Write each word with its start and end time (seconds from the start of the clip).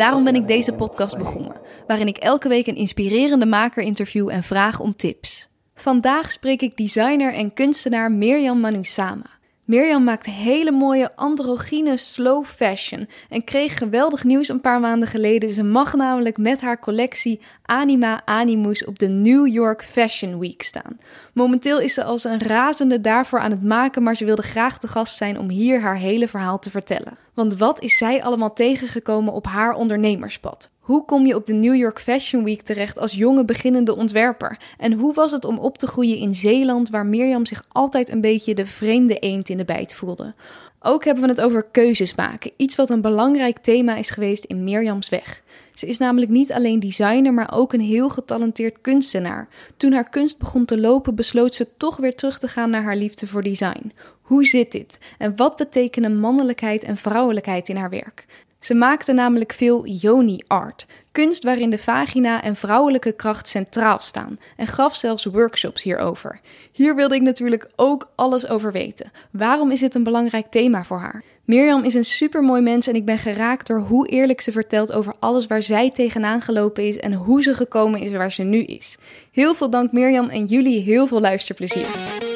Daarom 0.00 0.24
ben 0.24 0.34
ik 0.34 0.48
deze 0.48 0.72
podcast 0.72 1.18
begonnen, 1.18 1.60
waarin 1.86 2.06
ik 2.06 2.16
elke 2.16 2.48
week 2.48 2.66
een 2.66 2.76
inspirerende 2.76 3.46
maker 3.46 3.82
interview 3.82 4.28
en 4.28 4.42
vraag 4.42 4.80
om 4.80 4.96
tips. 4.96 5.48
Vandaag 5.74 6.32
spreek 6.32 6.62
ik 6.62 6.76
designer 6.76 7.34
en 7.34 7.52
kunstenaar 7.52 8.12
Mirjam 8.12 8.60
Manusama. 8.60 9.26
Mirjam 9.64 10.04
maakt 10.04 10.26
hele 10.26 10.70
mooie 10.70 11.16
androgyne 11.16 11.96
slow 11.96 12.44
fashion 12.44 13.08
en 13.28 13.44
kreeg 13.44 13.78
geweldig 13.78 14.24
nieuws 14.24 14.48
een 14.48 14.60
paar 14.60 14.80
maanden 14.80 15.08
geleden. 15.08 15.50
Ze 15.50 15.62
mag 15.62 15.94
namelijk 15.94 16.38
met 16.38 16.60
haar 16.60 16.78
collectie 16.78 17.40
Anima 17.62 18.22
Animus 18.24 18.84
op 18.84 18.98
de 18.98 19.08
New 19.08 19.46
York 19.46 19.84
Fashion 19.84 20.38
Week 20.38 20.62
staan. 20.62 20.98
Momenteel 21.34 21.80
is 21.80 21.94
ze 21.94 22.04
als 22.04 22.24
een 22.24 22.40
razende 22.40 23.00
daarvoor 23.00 23.40
aan 23.40 23.50
het 23.50 23.62
maken, 23.62 24.02
maar 24.02 24.16
ze 24.16 24.24
wilde 24.24 24.42
graag 24.42 24.78
te 24.78 24.88
gast 24.88 25.16
zijn 25.16 25.38
om 25.38 25.48
hier 25.48 25.80
haar 25.80 25.96
hele 25.96 26.28
verhaal 26.28 26.58
te 26.58 26.70
vertellen. 26.70 27.18
Want 27.40 27.56
wat 27.56 27.82
is 27.82 27.96
zij 27.96 28.22
allemaal 28.22 28.52
tegengekomen 28.52 29.32
op 29.32 29.46
haar 29.46 29.74
ondernemerspad? 29.74 30.70
Hoe 30.80 31.04
kom 31.04 31.26
je 31.26 31.34
op 31.34 31.46
de 31.46 31.52
New 31.52 31.74
York 31.74 32.00
Fashion 32.00 32.44
Week 32.44 32.62
terecht 32.62 32.98
als 32.98 33.14
jonge 33.14 33.44
beginnende 33.44 33.96
ontwerper? 33.96 34.58
En 34.78 34.92
hoe 34.92 35.14
was 35.14 35.32
het 35.32 35.44
om 35.44 35.58
op 35.58 35.78
te 35.78 35.86
groeien 35.86 36.16
in 36.16 36.34
Zeeland, 36.34 36.90
waar 36.90 37.06
Mirjam 37.06 37.46
zich 37.46 37.64
altijd 37.68 38.10
een 38.10 38.20
beetje 38.20 38.54
de 38.54 38.66
vreemde 38.66 39.18
eend 39.18 39.48
in 39.48 39.56
de 39.56 39.64
bijt 39.64 39.94
voelde? 39.94 40.34
Ook 40.80 41.04
hebben 41.04 41.22
we 41.24 41.30
het 41.30 41.40
over 41.40 41.62
keuzes 41.70 42.14
maken, 42.14 42.50
iets 42.56 42.76
wat 42.76 42.90
een 42.90 43.00
belangrijk 43.00 43.58
thema 43.58 43.96
is 43.96 44.10
geweest 44.10 44.44
in 44.44 44.64
Mirjams 44.64 45.08
weg. 45.08 45.42
Ze 45.74 45.86
is 45.86 45.98
namelijk 45.98 46.30
niet 46.30 46.52
alleen 46.52 46.80
designer, 46.80 47.34
maar 47.34 47.54
ook 47.54 47.72
een 47.72 47.80
heel 47.80 48.08
getalenteerd 48.08 48.80
kunstenaar. 48.80 49.48
Toen 49.76 49.92
haar 49.92 50.08
kunst 50.08 50.38
begon 50.38 50.64
te 50.64 50.80
lopen, 50.80 51.14
besloot 51.14 51.54
ze 51.54 51.68
toch 51.76 51.96
weer 51.96 52.14
terug 52.14 52.38
te 52.38 52.48
gaan 52.48 52.70
naar 52.70 52.82
haar 52.82 52.96
liefde 52.96 53.26
voor 53.26 53.42
design. 53.42 53.92
Hoe 54.30 54.46
zit 54.46 54.72
dit? 54.72 54.98
En 55.18 55.36
wat 55.36 55.56
betekenen 55.56 56.18
mannelijkheid 56.20 56.82
en 56.82 56.96
vrouwelijkheid 56.96 57.68
in 57.68 57.76
haar 57.76 57.90
werk? 57.90 58.26
Ze 58.60 58.74
maakte 58.74 59.12
namelijk 59.12 59.52
veel 59.52 59.86
yoni-art, 59.86 60.86
kunst 61.12 61.44
waarin 61.44 61.70
de 61.70 61.78
vagina 61.78 62.42
en 62.42 62.56
vrouwelijke 62.56 63.12
kracht 63.12 63.48
centraal 63.48 64.00
staan, 64.00 64.38
en 64.56 64.66
gaf 64.66 64.96
zelfs 64.96 65.24
workshops 65.24 65.82
hierover. 65.82 66.40
Hier 66.72 66.94
wilde 66.94 67.14
ik 67.14 67.22
natuurlijk 67.22 67.70
ook 67.76 68.10
alles 68.14 68.48
over 68.48 68.72
weten. 68.72 69.12
Waarom 69.30 69.70
is 69.70 69.80
dit 69.80 69.94
een 69.94 70.02
belangrijk 70.02 70.46
thema 70.46 70.84
voor 70.84 70.98
haar? 70.98 71.22
Mirjam 71.44 71.84
is 71.84 71.94
een 71.94 72.04
supermooi 72.04 72.62
mens 72.62 72.86
en 72.86 72.94
ik 72.94 73.04
ben 73.04 73.18
geraakt 73.18 73.66
door 73.66 73.80
hoe 73.80 74.08
eerlijk 74.08 74.40
ze 74.40 74.52
vertelt 74.52 74.92
over 74.92 75.14
alles 75.18 75.46
waar 75.46 75.62
zij 75.62 75.90
tegenaan 75.90 76.40
gelopen 76.40 76.86
is 76.86 76.98
en 76.98 77.12
hoe 77.12 77.42
ze 77.42 77.54
gekomen 77.54 78.00
is 78.00 78.12
waar 78.12 78.32
ze 78.32 78.42
nu 78.42 78.62
is. 78.62 78.96
Heel 79.32 79.54
veel 79.54 79.70
dank 79.70 79.92
Mirjam 79.92 80.28
en 80.28 80.44
jullie 80.44 80.80
heel 80.80 81.06
veel 81.06 81.20
luisterplezier. 81.20 82.29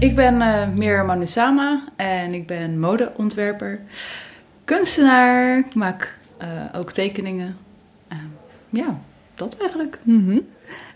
Ik 0.00 0.14
ben 0.14 0.34
uh, 0.80 1.04
Manusama 1.04 1.84
en 1.96 2.34
ik 2.34 2.46
ben 2.46 2.80
modeontwerper 2.80 3.80
kunstenaar. 4.64 5.58
Ik 5.58 5.74
maak 5.74 6.14
uh, 6.42 6.48
ook 6.74 6.92
tekeningen. 6.92 7.58
Uh, 8.12 8.18
ja, 8.68 9.00
dat 9.34 9.56
eigenlijk. 9.56 9.98
Mm 10.02 10.28
-hmm. 10.28 10.48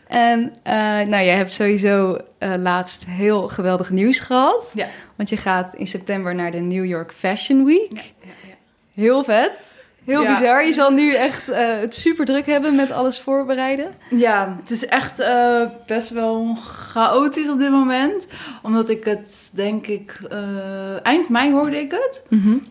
En 0.06 0.40
uh, 0.40 0.72
nou, 1.08 1.24
jij 1.24 1.36
hebt 1.36 1.52
sowieso 1.52 2.18
laatst 2.38 3.04
heel 3.06 3.48
geweldig 3.48 3.90
nieuws 3.90 4.20
gehad. 4.20 4.72
Ja. 4.74 4.86
Want 5.16 5.28
je 5.28 5.36
gaat 5.36 5.74
in 5.74 5.86
september 5.86 6.34
naar 6.34 6.50
de 6.50 6.60
New 6.60 6.84
York 6.84 7.12
Fashion 7.12 7.64
Week. 7.64 7.92
Ja, 7.92 8.02
ja, 8.20 8.32
ja. 8.48 8.54
Heel 8.94 9.24
vet. 9.24 9.76
Heel 10.04 10.22
Ja. 10.22 10.32
bizar. 10.32 10.66
Je 10.66 10.72
zal 10.72 10.90
nu 10.90 11.14
echt 11.14 11.48
eh, 11.48 11.78
het 11.80 11.94
super 11.94 12.24
druk 12.24 12.46
hebben 12.46 12.74
met 12.76 12.90
alles 12.90 13.18
voorbereiden. 13.20 13.86
Ja, 14.10 14.56
het 14.60 14.70
is 14.70 14.86
echt 14.86 15.20
eh, 15.20 15.62
best 15.86 16.10
wel 16.10 16.56
chaotisch 16.92 17.48
op 17.48 17.58
dit 17.58 17.70
moment. 17.70 18.26
Omdat 18.62 18.88
ik 18.88 19.04
het, 19.04 19.50
denk 19.54 19.86
ik, 19.86 20.20
eh, 20.30 21.06
eind 21.06 21.28
mei 21.28 21.52
hoorde 21.52 21.76
ik 21.78 21.90
het. 21.90 22.22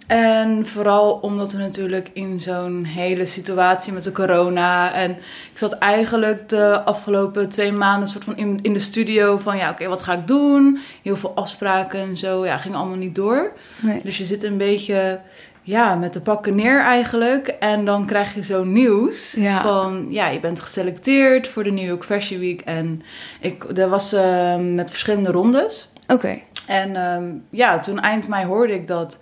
En 0.08 0.66
vooral 0.68 1.12
omdat 1.22 1.52
we 1.52 1.58
natuurlijk 1.58 2.09
in 2.14 2.40
zo'n 2.40 2.84
hele 2.84 3.25
situatie 3.25 3.94
met 3.94 4.03
de 4.03 4.12
corona. 4.12 4.94
En 4.94 5.12
ik 5.52 5.58
zat 5.58 5.74
eigenlijk 5.74 6.50
de 6.50 6.81
afgelopen 6.84 7.50
twee 7.50 7.72
maanden 7.72 8.08
soort 8.08 8.24
van 8.24 8.38
in, 8.38 8.59
in 8.62 8.74
de 8.74 8.80
studio 8.80 9.38
van 9.38 9.58
ja, 9.58 9.69
oké, 9.69 9.88
wat 9.88 10.03
ga 10.03 10.13
ik 10.13 10.28
doen? 10.28 10.80
Heel 11.03 11.18
veel 11.18 11.36
afspraken 11.36 12.00
en 12.00 12.18
zo. 12.18 12.46
Ja, 12.46 12.58
ging 12.58 12.75
allemaal 12.75 12.98
niet 12.98 13.16
door. 13.16 13.52
Nee. 13.81 14.00
Dus 14.03 14.18
je 14.18 14.25
zit 14.25 14.44
een 14.44 14.58
beetje 14.58 15.19
ja, 15.63 15.95
met 15.95 16.13
de 16.13 16.22
pakken 16.22 16.55
neer 16.55 16.79
eigenlijk. 16.81 17.47
En 17.47 17.85
dan 17.85 18.05
krijg 18.05 18.33
je 18.35 18.41
zo'n 18.44 18.72
nieuws 18.72 19.31
Ja. 19.31 19.61
van 19.61 20.05
ja, 20.09 20.27
je 20.27 20.39
bent 20.39 20.59
geselecteerd 20.59 21.47
voor 21.47 21.63
de 21.63 21.72
New 21.72 21.85
York 21.85 22.03
Fashion 22.03 22.39
Week. 22.39 22.61
En 22.61 23.01
ik, 23.41 23.75
dat 23.75 23.89
was 23.89 24.13
eh, 24.13 24.55
met 24.55 24.89
verschillende 24.89 25.31
rondes. 25.31 25.89
Oké. 26.07 26.39
En 26.67 26.95
ehm, 26.95 27.31
ja, 27.50 27.79
toen 27.79 28.00
eind 28.00 28.27
mei 28.27 28.45
hoorde 28.45 28.73
ik 28.73 28.88
dat. 28.88 29.17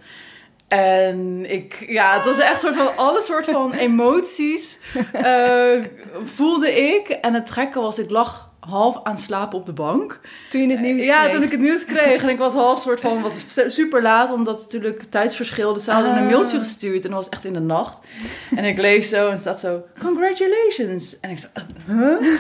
En 0.68 1.52
ik, 1.52 1.86
ja, 1.88 2.14
het 2.16 2.26
was 2.26 2.40
echt 2.40 2.60
soort 2.62 2.76
van 2.76 2.98
alle 2.98 3.22
soort 3.22 3.46
van 3.46 3.74
emoties 3.88 4.80
eh, 5.14 5.84
voelde 6.24 6.72
ik. 6.72 7.10
En 7.10 7.34
het 7.34 7.52
gekke 7.52 7.80
was, 7.80 8.00
ik 8.00 8.10
lag 8.10 8.49
half 8.70 9.00
aan 9.04 9.18
slapen 9.18 9.58
op 9.60 9.66
de 9.66 9.74
bank. 9.74 10.20
Toen 10.50 10.62
je 10.62 10.70
het 10.72 10.80
nieuws 10.80 11.06
Ja, 11.06 11.20
kreeg. 11.22 11.34
toen 11.34 11.44
ik 11.44 11.52
het 11.52 11.60
nieuws 11.60 11.86
kreeg. 11.86 12.24
En 12.24 12.30
ik 12.30 12.38
was 12.38 12.54
half 12.54 12.80
soort 12.80 13.00
van, 13.02 13.22
was 13.22 13.46
super 13.68 14.02
laat, 14.02 14.32
omdat 14.32 14.56
het 14.56 14.64
natuurlijk 14.64 15.04
tijdsverschil. 15.04 15.74
Dus 15.74 15.84
ze 15.84 15.92
hadden 15.92 16.12
een 16.12 16.24
Ah. 16.24 16.30
mailtje 16.30 16.58
gestuurd 16.58 17.04
en 17.04 17.10
dat 17.12 17.20
was 17.20 17.30
echt 17.30 17.46
in 17.46 17.54
de 17.54 17.60
nacht. 17.60 18.00
En 18.56 18.66
ik 18.66 18.78
lees 18.78 19.10
zo 19.10 19.30
en 19.30 19.38
staat 19.38 19.60
zo, 19.60 19.84
congratulations. 20.00 21.20
En 21.20 21.30
ik 21.30 21.40
zo, 21.40 21.48
huh? 21.88 22.38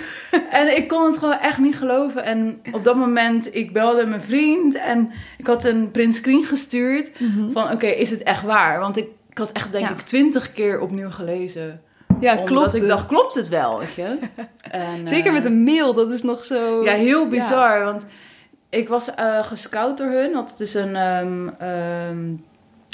En 0.51 0.78
ik 0.78 0.88
kon 0.88 1.06
het 1.06 1.18
gewoon 1.18 1.39
echt 1.39 1.57
niet 1.57 1.78
geloven. 1.78 2.23
En 2.23 2.62
op 2.72 2.84
dat 2.84 2.95
moment, 2.95 3.56
ik 3.56 3.73
belde 3.73 4.06
mijn 4.06 4.22
vriend 4.22 4.75
en 4.75 5.12
ik 5.38 5.47
had 5.47 5.63
een 5.63 5.91
print 5.91 6.16
screen 6.16 6.44
gestuurd. 6.45 7.12
Van, 7.51 7.72
oké, 7.72 7.88
is 7.88 8.09
het 8.09 8.23
echt 8.23 8.44
waar? 8.44 8.79
Want 8.79 8.97
ik, 8.97 9.07
ik 9.29 9.38
had 9.38 9.51
echt, 9.51 9.72
denk 9.72 9.85
Ja. 9.85 9.91
ik, 9.91 10.00
twintig 10.01 10.51
keer 10.53 10.79
opnieuw 10.79 11.09
gelezen. 11.12 11.81
Ja, 12.19 12.31
omdat 12.31 12.47
klopt. 12.47 12.74
ik 12.74 12.81
het. 12.81 12.90
dacht, 12.90 13.06
klopt 13.06 13.35
het 13.35 13.47
wel, 13.50 13.80
weet 13.80 13.94
je? 13.94 14.18
En, 14.72 15.07
Zeker 15.07 15.28
eh, 15.28 15.34
met 15.34 15.46
een 15.46 15.63
mail, 15.63 15.94
dat 15.94 16.12
is 16.13 16.24
nog 16.24 16.44
zo... 16.44 16.84
ja, 16.84 16.94
heel 16.94 17.28
bizar. 17.28 17.84
Want 17.84 18.06
ik 18.69 18.88
was 18.88 19.16
eh 19.16 19.44
gescout 19.44 19.97
door 19.97 20.07
hun. 20.07 20.34
Had 20.34 20.53
dus 20.57 20.74
een... 20.74 20.96
ehm 20.96 21.47
ehm 21.59 22.25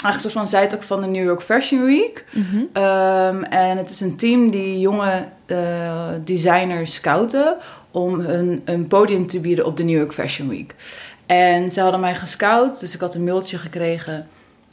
eigenlijk 0.03 0.19
soort 0.19 0.33
van 0.33 0.47
zij 0.47 0.61
het 0.61 0.75
ook 0.75 0.83
van 0.83 1.01
de 1.01 1.07
New 1.07 1.23
York 1.23 1.41
Fashion 1.41 1.85
Week. 1.85 2.25
Mhm. 2.31 2.63
Ehm, 2.73 3.43
en 3.43 3.77
het 3.77 3.89
is 3.89 4.01
een 4.01 4.15
team 4.17 4.49
die 4.51 4.79
jonge 4.79 5.25
eh, 5.45 6.07
designers 6.23 6.93
scouten... 6.93 7.57
om 7.91 8.19
hun 8.19 8.61
een 8.65 8.87
podium 8.87 9.27
te 9.27 9.39
bieden 9.39 9.65
op 9.65 9.77
de 9.77 9.83
New 9.83 9.97
York 9.97 10.13
Fashion 10.13 10.49
Week. 10.49 10.75
En 11.25 11.71
ze 11.71 11.81
hadden 11.81 11.99
mij 11.99 12.15
gescout, 12.15 12.79
dus 12.79 12.93
ik 12.93 12.99
had 12.99 13.15
een 13.15 13.23
mailtje 13.23 13.57
gekregen. 13.57 14.27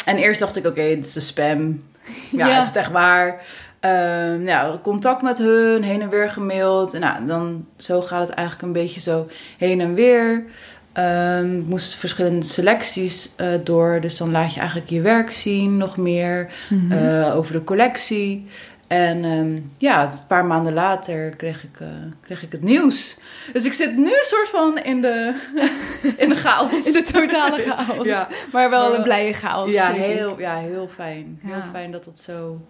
En 0.05 0.17
eerst 0.17 0.41
dacht 0.41 0.57
ik, 0.57 0.67
oké, 0.67 0.83
dit 0.83 1.07
is 1.07 1.13
de 1.13 1.21
spam. 1.21 1.83
Ja, 2.31 2.47
Ja. 2.47 2.59
is 2.61 2.67
het 2.67 2.77
echt 2.77 2.91
waar? 2.91 3.41
Ehm, 3.83 4.47
ja, 4.47 4.79
contact 4.83 5.23
met 5.23 5.39
hun, 5.39 5.83
heen 5.83 6.03
en 6.03 6.09
weer 6.09 6.31
gemaild. 6.31 6.95
En 6.95 7.01
nou, 7.01 7.27
dan, 7.27 7.67
zo 7.77 8.03
gaat 8.03 8.29
het 8.29 8.37
eigenlijk 8.37 8.67
een 8.67 8.73
beetje 8.83 9.01
zo 9.01 9.27
heen 9.59 9.81
en 9.81 9.95
weer. 9.95 10.45
Ehm, 10.93 11.59
ik 11.59 11.67
moest 11.67 11.95
verschillende 11.95 12.47
selecties 12.47 13.31
eh, 13.37 13.49
door. 13.65 13.99
Dus 14.01 14.17
dan 14.17 14.31
laat 14.31 14.55
je 14.55 14.61
eigenlijk 14.61 14.91
je 14.91 15.01
werk 15.01 15.31
zien, 15.31 15.77
nog 15.77 15.97
meer 15.97 16.51
Mhm. 16.71 16.93
eh, 16.93 17.37
over 17.37 17.53
de 17.53 17.65
collectie. 17.65 18.47
En 18.93 19.25
ehm, 19.25 19.61
ja, 19.79 20.05
een 20.05 20.27
paar 20.27 20.45
maanden 20.45 20.73
later 20.73 21.37
kreeg 21.37 21.65
ik, 21.65 21.81
eh, 21.81 21.89
kreeg 22.21 22.43
ik 22.43 22.53
het 22.53 22.63
nieuws. 22.63 23.19
Dus 23.53 23.65
ik 23.65 23.73
zit 23.73 23.97
nu 23.97 24.07
een 24.07 24.25
soort 24.25 24.49
van 24.49 24.79
in 24.79 25.01
de, 25.01 25.35
in 26.23 26.29
de 26.29 26.35
chaos. 26.35 26.87
In 26.87 26.93
de 26.93 27.03
totale 27.13 27.63
chaos. 27.63 28.07
Ja. 28.07 28.29
Maar 28.53 28.71
wel 28.71 28.89
Maar 28.89 28.99
een 28.99 29.03
blije 29.03 29.33
chaos. 29.33 29.73
Ja, 29.73 29.91
ik. 29.91 29.97
heel, 29.97 30.41
ja, 30.41 30.59
heel 30.59 30.89
fijn. 30.95 31.41
Heel 31.43 31.63
fijn 31.71 31.93
dat 31.93 32.05
het 32.05 32.19
zo... 32.19 32.61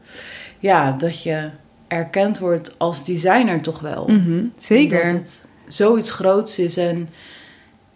Ja, 0.59 0.93
dat 0.93 1.23
je 1.23 1.51
erkend 1.89 2.39
wordt 2.39 2.79
als 2.79 3.05
designer 3.05 3.61
toch 3.61 3.81
wel. 3.81 4.07
Mhm, 4.07 4.45
Zeker. 4.57 5.05
Dat 5.05 5.13
het 5.13 5.49
zoiets 5.67 6.11
groots 6.11 6.59
is. 6.59 6.77
En 6.77 7.09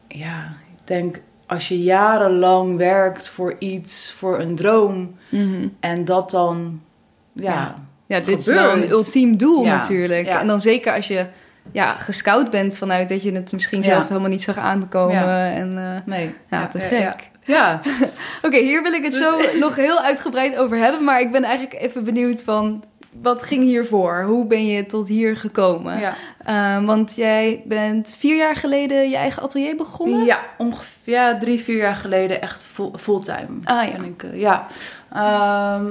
ja, 0.09 0.57
ik 0.77 0.87
denk 0.87 1.21
als 1.47 1.69
je 1.69 1.83
jarenlang 1.83 2.77
werkt 2.77 3.29
voor 3.29 3.57
iets, 3.59 4.13
voor 4.17 4.41
een 4.41 4.55
droom... 4.55 5.17
Mhm. 5.29 5.69
en 5.81 6.05
dat 6.05 6.31
dan... 6.31 6.81
Ja, 7.33 7.53
Ja. 7.53 7.85
Ja, 8.07 8.21
dit 8.21 8.39
is 8.41 8.47
wel 8.47 8.73
een 8.73 8.91
ultiem 8.91 9.37
doel 9.37 9.65
Ja, 9.65 9.77
natuurlijk. 9.77 10.27
ja. 10.27 10.41
En 10.41 10.47
dan 10.47 10.61
zeker 10.61 10.93
als 10.93 11.09
je 11.09 11.27
ja, 11.73 11.93
gescout 11.93 12.51
bent 12.51 12.77
vanuit 12.77 13.09
dat 13.09 13.23
je 13.23 13.33
het 13.33 13.53
misschien 13.53 13.79
Ja. 13.79 13.85
zelf 13.85 14.09
helemaal 14.09 14.31
niet 14.31 14.43
zag 14.43 14.57
aankomen. 14.57 15.15
Ja. 15.15 15.51
En, 15.51 15.79
eh, 15.79 16.13
nee. 16.15 16.35
Ja, 16.51 16.67
te 16.69 16.81
gek. 16.81 17.15
Ja. 17.45 17.81
Oké, 18.43 18.57
hier 18.57 18.83
wil 18.83 18.93
ik 18.93 19.05
het 19.05 19.15
zo 19.15 19.37
nog 19.61 19.77
heel 19.77 20.01
uitgebreid 20.01 20.57
over 20.57 20.77
hebben. 20.77 21.05
Maar 21.05 21.21
ik 21.21 21.33
ben 21.33 21.45
eigenlijk 21.45 21.83
even 21.83 22.05
benieuwd 22.05 22.43
van... 22.43 22.85
wat 23.23 23.43
ging 23.43 23.63
hiervoor? 23.63 24.23
Hoe 24.23 24.47
ben 24.47 24.67
je 24.67 24.87
tot 24.87 25.09
hier 25.09 25.37
gekomen? 25.37 25.99
Ja. 26.01 26.15
Ehm, 26.45 26.85
want 26.85 27.15
jij 27.17 27.63
bent 27.65 28.15
vier 28.19 28.37
jaar 28.37 28.57
geleden 28.57 29.09
je 29.11 29.17
eigen 29.17 29.43
atelier 29.43 29.77
begonnen? 29.77 30.25
Ja, 30.25 30.41
ongeveer 30.59 31.15
ja, 31.15 31.39
drie, 31.39 31.61
vier 31.63 31.77
jaar 31.77 31.97
geleden 31.97 32.41
echt 32.43 32.65
full- 32.65 32.93
fulltime. 32.99 33.47
Ah, 33.65 33.87
ja. 33.89 33.97
Ben 33.97 34.05
ik, 34.05 34.23
eh, 34.23 34.41
ja. 34.41 34.67
Ehm, 35.13 35.87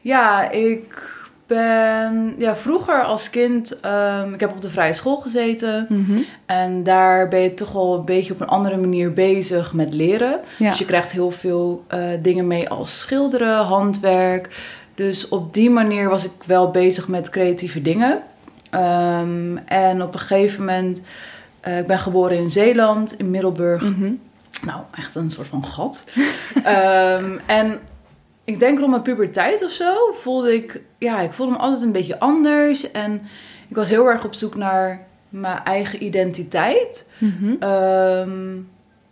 ja, 0.00 0.50
ik 0.50 1.18
ben 1.54 2.34
ja, 2.38 2.56
vroeger 2.56 3.04
als 3.04 3.30
kind, 3.30 3.80
ehm, 3.80 4.34
ik 4.34 4.40
heb 4.40 4.50
op 4.50 4.62
de 4.62 4.70
vrije 4.70 4.92
school 4.92 5.16
gezeten. 5.16 5.86
Mhm. 5.88 6.22
En 6.46 6.82
daar 6.82 7.28
ben 7.28 7.40
je 7.40 7.54
toch 7.54 7.72
wel 7.72 7.94
een 7.94 8.04
beetje 8.04 8.32
op 8.32 8.40
een 8.40 8.46
andere 8.46 8.76
manier 8.76 9.12
bezig 9.12 9.72
met 9.72 9.94
leren. 9.94 10.40
Ja. 10.56 10.68
Dus 10.68 10.78
je 10.78 10.84
krijgt 10.84 11.12
heel 11.12 11.30
veel 11.30 11.84
eh, 11.86 12.02
dingen 12.22 12.46
mee 12.46 12.68
als 12.68 12.98
schilderen, 12.98 13.64
handwerk. 13.64 14.48
Dus 14.94 15.28
op 15.28 15.54
die 15.54 15.70
manier 15.70 16.08
was 16.08 16.24
ik 16.24 16.32
wel 16.46 16.70
bezig 16.70 17.08
met 17.08 17.30
creatieve 17.30 17.82
dingen. 17.82 18.18
Ehm, 18.70 19.56
en 19.64 20.02
op 20.02 20.12
een 20.12 20.20
gegeven 20.20 20.58
moment, 20.58 21.02
eh, 21.60 21.78
ik 21.78 21.86
ben 21.86 21.98
geboren 21.98 22.36
in 22.36 22.50
Zeeland, 22.50 23.18
in 23.18 23.30
Middelburg. 23.30 23.82
Mhm. 23.82 24.12
Nou, 24.64 24.80
echt 24.94 25.14
een 25.14 25.30
soort 25.30 25.48
van 25.48 25.64
gat. 25.64 26.04
Ehm, 26.64 27.38
en 27.46 27.80
ik 28.50 28.58
denk 28.58 28.78
rond 28.78 28.90
mijn 28.90 29.02
puberteit 29.02 29.64
of 29.64 29.70
zo 29.70 29.94
voelde 30.12 30.54
ik, 30.54 30.80
ja, 30.98 31.20
ik 31.20 31.32
voelde 31.32 31.52
me 31.52 31.58
altijd 31.58 31.82
een 31.82 31.92
beetje 31.92 32.18
anders. 32.20 32.90
En 32.90 33.22
ik 33.68 33.76
was 33.76 33.88
heel 33.90 34.06
erg 34.06 34.24
op 34.24 34.34
zoek 34.34 34.54
naar 34.56 35.06
mijn 35.28 35.60
eigen 35.64 36.04
identiteit. 36.04 37.06
Mhm. 37.18 37.54
Ehm, 37.60 38.58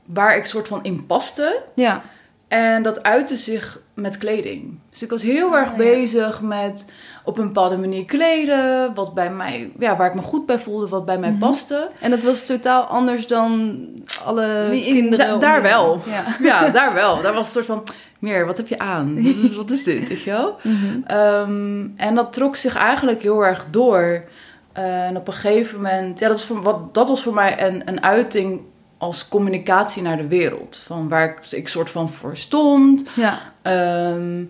waar 0.07 0.37
ik 0.37 0.45
soort 0.45 0.69
van 0.69 0.85
in 0.85 1.07
paste. 1.07 1.63
Ja. 1.75 2.03
En 2.49 2.83
dat 2.83 3.03
uitte 3.03 3.37
zich 3.37 3.81
met 3.95 4.19
kleding. 4.19 4.79
Dus 4.91 5.03
ik 5.03 5.11
was 5.11 5.23
heel 5.23 5.57
erg 5.57 5.71
ja. 5.71 5.77
bezig 5.77 6.41
met 6.41 6.87
op 7.25 7.39
een 7.39 7.47
bepaalde 7.47 7.77
manier 7.77 8.05
kleden. 8.05 8.95
Wat 8.95 9.15
bij 9.15 9.31
mij, 9.31 9.71
ja, 9.79 9.97
waar 9.97 10.07
ik 10.09 10.15
me 10.15 10.23
goed 10.23 10.47
bij 10.47 10.59
voelde, 10.59 10.89
wat 10.89 11.05
bij 11.05 11.19
mij 11.19 11.31
Mhm. 11.31 11.39
paste. 11.39 11.89
En 12.01 12.11
dat 12.11 12.23
was 12.23 12.47
totaal 12.47 12.83
anders 12.85 13.27
dan 13.27 13.79
alle 14.25 14.69
Nee, 14.69 14.83
kinderen? 14.85 15.27
da- 15.29 15.37
daar 15.39 15.63
wel. 15.63 16.01
Ja. 16.07 16.25
Ja, 16.43 16.69
daar 16.79 16.95
wel. 16.95 17.23
Daar 17.23 17.33
was 17.35 17.47
een 17.47 17.53
soort 17.53 17.67
van, 17.67 17.83
meer, 18.19 18.47
wat 18.47 18.57
heb 18.57 18.69
je 18.69 18.79
aan? 18.79 19.15
Wat 19.15 19.35
is, 19.35 19.55
wat 19.55 19.71
is 19.71 19.85
dit, 19.85 20.09
weet 20.09 20.23
je 20.23 20.31
wel? 20.31 20.57
Mhm. 20.63 21.01
Ehm, 21.07 21.87
en 21.97 22.15
dat 22.15 22.33
trok 22.33 22.57
zich 22.57 22.77
eigenlijk 22.77 23.23
heel 23.23 23.45
erg 23.45 23.67
door. 23.71 24.25
Eh, 24.73 25.07
en 25.07 25.17
op 25.17 25.27
een 25.27 25.33
gegeven 25.33 25.77
moment, 25.77 26.19
ja, 26.19 26.29
dat, 26.29 26.37
is 26.37 26.45
voor, 26.45 26.63
wat, 26.63 26.95
dat 26.95 27.09
was 27.09 27.23
voor 27.23 27.35
mij 27.35 27.67
een, 27.67 27.83
een 27.85 28.03
uiting 28.03 28.61
als 28.99 29.29
communicatie 29.29 30.03
naar 30.03 30.17
de 30.17 30.27
wereld. 30.27 30.83
Van 30.85 31.09
waar 31.09 31.29
ik, 31.29 31.51
ik 31.51 31.69
soort 31.69 31.91
van 31.91 32.09
voor 32.09 32.37
stond. 32.37 33.05
Ja. 33.15 33.39
Ehm, 33.63 34.45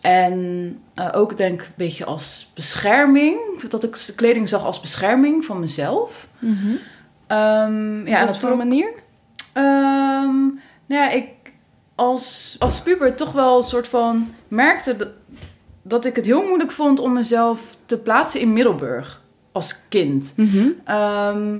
en 0.00 0.78
eh, 0.94 1.08
ook 1.12 1.36
denk 1.36 1.60
ik 1.60 1.66
een 1.66 1.72
beetje 1.76 2.04
als 2.04 2.50
bescherming. 2.54 3.38
Dat 3.68 3.82
ik 3.82 4.06
de 4.06 4.14
kleding 4.14 4.48
zag 4.48 4.64
als 4.64 4.80
bescherming 4.80 5.44
van 5.44 5.60
mezelf. 5.60 6.28
Mhm. 6.38 6.74
Ehm, 7.26 8.06
ja, 8.06 8.26
Wat 8.26 8.38
voor 8.38 8.50
een 8.50 8.56
manier? 8.56 8.92
Ehm, 9.52 10.36
nou 10.86 11.02
ja, 11.02 11.10
ik 11.10 11.28
als, 11.96 12.56
als 12.58 12.80
puber 12.80 13.14
toch 13.14 13.32
wel 13.32 13.56
een 13.56 13.62
soort 13.62 13.88
van 13.88 14.34
merkte 14.48 14.96
dat, 14.96 15.08
dat 15.82 16.04
ik 16.04 16.16
het 16.16 16.24
heel 16.26 16.42
moeilijk 16.46 16.70
vond 16.72 17.00
om 17.00 17.12
mezelf 17.12 17.60
te 17.86 17.98
plaatsen 17.98 18.40
in 18.40 18.52
Middelburg 18.52 19.22
als 19.52 19.88
kind. 19.88 20.32
Mhm. 20.36 20.68
Ehm, 20.84 21.58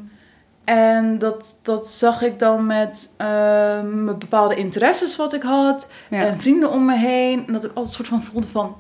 en 0.65 1.19
dat, 1.19 1.59
dat 1.63 1.89
zag 1.89 2.23
ik 2.23 2.39
dan 2.39 2.67
met 2.67 3.11
ehm, 3.17 4.05
mijn 4.05 4.19
bepaalde 4.19 4.55
interesses 4.55 5.17
wat 5.17 5.33
ik 5.33 5.43
had 5.43 5.89
Ja. 6.11 6.25
en 6.27 6.39
vrienden 6.41 6.71
om 6.71 6.85
me 6.85 6.97
heen. 6.97 7.47
En 7.47 7.53
dat 7.53 7.65
ik 7.65 7.71
altijd 7.75 7.95
soort 7.95 8.09
van 8.09 8.23
voelde 8.23 8.47
van, 8.49 8.77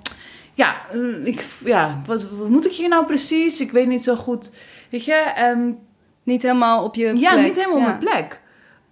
ja, 0.54 0.76
eh, 0.92 1.26
ik, 1.26 1.46
ja 1.64 2.00
wat, 2.06 2.26
wat 2.30 2.48
moet 2.48 2.66
ik 2.66 2.72
hier 2.72 2.88
nou 2.88 3.06
precies? 3.06 3.60
Ik 3.60 3.70
weet 3.70 3.86
niet 3.86 4.04
zo 4.04 4.14
goed, 4.16 4.50
weet 4.90 5.04
je. 5.04 5.14
En 5.14 5.78
Niet 6.22 6.42
helemaal 6.42 6.84
op 6.84 6.94
je 6.94 7.16
ja, 7.18 7.32
plek. 7.32 7.44
niet 7.44 7.56
helemaal 7.56 7.78
Ja. 7.78 7.82
op 7.82 7.88
mijn 7.88 7.98
plek. 8.12 8.40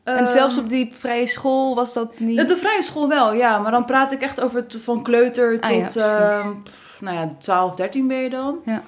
En 0.05 0.17
Ehm, 0.17 0.27
zelfs 0.27 0.59
op 0.59 0.69
die 0.69 0.93
vrije 0.99 1.27
school 1.27 1.75
was 1.75 1.93
dat 1.93 2.19
niet... 2.19 2.49
De 2.49 2.57
vrije 2.57 2.83
school 2.83 3.09
wel, 3.09 3.33
ja. 3.33 3.59
Maar 3.59 3.71
dan 3.71 3.85
praat 3.85 4.13
ik 4.13 4.21
echt 4.21 4.41
over 4.41 4.57
het, 4.57 4.77
van 4.81 5.03
kleuter 5.03 5.61
Ah, 5.61 5.71
tot, 5.71 5.97
ehm, 5.97 6.49
nou 7.01 7.17
ja, 7.17 7.35
12, 7.39 7.75
13 7.75 8.09
ben 8.09 8.17
je 8.17 8.31
dan. 8.31 8.59
Ja. 8.65 8.83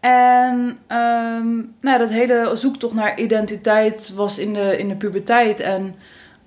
En 0.00 0.78
ehm, 0.86 1.54
nou 1.56 1.66
ja, 1.80 1.98
dat 1.98 2.08
hele 2.08 2.50
zoektocht 2.54 2.94
naar 2.94 3.18
identiteit 3.18 4.14
was 4.14 4.38
in 4.38 4.52
de, 4.52 4.78
in 4.78 4.88
de 4.88 4.96
puberteit. 4.96 5.60
En 5.60 5.94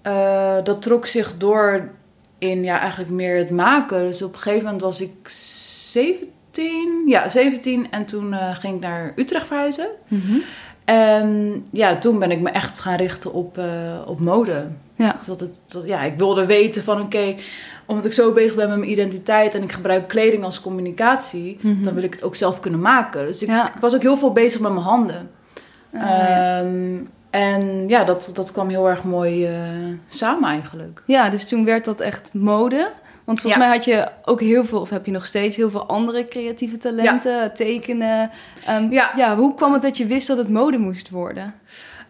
eh, 0.02 0.56
dat 0.64 0.82
trok 0.82 1.06
zich 1.06 1.38
door 1.38 1.90
in 2.38 2.64
ja, 2.64 2.80
eigenlijk 2.80 3.12
meer 3.12 3.38
het 3.38 3.52
maken. 3.52 4.06
Dus 4.06 4.22
op 4.22 4.34
een 4.34 4.40
gegeven 4.40 4.64
moment 4.64 4.82
was 4.82 5.02
ik 5.02 5.30
17. 5.30 7.04
Ja, 7.06 7.30
17. 7.30 7.92
En 7.92 8.06
toen 8.06 8.34
eh, 8.34 8.56
ging 8.56 8.76
ik 8.76 8.82
naar 8.82 9.14
Utrecht 9.16 9.48
verhuizen. 9.48 9.88
Mhm. 10.08 10.38
En 10.88 11.64
ja, 11.72 11.98
toen 11.98 12.20
ben 12.20 12.32
ik 12.32 12.40
me 12.40 12.50
echt 12.50 12.80
gaan 12.80 12.96
richten 12.96 13.34
op, 13.34 13.58
eh, 13.58 13.66
op 14.06 14.20
mode. 14.20 14.66
Ja. 14.96 15.16
Dat 15.26 15.40
het, 15.40 15.60
dat, 15.66 15.84
ja, 15.86 16.02
ik 16.04 16.18
wilde 16.18 16.46
weten 16.46 16.84
van 16.84 17.02
oké, 17.02 17.36
omdat 17.86 18.06
ik 18.06 18.14
zo 18.14 18.32
bezig 18.32 18.56
ben 18.56 18.70
met 18.70 18.78
mijn 18.78 18.92
identiteit 18.92 19.56
en 19.56 19.64
ik 19.64 19.72
gebruik 19.72 20.08
kleding 20.08 20.44
als 20.44 20.62
communicatie, 20.62 21.58
Mhm. 21.62 21.84
dan 21.84 21.94
wil 21.94 22.04
ik 22.04 22.14
het 22.14 22.24
ook 22.24 22.36
zelf 22.36 22.60
kunnen 22.60 22.80
maken. 22.80 23.26
Dus 23.26 23.42
ik, 23.42 23.48
Ja. 23.48 23.68
ik 23.76 23.80
was 23.82 23.96
ook 23.96 24.02
heel 24.02 24.18
veel 24.18 24.32
bezig 24.32 24.62
met 24.62 24.72
mijn 24.72 24.84
handen. 24.86 25.30
Ah, 25.94 26.02
ja. 26.02 26.60
Ehm, 26.60 26.96
en 27.30 27.88
ja, 27.88 28.04
dat, 28.04 28.30
dat 28.34 28.52
kwam 28.52 28.70
heel 28.70 28.90
erg 28.90 29.04
mooi 29.04 29.46
eh, 29.46 29.54
samen 30.08 30.50
eigenlijk. 30.50 31.04
Ja, 31.06 31.30
dus 31.30 31.48
toen 31.48 31.66
werd 31.66 31.86
dat 31.86 32.00
echt 32.00 32.30
mode. 32.34 32.90
Want 33.28 33.40
volgens 33.42 33.62
Ja. 33.64 33.68
mij 33.70 33.78
had 33.78 33.86
je 33.86 34.08
ook 34.26 34.40
heel 34.42 34.66
veel, 34.66 34.80
of 34.82 34.90
heb 34.90 35.06
je 35.06 35.12
nog 35.12 35.26
steeds 35.26 35.56
heel 35.56 35.70
veel 35.70 35.88
andere 35.88 36.26
creatieve 36.26 36.78
talenten, 36.78 37.54
tekenen. 37.54 38.30
Ehm, 38.66 38.92
Ja. 38.92 39.12
ja, 39.16 39.36
hoe 39.36 39.54
kwam 39.56 39.74
het 39.74 39.82
dat 39.82 39.98
je 39.98 40.06
wist 40.06 40.28
dat 40.28 40.38
het 40.38 40.50
mode 40.50 40.78
moest 40.78 41.10
worden? 41.10 41.54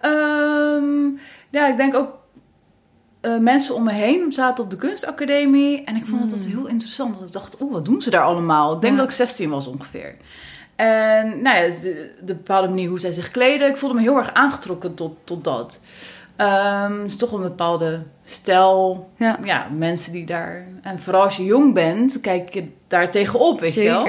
Ehm, 0.01 1.07
ja, 1.49 1.67
ik 1.67 1.77
denk 1.77 1.95
ook 1.95 2.15
eh, 3.21 3.37
mensen 3.37 3.75
om 3.75 3.83
me 3.83 3.91
heen 3.91 4.31
zaten 4.31 4.63
op 4.63 4.69
de 4.69 4.75
kunstacademie. 4.75 5.83
En 5.83 5.95
ik 5.95 6.05
vond 6.05 6.21
het 6.21 6.31
altijd 6.31 6.49
heel 6.49 6.67
interessant. 6.67 7.15
Want 7.15 7.27
ik 7.27 7.33
dacht, 7.33 7.61
oeh, 7.61 7.71
wat 7.73 7.85
doen 7.85 8.01
ze 8.01 8.09
daar 8.09 8.23
allemaal? 8.23 8.75
Ik 8.75 8.81
denk 8.81 8.93
Ja. 8.93 8.99
dat 8.99 9.09
ik 9.09 9.15
16 9.15 9.49
was 9.49 9.67
ongeveer. 9.67 10.15
En 10.75 11.41
nou 11.41 11.57
ja, 11.57 11.79
de, 11.81 12.11
de 12.21 12.33
bepaalde 12.33 12.67
manier 12.67 12.89
hoe 12.89 12.99
zij 12.99 13.11
zich 13.11 13.31
kleden. 13.31 13.69
Ik 13.69 13.77
voelde 13.77 13.95
me 13.95 14.01
heel 14.01 14.17
erg 14.17 14.33
aangetrokken 14.33 14.93
tot, 14.93 15.17
tot 15.23 15.43
dat. 15.43 15.79
Ehm 16.37 16.99
het 16.99 17.07
is 17.07 17.17
toch 17.17 17.31
een 17.31 17.41
bepaalde 17.41 18.01
stijl. 18.23 19.09
Ja, 19.15 19.39
Ja, 19.43 19.67
mensen 19.77 20.11
die 20.11 20.25
daar... 20.25 20.65
En 20.81 20.99
vooral 20.99 21.23
als 21.23 21.37
je 21.37 21.43
jong 21.43 21.73
bent, 21.73 22.21
kijk 22.21 22.53
je 22.53 22.67
daar 22.87 23.11
tegenop, 23.11 23.59
weet 23.59 23.73
je 23.73 23.83
wel. 23.83 24.07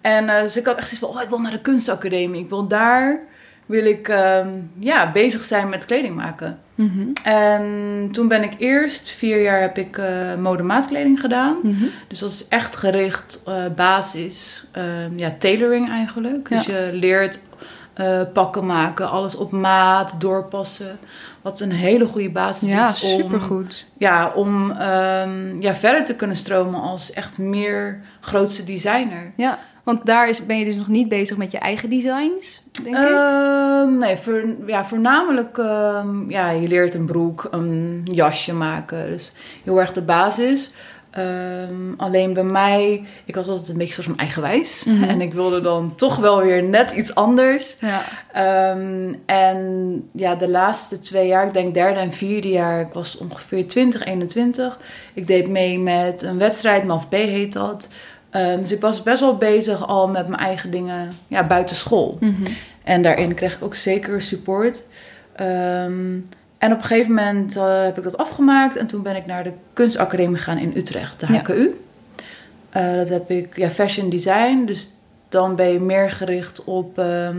En 0.00 0.28
eh, 0.28 0.42
dus 0.42 0.56
ik 0.56 0.66
had 0.66 0.76
echt 0.76 0.88
zoiets 0.88 1.06
van, 1.06 1.16
oh, 1.16 1.22
ik 1.22 1.28
wil 1.28 1.40
naar 1.40 1.50
de 1.50 1.60
kunstacademie. 1.60 2.42
Ik 2.42 2.48
wil 2.48 2.66
daar, 2.66 3.20
wil 3.66 3.84
ik 3.84 4.08
ehm, 4.08 4.48
ja, 4.78 5.12
bezig 5.12 5.42
zijn 5.42 5.68
met 5.68 5.84
kleding 5.84 6.14
maken. 6.14 6.58
Mhm. 6.74 7.08
En 7.22 7.64
toen 8.12 8.28
ben 8.28 8.42
ik 8.42 8.52
eerst, 8.58 9.10
vier 9.10 9.42
jaar 9.42 9.60
heb 9.60 9.78
ik 9.78 9.98
eh 9.98 10.34
modemaatkleding 10.34 11.20
gedaan. 11.20 11.56
Mhm. 11.62 11.84
Dus 12.08 12.18
dat 12.18 12.30
is 12.30 12.48
echt 12.48 12.76
gericht, 12.76 13.42
eh, 13.46 13.64
basis, 13.76 14.66
ehm, 14.72 15.12
ja, 15.16 15.34
tailoring 15.38 15.90
eigenlijk. 15.90 16.48
Dus 16.48 16.66
je 16.66 16.90
leert 16.92 17.38
eh, 17.98 18.20
pakken 18.32 18.66
maken, 18.66 19.10
alles 19.10 19.34
op 19.34 19.50
maat, 19.52 20.20
doorpassen. 20.20 20.98
Wat 21.42 21.60
een 21.60 21.72
hele 21.72 22.06
goede 22.06 22.30
basis 22.30 22.68
Ja, 22.68 22.92
is 22.92 23.02
om, 23.02 23.20
supergoed. 23.20 23.90
ja, 23.98 24.32
om 24.34 24.70
ehm, 24.70 25.60
ja, 25.60 25.74
verder 25.74 26.04
te 26.04 26.14
kunnen 26.14 26.36
stromen 26.36 26.80
als 26.80 27.12
echt 27.12 27.38
meer 27.38 28.00
grootste 28.20 28.64
designer. 28.64 29.32
Ja, 29.36 29.58
want 29.82 30.06
daar 30.06 30.28
is, 30.28 30.46
ben 30.46 30.58
je 30.58 30.64
dus 30.64 30.76
nog 30.76 30.88
niet 30.88 31.08
bezig 31.08 31.36
met 31.36 31.50
je 31.50 31.58
eigen 31.58 31.90
designs, 31.90 32.62
denk 32.82 32.96
ik. 32.96 33.02
Ehm, 33.02 33.96
nee, 33.98 34.16
voor, 34.16 34.44
ja, 34.66 34.84
voornamelijk, 34.84 35.58
ehm, 35.58 36.30
ja, 36.30 36.50
je 36.50 36.68
leert 36.68 36.94
een 36.94 37.06
broek, 37.06 37.48
een 37.50 38.00
jasje 38.04 38.54
maken. 38.54 39.06
Dus 39.10 39.32
heel 39.64 39.80
erg 39.80 39.92
de 39.92 40.02
basis. 40.02 40.72
Ehm, 41.18 41.92
alleen 41.96 42.32
bij 42.32 42.42
mij, 42.42 43.04
ik 43.24 43.34
was 43.34 43.46
altijd 43.46 43.68
een 43.68 43.76
beetje 43.76 43.94
soort 43.94 44.06
van 44.06 44.16
eigenwijs. 44.16 44.84
Mhm. 44.84 45.02
En 45.12 45.20
ik 45.20 45.32
wilde 45.34 45.60
dan 45.60 45.94
toch 45.94 46.16
wel 46.16 46.42
weer 46.42 46.62
net 46.62 46.90
iets 46.90 47.14
anders. 47.14 47.76
Ja. 47.80 48.02
Ehm, 48.32 49.14
en 49.26 50.08
ja, 50.12 50.34
de 50.34 50.48
laatste 50.48 50.98
twee 50.98 51.26
jaar, 51.26 51.46
ik 51.46 51.52
denk 51.52 51.74
derde 51.74 52.00
en 52.00 52.12
vierde 52.12 52.48
jaar, 52.48 52.80
ik 52.80 52.92
was 52.92 53.18
ongeveer 53.18 53.66
20, 53.66 54.04
21. 54.04 54.78
Ik 55.14 55.26
deed 55.26 55.48
mee 55.48 55.78
met 55.78 56.22
een 56.22 56.38
wedstrijd, 56.38 56.84
MAF 56.84 57.08
B 57.08 57.12
heet 57.12 57.52
dat. 57.52 57.88
Ehm, 58.30 58.58
dus 58.58 58.72
ik 58.72 58.80
was 58.80 59.02
best 59.02 59.20
wel 59.20 59.36
bezig 59.36 59.86
al 59.86 60.08
met 60.08 60.28
mijn 60.28 60.40
eigen 60.40 60.70
dingen 60.70 61.12
ja, 61.26 61.46
buiten 61.46 61.76
school. 61.76 62.16
Mhm. 62.20 62.52
En 62.84 63.02
daarin 63.02 63.34
kreeg 63.34 63.54
ik 63.54 63.62
ook 63.62 63.74
zeker 63.74 64.22
support. 64.22 64.82
En 66.58 66.72
op 66.72 66.78
een 66.78 66.84
gegeven 66.84 67.14
moment 67.14 67.56
eh, 67.56 67.82
heb 67.82 67.96
ik 67.96 68.02
dat 68.02 68.16
afgemaakt. 68.16 68.76
En 68.76 68.86
toen 68.86 69.02
ben 69.02 69.16
ik 69.16 69.26
naar 69.26 69.44
de 69.44 69.52
kunstacademie 69.72 70.36
gegaan 70.36 70.58
in 70.58 70.72
Utrecht, 70.76 71.20
de 71.20 71.32
Ja. 71.32 71.38
HKU. 71.38 71.80
Eh, 72.70 72.94
dat 72.94 73.08
heb 73.08 73.30
ik, 73.30 73.56
ja, 73.56 73.70
fashion 73.70 74.08
design. 74.08 74.64
Dus 74.64 74.90
dan 75.28 75.56
ben 75.56 75.68
je 75.72 75.80
meer 75.80 76.10
gericht 76.10 76.64
op 76.64 76.98
ehm, 76.98 77.36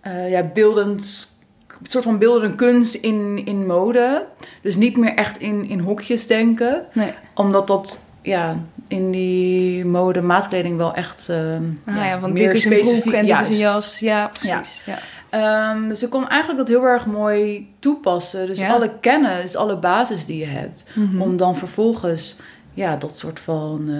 eh, 0.00 0.30
ja, 0.30 0.42
beeldend, 0.42 1.28
een 1.68 1.86
soort 1.90 2.04
van 2.04 2.18
beeldende 2.18 2.54
kunst 2.54 2.94
in, 2.94 3.42
in 3.46 3.66
mode. 3.66 4.24
Dus 4.62 4.76
niet 4.76 4.96
meer 4.96 5.14
echt 5.14 5.38
in, 5.38 5.68
in 5.68 5.78
hokjes 5.78 6.26
denken 6.26 6.84
Nee. 6.92 7.12
omdat 7.34 7.66
dat, 7.66 8.04
ja, 8.22 8.56
in 8.88 9.10
die 9.10 9.84
mode 9.84 10.20
maatkleding 10.22 10.76
wel 10.76 10.94
echt 10.94 11.28
ehm, 11.28 11.62
Ah 11.84 11.94
ja, 11.96 12.04
ja, 12.06 12.20
want 12.20 12.32
meer 12.32 12.46
dit 12.46 12.54
is 12.54 12.64
een 12.64 12.70
broek 12.70 12.82
specifiek- 12.84 13.12
en 13.12 13.26
dit 13.26 13.40
is 13.40 13.48
een 13.48 13.56
jas. 13.56 13.98
Ja, 13.98 14.28
precies. 14.28 14.82
Ja. 14.86 14.98
Ehm, 15.30 15.88
dus 15.88 16.02
ik 16.02 16.10
kon 16.10 16.28
eigenlijk 16.28 16.58
dat 16.58 16.68
heel 16.76 16.86
erg 16.86 17.06
mooi 17.06 17.68
toepassen. 17.78 18.46
Dus 18.46 18.58
Ja. 18.58 18.72
alle 18.72 18.90
kennis, 19.00 19.56
alle 19.56 19.76
basis 19.78 20.26
die 20.26 20.38
je 20.38 20.46
hebt. 20.46 20.84
Mhm. 20.94 21.20
Om 21.22 21.36
dan 21.36 21.56
vervolgens 21.56 22.36
ja, 22.74 22.96
dat 22.96 23.16
soort 23.16 23.40
van 23.40 23.84
eh, 23.88 23.96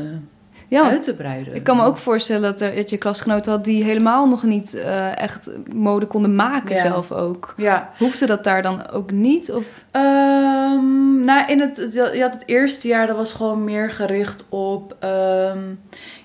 Ja, 0.69 0.89
uit 0.89 1.03
te 1.03 1.15
breiden. 1.15 1.55
ik 1.55 1.63
kan 1.65 1.77
me 1.77 1.83
ook 1.85 1.97
voorstellen 1.99 2.43
dat, 2.43 2.61
er, 2.61 2.75
dat 2.75 2.91
je 2.91 2.97
klasgenoten 2.97 3.53
had 3.53 3.65
die 3.65 3.85
helemaal 3.85 4.29
nog 4.29 4.43
niet 4.43 4.75
eh, 4.75 5.19
echt 5.19 5.51
mode 5.73 6.07
konden 6.07 6.35
maken 6.35 6.75
Ja. 6.75 6.81
zelf 6.81 7.13
ook. 7.13 7.55
Ja, 7.57 7.91
Hoefde 7.99 8.27
dat 8.27 8.45
daar 8.45 8.63
dan 8.63 8.91
ook 8.91 9.11
niet? 9.11 9.53
Of... 9.53 9.65
Ehm, 9.91 11.21
nou, 11.25 11.47
in 11.47 11.61
het, 11.61 11.91
je 11.93 12.19
had 12.23 12.33
het 12.33 12.43
eerste 12.47 12.89
jaar, 12.89 13.07
dat 13.07 13.17
was 13.17 13.33
gewoon 13.33 13.65
meer 13.65 13.91
gericht 13.91 14.45
op, 14.49 14.97
ehm, 14.99 15.59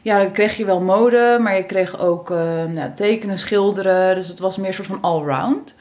ja, 0.01 0.17
dan 0.17 0.31
kreeg 0.31 0.57
je 0.57 0.65
wel 0.65 0.81
mode, 0.81 1.37
maar 1.41 1.55
je 1.55 1.65
kreeg 1.65 1.99
ook 1.99 2.31
ehm, 2.31 2.73
nou, 2.73 2.91
tekenen, 2.95 3.39
schilderen, 3.39 4.15
dus 4.15 4.27
het 4.27 4.39
was 4.39 4.57
meer 4.57 4.67
een 4.67 4.73
soort 4.73 4.87
van 4.87 5.01
allround. 5.01 5.75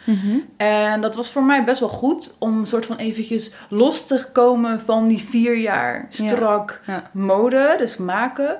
En 0.56 1.00
dat 1.00 1.14
was 1.14 1.30
voor 1.30 1.44
mij 1.44 1.64
best 1.64 1.80
wel 1.80 1.88
goed 1.88 2.34
om 2.38 2.58
een 2.58 2.66
soort 2.66 2.86
van 2.86 2.96
eventjes 2.96 3.52
los 3.68 4.06
te 4.06 4.26
komen 4.32 4.80
van 4.80 5.08
die 5.08 5.20
vier 5.20 5.56
jaar 5.56 6.06
strak 6.08 6.80
Ja. 6.86 7.02
mode, 7.12 7.74
dus 7.78 7.96
maken. 7.96 8.56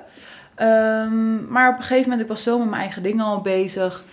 Ehm, 0.55 1.51
maar 1.51 1.69
op 1.69 1.75
een 1.75 1.81
gegeven 1.81 2.03
moment, 2.09 2.21
ik 2.21 2.27
was 2.27 2.43
zo 2.43 2.57
met 2.57 2.69
mijn 2.69 2.81
eigen 2.81 3.03
dingen 3.03 3.25
al 3.25 3.41
bezig. 3.41 4.03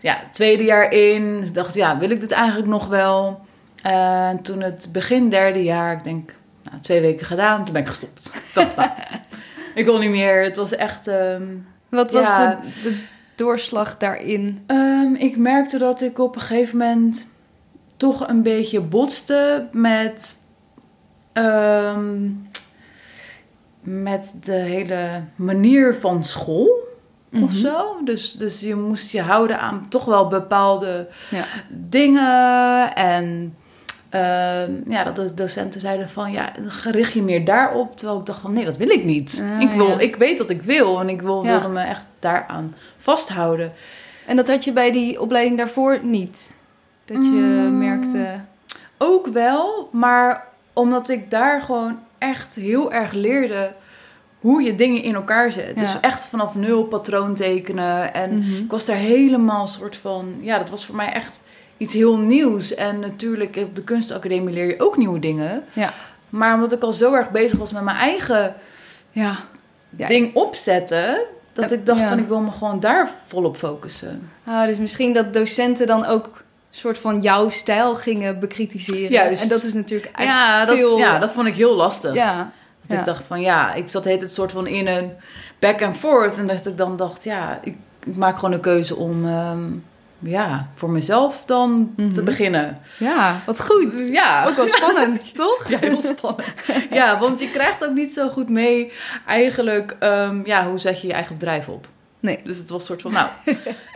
Ja, 0.00 0.18
tweede 0.32 0.64
jaar 0.64 0.90
in, 0.92 1.50
dacht 1.52 1.74
ja, 1.74 1.98
wil 1.98 2.10
ik 2.10 2.20
dit 2.20 2.30
eigenlijk 2.30 2.68
nog 2.68 2.86
wel? 2.86 3.40
En 3.82 4.42
toen 4.42 4.60
het 4.60 4.88
begin 4.92 5.28
derde 5.28 5.62
jaar, 5.62 5.92
ik 5.92 6.04
denk 6.04 6.34
nou, 6.62 6.78
twee 6.80 7.00
weken 7.00 7.26
gedaan, 7.26 7.64
toen 7.64 7.72
ben 7.72 7.82
ik 7.82 7.88
gestopt. 7.88 8.32
Nou, 8.76 8.88
ik 9.76 9.84
wil 9.84 9.98
niet 9.98 10.10
meer. 10.10 10.42
Het 10.42 10.56
was 10.56 10.72
echt... 10.74 11.06
ehm, 11.08 11.42
Wat 11.88 12.10
was 12.10 12.22
Ja. 12.26 12.48
de, 12.50 12.68
de 12.82 12.98
doorslag 13.34 13.96
daarin? 13.96 14.62
Ehm, 14.66 15.14
ik 15.14 15.36
merkte 15.36 15.78
dat 15.78 16.00
ik 16.00 16.18
op 16.18 16.34
een 16.34 16.40
gegeven 16.40 16.78
moment 16.78 17.28
toch 17.96 18.28
een 18.28 18.42
beetje 18.42 18.80
botste 18.80 19.66
met, 19.72 20.36
ehm, 21.32 22.28
met 23.80 24.32
de 24.44 24.52
hele 24.52 25.22
manier 25.36 25.94
van 25.94 26.24
school 26.24 26.84
of 27.32 27.40
Mhm. 27.40 27.56
zo. 27.56 27.96
Dus, 28.04 28.32
dus 28.32 28.60
je 28.60 28.74
moest 28.74 29.10
je 29.12 29.22
houden 29.22 29.60
aan 29.60 29.88
toch 29.88 30.04
wel 30.04 30.26
bepaalde 30.28 31.08
Ja. 31.30 31.44
dingen. 31.68 32.94
En 32.94 33.54
ja, 34.86 35.04
dat 35.04 35.16
de 35.28 35.34
docenten 35.34 35.80
zeiden 35.80 36.08
van 36.08 36.32
ja, 36.32 36.52
gericht 36.66 37.12
je 37.12 37.22
meer 37.22 37.44
daarop. 37.44 37.96
Terwijl 37.96 38.18
ik 38.20 38.26
dacht 38.26 38.40
van 38.40 38.52
nee, 38.52 38.64
dat 38.64 38.76
wil 38.76 38.88
ik 38.88 39.04
niet. 39.04 39.42
Ah, 39.54 39.60
ik, 39.60 39.70
wil, 39.70 39.88
ja. 39.88 39.98
ik 39.98 40.16
weet 40.16 40.38
wat 40.38 40.50
ik 40.50 40.62
wil 40.62 41.00
en 41.00 41.08
ik 41.08 41.22
wil, 41.22 41.44
Ja. 41.44 41.50
wilde 41.50 41.74
me 41.74 41.80
echt 41.82 42.04
daaraan 42.18 42.74
vasthouden. 42.98 43.72
En 44.26 44.36
dat 44.36 44.48
had 44.48 44.64
je 44.64 44.72
bij 44.72 44.92
die 44.92 45.20
opleiding 45.20 45.58
daarvoor 45.58 45.98
niet? 46.02 46.50
Dat 47.04 47.24
je 47.24 47.30
Mm. 47.30 47.78
merkte... 47.78 48.26
Ook 48.98 49.26
wel, 49.26 49.88
maar 49.92 50.44
omdat 50.72 51.08
ik 51.08 51.30
daar 51.30 51.60
gewoon 51.62 51.98
echt 52.18 52.54
heel 52.54 52.92
erg 52.92 53.12
leerde 53.12 53.72
hoe 54.40 54.62
je 54.62 54.74
dingen 54.74 55.02
in 55.02 55.14
elkaar 55.14 55.52
zet. 55.52 55.72
Ja. 55.74 55.80
Dus 55.80 56.00
echt 56.00 56.26
vanaf 56.26 56.54
nul 56.54 56.84
patroon 56.84 57.34
tekenen. 57.34 58.14
En 58.14 58.38
Mhm. 58.38 58.56
ik 58.56 58.70
was 58.70 58.84
daar 58.84 58.96
helemaal 58.96 59.66
soort 59.66 59.96
van... 59.96 60.34
Ja, 60.40 60.58
dat 60.58 60.70
was 60.70 60.86
voor 60.86 60.96
mij 60.96 61.12
echt 61.12 61.42
iets 61.76 61.92
heel 61.92 62.16
nieuws. 62.16 62.74
En 62.74 63.00
natuurlijk 63.00 63.56
op 63.56 63.74
de 63.76 63.82
kunstacademie 63.82 64.54
leer 64.54 64.66
je 64.66 64.80
ook 64.80 64.96
nieuwe 64.96 65.18
dingen. 65.18 65.64
Ja. 65.72 65.92
Maar 66.28 66.54
omdat 66.54 66.72
ik 66.72 66.82
al 66.82 66.92
zo 66.92 67.12
erg 67.14 67.30
bezig 67.30 67.58
was 67.58 67.72
met 67.72 67.82
mijn 67.82 67.96
eigen 67.96 68.54
Ja. 69.10 69.36
Ja. 69.96 70.06
ding 70.06 70.34
opzetten... 70.34 71.18
Dat 71.52 71.70
ik 71.70 71.86
dacht 71.86 72.00
ja. 72.00 72.08
van 72.08 72.18
ik 72.18 72.28
wil 72.28 72.40
me 72.40 72.50
gewoon 72.50 72.80
daar 72.80 73.10
volop 73.26 73.56
focussen. 73.56 74.30
Ah, 74.44 74.66
dus 74.66 74.76
misschien 74.76 75.12
dat 75.12 75.34
docenten 75.34 75.86
dan 75.86 76.04
ook 76.04 76.24
een 76.26 76.42
soort 76.70 76.98
van 76.98 77.20
jouw 77.20 77.48
stijl 77.48 77.94
gingen 77.94 78.40
bekritiseren. 78.40 79.10
Juist. 79.10 79.42
En 79.42 79.48
dat 79.48 79.62
is 79.62 79.72
natuurlijk 79.72 80.12
echt 80.16 80.28
Ja 80.28 80.64
dat, 80.64 80.76
veel... 80.76 80.98
ja, 80.98 81.18
dat 81.18 81.32
vond 81.32 81.46
ik 81.46 81.54
heel 81.54 81.74
lastig. 81.74 82.14
Ja. 82.14 82.36
Dat 82.80 82.90
Ja. 82.90 82.98
ik 82.98 83.04
dacht 83.04 83.24
van 83.26 83.40
ja, 83.40 83.74
ik 83.74 83.88
zat 83.88 84.04
heet 84.04 84.20
het 84.20 84.32
soort 84.32 84.52
van 84.52 84.66
in 84.66 84.86
een 84.86 85.10
back 85.58 85.82
and 85.82 85.96
forth. 85.96 86.36
En 86.36 86.46
dat 86.46 86.66
ik 86.66 86.76
dan 86.76 86.96
dacht, 86.96 87.24
ja, 87.24 87.58
ik, 87.62 87.74
ik 88.04 88.16
maak 88.16 88.34
gewoon 88.34 88.52
een 88.52 88.60
keuze 88.60 88.96
om 88.96 89.26
ehm, 89.26 89.64
ja, 90.18 90.68
voor 90.74 90.90
mezelf 90.90 91.42
dan 91.46 91.92
te 91.96 92.02
Mhm. 92.02 92.24
beginnen. 92.24 92.80
Ja, 92.98 93.40
wat 93.46 93.60
goed. 93.60 94.08
Ja, 94.12 94.46
Ook 94.46 94.56
wel 94.56 94.68
spannend, 94.68 95.34
toch? 95.34 95.68
ja 95.68 95.78
heel 95.78 96.00
spannend. 96.00 96.46
ja, 96.90 97.18
want 97.18 97.40
je 97.40 97.50
krijgt 97.50 97.84
ook 97.84 97.94
niet 97.94 98.12
zo 98.12 98.28
goed 98.28 98.48
mee 98.48 98.92
eigenlijk, 99.26 99.96
ehm, 99.98 100.40
ja, 100.44 100.68
hoe 100.68 100.78
zet 100.78 101.00
je 101.00 101.06
je 101.06 101.12
eigen 101.12 101.34
bedrijf 101.38 101.68
op? 101.68 101.86
Nee. 102.20 102.40
Dus 102.44 102.58
het 102.58 102.70
was 102.70 102.80
een 102.80 102.86
soort 102.86 103.02
van, 103.02 103.12
nou, 103.12 103.28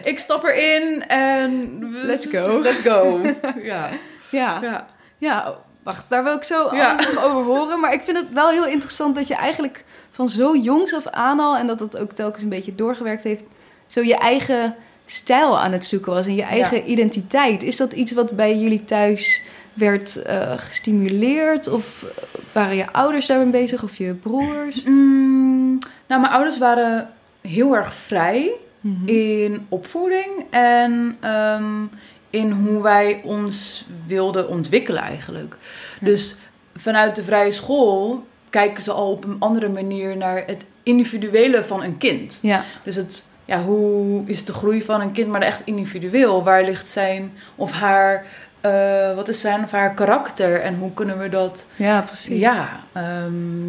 ik 0.05 0.19
stap 0.19 0.45
erin 0.45 1.05
en... 1.09 1.79
Let's 2.03 2.27
go. 2.27 2.61
Let's 2.63 2.81
go. 2.81 3.21
ja. 3.63 3.89
Ja. 4.31 4.59
ja. 4.63 4.87
Ja, 5.19 5.55
wacht, 5.83 6.05
daar 6.09 6.25
wil 6.25 6.35
ik 6.35 6.43
zo 6.43 6.75
Ja. 6.75 6.93
alles 6.93 7.13
nog 7.13 7.25
over 7.25 7.45
horen. 7.55 7.81
Maar 7.81 7.93
ik 7.93 8.03
vind 8.03 8.17
het 8.17 8.33
wel 8.33 8.51
heel 8.51 8.67
interessant 8.67 9.15
dat 9.15 9.29
je 9.29 9.35
eigenlijk 9.35 9.85
van 10.11 10.29
zo 10.29 10.57
jongs 10.57 10.95
af 10.95 11.07
aan 11.07 11.41
al... 11.41 11.57
en 11.57 11.67
dat 11.67 11.79
dat 11.79 11.99
ook 11.99 12.13
telkens 12.13 12.43
een 12.43 12.49
beetje 12.49 12.75
doorgewerkt 12.75 13.23
heeft... 13.25 13.45
zo 13.87 14.01
je 14.03 14.17
eigen 14.17 14.75
stijl 15.11 15.59
aan 15.59 15.73
het 15.73 15.85
zoeken 15.85 16.13
was 16.13 16.27
en 16.27 16.35
je 16.35 16.43
eigen 16.43 16.91
identiteit. 16.91 17.63
Is 17.63 17.77
dat 17.77 17.93
iets 17.93 18.13
wat 18.13 18.37
bij 18.37 18.59
jullie 18.59 18.85
thuis 18.85 19.43
werd 19.75 20.23
eh, 20.23 20.59
gestimuleerd? 20.59 21.69
Of 21.69 22.05
waren 22.53 22.77
je 22.77 22.93
ouders 22.93 23.27
daarmee 23.27 23.51
bezig 23.51 23.83
of 23.83 23.97
je 23.97 24.15
broers? 24.15 24.85
Mm, 24.85 25.79
nou, 26.07 26.21
mijn 26.21 26.33
ouders 26.33 26.59
waren 26.59 27.11
heel 27.41 27.77
erg 27.77 27.95
vrij. 27.95 28.53
Mhm. 28.81 29.09
in 29.09 29.67
opvoeding 29.69 30.45
en 30.51 31.17
ehm, 31.21 31.85
in 32.31 32.51
hoe 32.51 32.83
wij 32.83 33.21
ons 33.25 33.87
wilden 34.07 34.49
ontwikkelen 34.49 35.03
eigenlijk. 35.03 35.57
Ja. 36.01 36.07
Dus 36.07 36.37
vanuit 36.77 37.17
de 37.17 37.25
vrije 37.25 37.51
school 37.51 38.27
kijken 38.51 38.83
ze 38.83 38.93
al 38.93 39.11
op 39.11 39.25
een 39.25 39.37
andere 39.39 39.69
manier 39.69 40.17
naar 40.17 40.43
het 40.47 40.67
individuele 40.83 41.65
van 41.65 41.83
een 41.83 41.99
kind. 41.99 42.39
Ja, 42.43 42.65
Dus 42.85 42.97
het, 42.97 43.30
ja, 43.51 43.63
hoe 43.63 44.23
is 44.27 44.45
de 44.45 44.53
groei 44.53 44.83
van 44.83 45.01
een 45.01 45.13
kind, 45.13 45.29
maar 45.29 45.43
echt 45.43 45.63
individueel? 45.65 46.45
Waar 46.45 46.65
ligt 46.65 46.89
zijn 46.89 47.33
of 47.57 47.71
haar, 47.73 48.25
eh, 48.61 49.15
wat 49.15 49.29
is 49.29 49.41
zijn 49.41 49.63
of 49.65 49.71
haar 49.71 49.95
karakter 49.95 50.61
en 50.61 50.75
hoe 50.75 50.93
kunnen 50.95 51.19
we 51.19 51.29
dat 51.29 51.67
ja 51.77 52.01
precies. 52.01 52.39
ja, 52.39 52.81
ehm, 52.93 53.69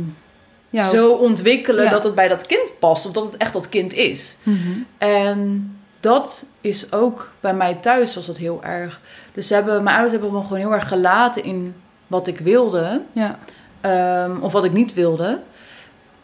Ja, 0.70 0.90
zo 0.90 1.12
ontwikkelen 1.12 1.84
Ja. 1.84 1.90
dat 1.90 2.04
het 2.04 2.16
bij 2.16 2.28
dat 2.28 2.46
kind 2.46 2.74
past 2.80 3.06
of 3.06 3.12
dat 3.12 3.24
het 3.24 3.38
echt 3.38 3.54
dat 3.54 3.70
kind 3.70 3.94
is? 3.94 4.38
mhm. 4.44 4.58
En 4.98 5.72
dat 6.00 6.46
is 6.62 6.92
ook 6.92 7.32
bij 7.40 7.54
mij 7.54 7.74
thuis 7.74 8.16
was 8.16 8.26
dat 8.26 8.38
heel 8.38 8.60
erg. 8.64 9.02
Dus 9.34 9.48
ze 9.48 9.54
hebben, 9.54 9.84
mijn 9.84 9.96
ouders 9.96 10.14
hebben 10.22 10.34
me 10.40 10.42
gewoon 10.44 10.58
heel 10.60 10.74
erg 10.74 10.88
gelaten 10.88 11.44
in 11.44 11.76
wat 12.08 12.28
ik 12.28 12.40
wilde. 12.40 13.02
ja. 13.12 13.38
ehm, 13.82 14.42
of 14.42 14.52
wat 14.52 14.64
ik 14.64 14.72
niet 14.72 14.94
wilde. 14.94 15.40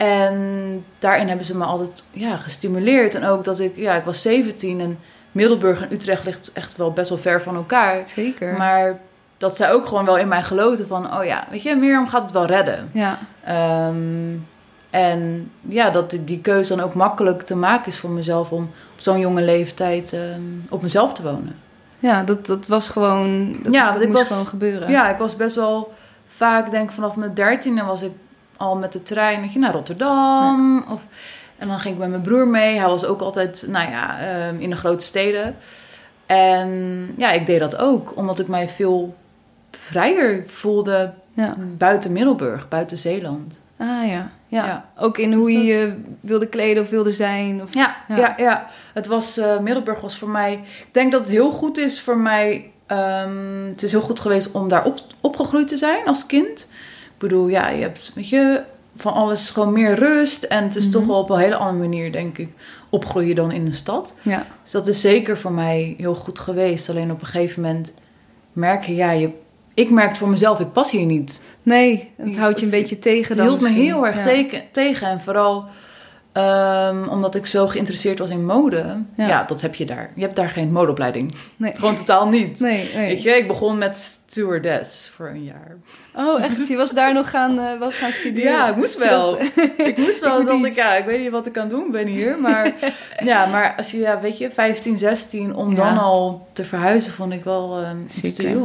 En 0.02 0.84
daarin 0.98 1.28
hebben 1.28 1.46
ze 1.46 1.56
me 1.56 1.64
altijd 1.64 2.04
ja, 2.10 2.36
gestimuleerd. 2.36 3.14
En 3.14 3.24
ook 3.24 3.44
dat 3.44 3.58
ik, 3.60 3.76
ja, 3.76 3.94
ik 3.94 4.04
was 4.04 4.22
17 4.22 4.80
en 4.80 4.98
Middelburg 5.32 5.80
en 5.82 5.92
Utrecht 5.92 6.24
ligt 6.24 6.52
echt 6.52 6.76
wel 6.76 6.92
best 6.92 7.08
wel 7.08 7.18
ver 7.18 7.42
van 7.42 7.54
elkaar. 7.54 8.08
zeker. 8.08 8.56
Maar 8.56 8.98
dat 9.36 9.56
zij 9.56 9.72
ook 9.72 9.86
gewoon 9.86 10.04
wel 10.04 10.16
in 10.18 10.28
mij 10.28 10.42
geloten 10.42 10.86
van, 10.86 11.16
oh 11.18 11.24
ja, 11.24 11.46
weet 11.50 11.62
je, 11.62 11.76
Mirjam 11.76 12.08
gaat 12.08 12.22
het 12.22 12.32
wel 12.32 12.46
redden. 12.46 12.88
Ja, 12.92 13.18
Ehm, 13.44 14.34
en 14.90 15.50
ja, 15.68 15.90
dat 15.90 16.10
die, 16.10 16.24
die 16.24 16.40
keuze 16.40 16.76
dan 16.76 16.84
ook 16.84 16.94
makkelijk 16.94 17.42
te 17.42 17.56
maken 17.56 17.86
is 17.86 17.98
voor 17.98 18.10
mezelf 18.10 18.50
om 18.50 18.62
op 18.62 19.00
zo'n 19.00 19.18
jonge 19.20 19.42
leeftijd 19.42 20.12
ehm, 20.12 20.40
op 20.70 20.82
mezelf 20.82 21.14
te 21.14 21.22
wonen. 21.22 21.56
ja 21.98 22.22
dat, 22.22 22.46
dat 22.46 22.66
was 22.66 22.88
gewoon... 22.88 23.56
Dat, 23.62 23.72
Ja, 23.72 23.92
dat 23.92 24.00
ik 24.00 24.08
moest 24.08 24.18
was- 24.20 24.28
gewoon 24.28 24.46
gebeuren. 24.46 24.90
Ja, 24.90 25.10
ik 25.10 25.18
was 25.18 25.36
best 25.36 25.56
wel 25.56 25.92
vaak, 26.36 26.70
denk 26.70 26.88
ik 26.88 26.94
vanaf 26.94 27.16
mijn 27.16 27.34
dertiende 27.34 27.82
was 27.84 28.02
ik 28.02 28.12
al 28.58 28.76
met 28.76 28.92
de 28.92 29.02
trein 29.02 29.50
naar 29.54 29.72
Rotterdam. 29.72 30.84
Of, 30.90 31.02
en 31.58 31.68
dan 31.68 31.78
ging 31.80 31.94
ik 31.94 32.00
met 32.00 32.08
mijn 32.10 32.22
broer 32.22 32.46
mee. 32.48 32.76
Hij 32.78 32.88
was 32.88 33.04
ook 33.04 33.20
altijd, 33.20 33.64
nou 33.68 33.90
ja, 33.90 34.18
ehm, 34.20 34.58
in 34.60 34.70
de 34.70 34.76
grote 34.76 35.04
steden. 35.04 35.56
En 36.26 36.70
ja, 37.16 37.30
ik 37.30 37.46
deed 37.46 37.58
dat 37.60 37.76
ook, 37.76 38.16
omdat 38.16 38.38
ik 38.38 38.48
mij 38.48 38.68
veel 38.68 39.16
vrijer 39.70 40.44
voelde 40.46 41.12
Ja. 41.34 41.54
buiten 41.76 42.12
Middelburg, 42.12 42.68
buiten 42.68 42.98
Zeeland. 42.98 43.60
Ah 43.76 43.86
ja. 43.88 44.30
ja. 44.48 44.66
Ja. 44.66 44.88
Ook 44.96 45.18
in 45.18 45.32
hoe 45.32 45.44
Dus 45.44 45.54
dat- 45.54 45.64
je 45.64 46.00
wilde 46.20 46.46
kleden 46.46 46.82
of 46.82 46.90
wilde 46.90 47.12
zijn. 47.12 47.62
Of... 47.62 47.74
Ja, 47.74 47.96
Ja. 48.08 48.16
ja. 48.16 48.34
ja, 48.36 48.66
Het 48.94 49.06
was, 49.06 49.36
eh, 49.38 49.58
Middelburg 49.58 50.00
was 50.00 50.18
voor 50.18 50.28
mij... 50.28 50.52
Ik 50.52 50.88
denk 50.94 51.12
dat 51.12 51.20
het 51.20 51.30
heel 51.30 51.50
goed 51.50 51.78
is 51.78 52.00
voor 52.00 52.16
mij... 52.18 52.70
ehm, 52.86 53.66
het 53.68 53.82
is 53.82 53.90
heel 53.90 54.00
goed 54.00 54.20
geweest 54.20 54.52
om 54.52 54.68
daar 54.68 54.84
op, 54.84 54.98
opgegroeid 55.20 55.68
te 55.68 55.76
zijn 55.76 56.04
als 56.06 56.26
kind. 56.26 56.66
Ik 57.18 57.24
bedoel, 57.28 57.48
ja, 57.48 57.68
je 57.68 57.82
hebt, 57.82 58.12
weet 58.14 58.28
je, 58.28 58.60
van 58.96 59.12
alles 59.12 59.50
gewoon 59.50 59.72
meer 59.72 59.94
rust. 59.94 60.42
En 60.42 60.64
het 60.64 60.76
is 60.76 60.82
Mhm. 60.84 60.92
toch 60.92 61.06
wel 61.06 61.16
op 61.18 61.30
een 61.30 61.38
hele 61.38 61.56
andere 61.56 61.78
manier, 61.78 62.12
denk 62.12 62.38
ik, 62.38 62.48
opgroeien 62.88 63.34
dan 63.34 63.52
in 63.52 63.66
een 63.66 63.74
stad. 63.74 64.14
Ja. 64.22 64.46
Dus 64.62 64.70
dat 64.72 64.86
is 64.86 65.00
zeker 65.00 65.38
voor 65.38 65.52
mij 65.52 65.94
heel 65.98 66.14
goed 66.14 66.38
geweest. 66.38 66.88
Alleen 66.90 67.10
op 67.10 67.20
een 67.20 67.26
gegeven 67.26 67.62
moment 67.62 67.92
merk 68.52 68.84
je, 68.84 68.94
ja, 68.94 69.10
je, 69.10 69.30
ik 69.74 69.90
merkte 69.90 70.18
voor 70.18 70.28
mezelf, 70.28 70.60
ik 70.60 70.72
pas 70.72 70.90
hier 70.90 71.04
niet. 71.06 71.42
Nee, 71.62 72.10
het 72.16 72.36
houdt 72.36 72.60
je 72.60 72.66
een 72.66 72.72
Het- 72.72 72.80
beetje 72.80 72.98
tegen 72.98 73.34
Het 73.36 73.44
hield 73.44 73.60
me 73.60 73.66
misschien. 73.68 73.84
heel 73.86 74.06
erg 74.06 74.16
Ja. 74.16 74.60
tegen. 74.72 75.08
En 75.08 75.20
vooral 75.20 75.64
ehm, 76.32 77.08
omdat 77.08 77.34
ik 77.34 77.46
zo 77.46 77.66
geïnteresseerd 77.66 78.18
was 78.18 78.30
in 78.30 78.44
mode. 78.44 78.96
Ja. 79.16 79.26
Ja. 79.28 79.44
dat 79.44 79.60
heb 79.60 79.74
je 79.74 79.84
daar. 79.86 80.10
Je 80.14 80.22
hebt 80.22 80.36
daar 80.36 80.48
geen 80.50 80.72
modeopleiding. 80.72 81.34
Nee. 81.56 81.72
Gewoon 81.74 81.96
totaal 81.96 82.28
niet. 82.28 82.60
Nee, 82.60 82.90
nee. 82.94 83.06
Weet 83.06 83.22
je, 83.22 83.30
ik 83.30 83.46
begon 83.46 83.78
met 83.78 83.96
stewardess 83.96 85.10
voor 85.16 85.28
een 85.28 85.44
jaar. 85.44 85.76
Oh, 86.14 86.42
echt? 86.44 86.68
Je 86.68 86.76
was 86.76 86.90
daar 86.90 87.12
nog 87.14 87.30
gaan, 87.30 87.58
eh, 87.58 87.78
wat 87.78 87.92
gaan 87.94 88.12
studeren? 88.12 88.52
Ja, 88.52 88.68
ik 88.68 88.76
moest 88.76 88.98
wel. 88.98 89.38
ik 89.76 89.96
moest 89.96 90.20
wel 90.24 90.40
Ik 90.40 90.64
ik, 90.64 90.72
ja, 90.72 90.96
ik 90.96 91.04
weet 91.04 91.20
niet 91.20 91.30
wat 91.30 91.46
ik 91.46 91.52
kan 91.52 91.68
doen, 91.68 91.90
ben 91.90 92.06
hier. 92.06 92.38
Maar 92.38 92.72
ja, 93.24 93.46
maar 93.46 93.74
als 93.76 93.90
je, 93.90 93.98
ja, 93.98 94.20
weet 94.20 94.38
je, 94.38 94.50
15, 94.50 94.96
16, 94.96 95.54
om 95.54 95.70
Ja. 95.70 95.76
dan 95.76 95.98
al 95.98 96.48
te 96.52 96.64
verhuizen, 96.64 97.12
vond 97.12 97.32
ik 97.32 97.44
wel 97.44 97.82
ehm, 97.82 98.02
iets 98.04 98.20
te 98.20 98.42
Zeker. 98.42 98.60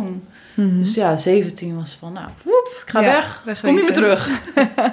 Mhm. 0.54 0.78
Dus 0.78 0.94
ja, 0.94 1.18
17 1.18 1.76
was 1.76 1.98
van, 2.00 2.14
nou, 2.14 2.28
woep, 2.44 2.82
ik 2.84 2.90
ga 2.90 3.02
Ja, 3.02 3.24
weg. 3.46 3.62
Kom 3.62 3.74
niet 3.74 3.84
meer 3.84 3.94
terug. 3.94 4.30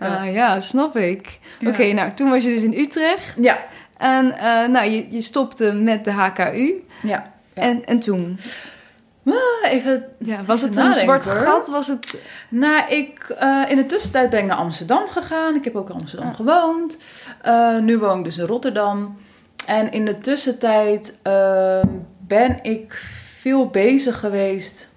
Ah, 0.00 0.32
ja, 0.32 0.60
snap 0.60 0.96
ik. 0.96 1.38
Ja. 1.60 1.68
Oké, 1.68 1.92
nou, 1.92 2.12
toen 2.14 2.30
was 2.30 2.44
je 2.44 2.48
dus 2.50 2.62
in 2.62 2.74
Utrecht. 2.78 3.34
Ja, 3.40 3.58
En 3.96 4.32
eh, 4.38 4.68
nou, 4.68 4.88
je, 4.90 5.06
je 5.10 5.20
stopte 5.20 5.72
met 5.72 6.04
de 6.04 6.12
HKU. 6.12 6.84
ja. 7.02 7.08
Ja. 7.08 7.32
En, 7.54 7.84
en 7.84 7.98
toen? 7.98 8.38
Even 9.62 10.04
Ja, 10.18 10.42
was 10.46 10.62
het 10.62 10.76
een 10.76 10.92
zwart 10.92 11.26
gat? 11.26 11.68
Was 11.68 11.86
het... 11.86 12.20
Nou, 12.48 12.88
ik, 12.94 13.28
eh, 13.38 13.62
in 13.68 13.76
de 13.76 13.86
tussentijd 13.86 14.30
ben 14.30 14.40
ik 14.40 14.46
naar 14.46 14.56
Amsterdam 14.56 15.08
gegaan. 15.08 15.54
Ik 15.54 15.64
heb 15.64 15.76
ook 15.76 15.88
in 15.90 15.94
Amsterdam 15.94 16.28
Ah. 16.28 16.34
gewoond. 16.34 16.98
Eh, 17.42 17.78
nu 17.78 17.98
woon 17.98 18.18
ik 18.18 18.24
dus 18.24 18.38
in 18.38 18.46
Rotterdam. 18.46 19.18
En 19.66 19.92
in 19.92 20.04
de 20.04 20.18
tussentijd 20.18 21.14
ben 22.26 22.58
ik 22.62 23.02
veel 23.40 23.66
bezig 23.66 24.18
geweest, 24.18 24.88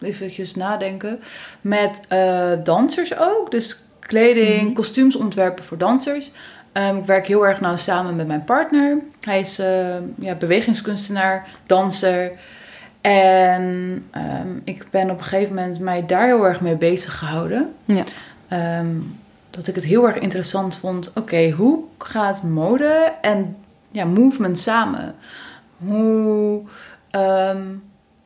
even 0.00 0.46
nadenken, 0.56 1.20
met 1.60 2.00
eh, 2.08 2.52
dansers 2.64 3.18
ook. 3.18 3.50
Dus 3.50 3.82
kleding, 4.00 4.62
Mhm. 4.62 4.72
kostuums 4.72 5.16
ontwerpen 5.16 5.64
voor 5.64 5.78
dansers. 5.78 6.30
Ehm, 6.72 6.96
ik 6.96 7.04
werk 7.04 7.26
heel 7.26 7.46
erg 7.46 7.60
nauw 7.60 7.76
samen 7.76 8.16
met 8.16 8.26
mijn 8.26 8.44
partner. 8.44 8.98
Hij 9.20 9.40
is 9.40 9.58
eh, 9.58 9.96
ja, 10.18 10.34
bewegingskunstenaar, 10.34 11.46
danser. 11.66 12.32
En 13.00 14.04
ehm, 14.10 14.48
ik 14.64 14.86
ben 14.90 15.10
op 15.10 15.18
een 15.18 15.24
gegeven 15.24 15.54
moment 15.54 15.78
mij 15.78 16.06
daar 16.06 16.26
heel 16.26 16.46
erg 16.46 16.60
mee 16.60 16.76
bezig 16.76 17.18
gehouden. 17.18 17.72
Ja. 17.84 18.02
Ehm, 18.48 18.96
dat 19.50 19.66
ik 19.66 19.74
het 19.74 19.84
heel 19.84 20.06
erg 20.06 20.16
interessant 20.16 20.76
vond. 20.76 21.12
Oké, 21.14 21.50
hoe 21.50 21.84
gaat 21.98 22.42
mode 22.42 23.12
en 23.20 23.56
ja, 23.90 24.04
movement 24.04 24.58
samen? 24.58 25.14
Hoe. 25.86 26.60
Ehm, 27.10 27.66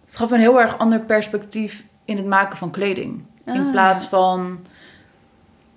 het 0.07 0.17
gaf 0.17 0.31
een 0.31 0.41
heel 0.41 0.61
erg 0.61 0.79
ander 0.79 1.01
perspectief 1.01 1.85
in 2.05 2.17
het 2.17 2.27
maken 2.27 2.57
van 2.57 2.71
kleding. 2.71 3.23
in 3.47 3.61
Ah, 3.61 3.71
plaats 3.71 4.07
van 4.07 4.59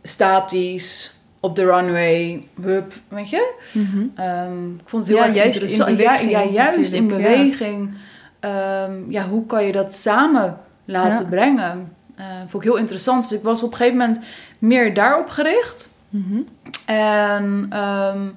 statisch 0.04 1.16
op 1.40 1.56
de 1.56 1.66
runway, 1.66 2.44
hup, 2.62 2.94
weet 3.08 3.30
je? 3.30 3.54
Mhm. 3.74 4.06
Ehm, 4.16 4.74
ik 4.76 4.82
vond 4.90 5.08
het 5.08 5.12
heel 5.12 5.22
Ja, 5.22 5.26
erg 5.28 5.36
juist 5.36 5.56
in 5.56 5.62
interessant. 5.62 5.98
beweging 5.98 6.32
ja, 6.32 6.40
ja, 6.42 6.50
juist 6.52 6.94
in 6.94 7.08
beweging. 7.08 7.94
Ehm, 8.40 9.12
ja, 9.12 9.28
hoe 9.28 9.46
kan 9.46 9.66
je 9.66 9.72
dat 9.72 9.94
samen 9.94 10.58
laten 10.86 11.28
brengen? 11.30 11.92
Eh, 12.16 12.26
vond 12.48 12.64
ik 12.64 12.70
heel 12.70 12.80
interessant. 12.80 13.30
Dus 13.30 13.38
ik 13.38 13.44
was 13.44 13.64
op 13.64 13.72
een 13.72 13.78
gegeven 13.78 13.98
moment 13.98 14.20
meer 14.60 14.94
daarop 14.94 15.30
gericht. 15.30 15.94
Mhm. 16.10 16.40
En 16.86 17.66
ehm, 17.70 18.28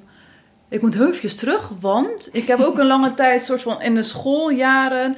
ik 0.71 0.83
moet 0.83 0.95
heufjes 0.95 1.35
terug, 1.35 1.71
want 1.81 2.29
ik 2.33 2.47
heb 2.47 2.61
ook 2.61 2.79
een 2.79 2.87
lange 2.87 3.15
tijd, 3.25 3.43
soort 3.45 3.63
van 3.63 3.83
in 3.83 3.95
de 3.95 4.03
schooljaren, 4.03 5.17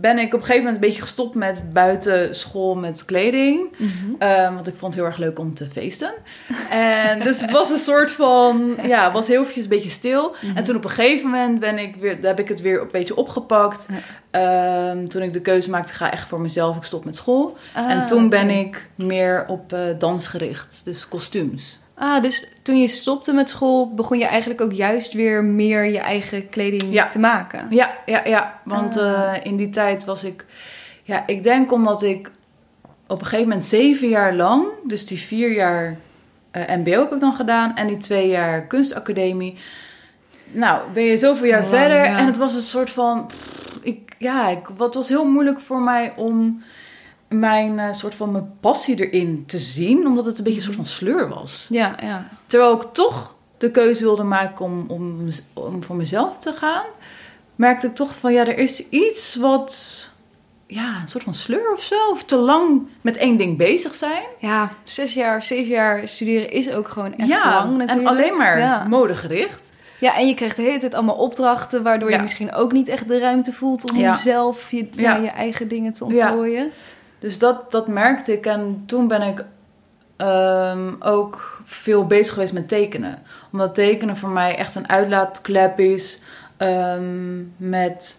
ben 0.00 0.18
ik 0.18 0.26
op 0.26 0.32
een 0.32 0.46
gegeven 0.46 0.58
moment 0.64 0.74
een 0.74 0.88
beetje 0.88 1.02
gestopt 1.02 1.34
met 1.34 1.72
buitenschool 1.72 2.74
met 2.74 3.04
kleding. 3.04 3.68
Mhm. 3.78 3.90
Ehm, 4.18 4.54
want 4.54 4.66
ik 4.66 4.74
vond 4.76 4.92
het 4.94 5.02
heel 5.02 5.10
erg 5.10 5.18
leuk 5.20 5.38
om 5.38 5.54
te 5.54 5.68
feesten. 5.70 6.12
En 6.70 7.18
dus 7.20 7.40
het 7.40 7.50
was 7.50 7.70
een 7.70 7.78
soort 7.78 8.10
van, 8.10 8.76
ja, 8.82 9.12
was 9.12 9.26
heel 9.26 9.40
eventjes 9.40 9.64
een 9.64 9.70
beetje 9.70 9.90
stil. 9.90 10.34
Mhm. 10.42 10.56
En 10.56 10.64
toen 10.64 10.76
op 10.76 10.84
een 10.84 10.90
gegeven 10.90 11.30
moment 11.30 11.60
ben 11.60 11.78
ik 11.78 11.96
weer, 11.96 12.18
heb 12.20 12.40
ik 12.40 12.48
het 12.48 12.60
weer 12.60 12.80
een 12.80 12.88
beetje 12.90 13.16
opgepakt. 13.16 13.86
Ehm, 14.30 15.06
toen 15.06 15.22
ik 15.22 15.32
de 15.32 15.40
keuze 15.40 15.70
maakte, 15.70 15.94
ga 15.94 16.12
echt 16.12 16.28
voor 16.28 16.40
mezelf, 16.40 16.76
ik 16.76 16.84
stop 16.84 17.04
met 17.04 17.16
school. 17.16 17.56
en 17.74 17.98
Ah, 18.00 18.06
toen 18.06 18.28
ben 18.28 18.44
oké. 18.50 18.52
ik 18.58 18.88
meer 18.94 19.44
op 19.48 19.72
eh, 19.72 19.80
dans 19.98 20.26
gericht, 20.26 20.80
dus 20.84 21.08
kostuums. 21.08 21.78
Ah, 21.98 22.22
dus 22.22 22.48
toen 22.62 22.80
je 22.80 22.88
stopte 22.88 23.32
met 23.32 23.48
school, 23.48 23.94
begon 23.94 24.18
je 24.18 24.24
eigenlijk 24.26 24.60
ook 24.60 24.72
juist 24.72 25.12
weer 25.12 25.44
meer 25.44 25.84
je 25.84 25.98
eigen 25.98 26.48
kleding 26.48 26.82
Ja. 26.92 27.08
te 27.08 27.18
maken. 27.18 27.66
Ja, 27.70 27.90
ja, 28.06 28.20
ja. 28.24 28.60
Want 28.64 28.96
Ah. 28.98 29.34
eh, 29.34 29.44
in 29.44 29.56
die 29.56 29.70
tijd 29.70 30.04
was 30.04 30.24
ik... 30.24 30.46
Ja, 31.02 31.22
ik 31.26 31.42
denk 31.42 31.72
omdat 31.72 32.02
ik 32.02 32.30
op 33.06 33.18
een 33.20 33.24
gegeven 33.26 33.48
moment 33.48 33.64
zeven 33.64 34.08
jaar 34.08 34.34
lang... 34.34 34.66
Dus 34.84 35.06
die 35.06 35.18
vier 35.18 35.52
jaar 35.52 35.96
eh, 36.50 36.76
mbo 36.76 36.90
heb 36.90 37.12
ik 37.12 37.20
dan 37.20 37.32
gedaan. 37.32 37.76
En 37.76 37.86
die 37.86 37.96
twee 37.96 38.28
jaar 38.28 38.62
kunstacademie. 38.66 39.56
Nou, 40.52 40.80
ben 40.94 41.02
je 41.02 41.18
zoveel 41.18 41.46
jaar 41.46 41.60
Lang, 41.62 41.74
verder. 41.74 42.04
ja. 42.04 42.18
En 42.18 42.26
het 42.26 42.36
was 42.36 42.54
een 42.54 42.62
soort 42.62 42.90
van... 42.90 43.26
pff, 43.26 43.78
ik, 43.82 44.14
ja, 44.18 44.48
ik, 44.48 44.68
wat 44.76 44.94
was 44.94 45.08
heel 45.08 45.24
moeilijk 45.24 45.60
voor 45.60 45.80
mij 45.80 46.12
om 46.16 46.62
mijn 47.28 47.78
eh, 47.78 47.92
soort 47.92 48.14
van 48.14 48.30
mijn 48.32 48.50
passie 48.60 49.06
erin 49.08 49.44
te 49.46 49.58
zien. 49.58 50.06
Omdat 50.06 50.26
het 50.26 50.38
een 50.38 50.44
beetje 50.44 50.58
een 50.58 50.64
soort 50.64 50.76
van 50.76 50.86
sleur 50.86 51.28
was. 51.28 51.66
Ja, 51.70 51.96
ja. 52.02 52.26
Terwijl 52.46 52.72
ik 52.74 52.82
toch 52.92 53.34
de 53.58 53.70
keuze 53.70 54.02
wilde 54.02 54.22
maken 54.22 54.64
om, 54.64 54.84
om, 54.88 55.28
om 55.52 55.82
voor 55.82 55.96
mezelf 55.96 56.38
te 56.38 56.52
gaan, 56.52 56.84
merkte 57.54 57.86
ik 57.86 57.94
toch 57.94 58.16
van 58.16 58.32
ja, 58.32 58.46
er 58.46 58.58
is 58.58 58.88
iets 58.88 59.36
wat, 59.36 59.74
ja, 60.66 61.00
een 61.02 61.08
soort 61.08 61.24
van 61.24 61.34
sleur 61.34 61.72
of 61.72 61.82
zo. 61.82 61.94
Of 62.10 62.24
te 62.24 62.36
lang 62.36 62.82
met 63.00 63.16
één 63.16 63.36
ding 63.36 63.56
bezig 63.56 63.94
zijn. 63.94 64.22
Ja, 64.38 64.72
zes 64.84 65.14
jaar, 65.14 65.42
zeven 65.42 65.72
jaar 65.72 66.08
studeren 66.08 66.50
is 66.50 66.70
ook 66.70 66.88
gewoon 66.88 67.14
echt 67.14 67.28
ja, 67.28 67.44
lang 67.64 67.76
natuurlijk. 67.76 68.08
en 68.08 68.16
alleen 68.16 68.36
maar 68.36 68.58
Ja. 68.58 68.86
modegericht. 68.88 69.74
Ja, 70.00 70.16
en 70.16 70.26
je 70.28 70.34
krijgt 70.34 70.56
de 70.56 70.62
hele 70.62 70.78
tijd 70.78 70.94
allemaal 70.94 71.16
opdrachten, 71.16 71.82
waardoor 71.82 72.10
je 72.10 72.18
misschien 72.18 72.52
ook 72.54 72.72
niet 72.72 72.88
echt 72.88 73.08
de 73.08 73.18
ruimte 73.18 73.52
voelt 73.52 73.90
om 73.90 73.96
Ja. 73.96 74.14
zelf 74.14 74.70
je, 74.70 74.88
ja. 74.92 75.16
Je 75.16 75.28
eigen 75.28 75.68
dingen 75.68 75.92
te 75.92 76.04
Ja. 76.08 76.26
ontplooien. 76.28 76.70
Dus 77.26 77.38
dat, 77.38 77.70
dat 77.70 77.88
merkte 77.88 78.32
ik. 78.32 78.46
En 78.46 78.82
toen 78.86 79.08
ben 79.08 79.22
ik 79.22 79.44
ehm, 80.16 80.92
ook 80.98 81.60
veel 81.64 82.06
bezig 82.06 82.32
geweest 82.34 82.52
met 82.52 82.68
tekenen. 82.68 83.22
Omdat 83.52 83.74
tekenen 83.74 84.16
voor 84.16 84.28
mij 84.28 84.56
echt 84.56 84.74
een 84.74 84.88
uitlaatklep 84.88 85.78
is. 85.80 86.20
ehm, 86.56 87.42
met 87.56 88.18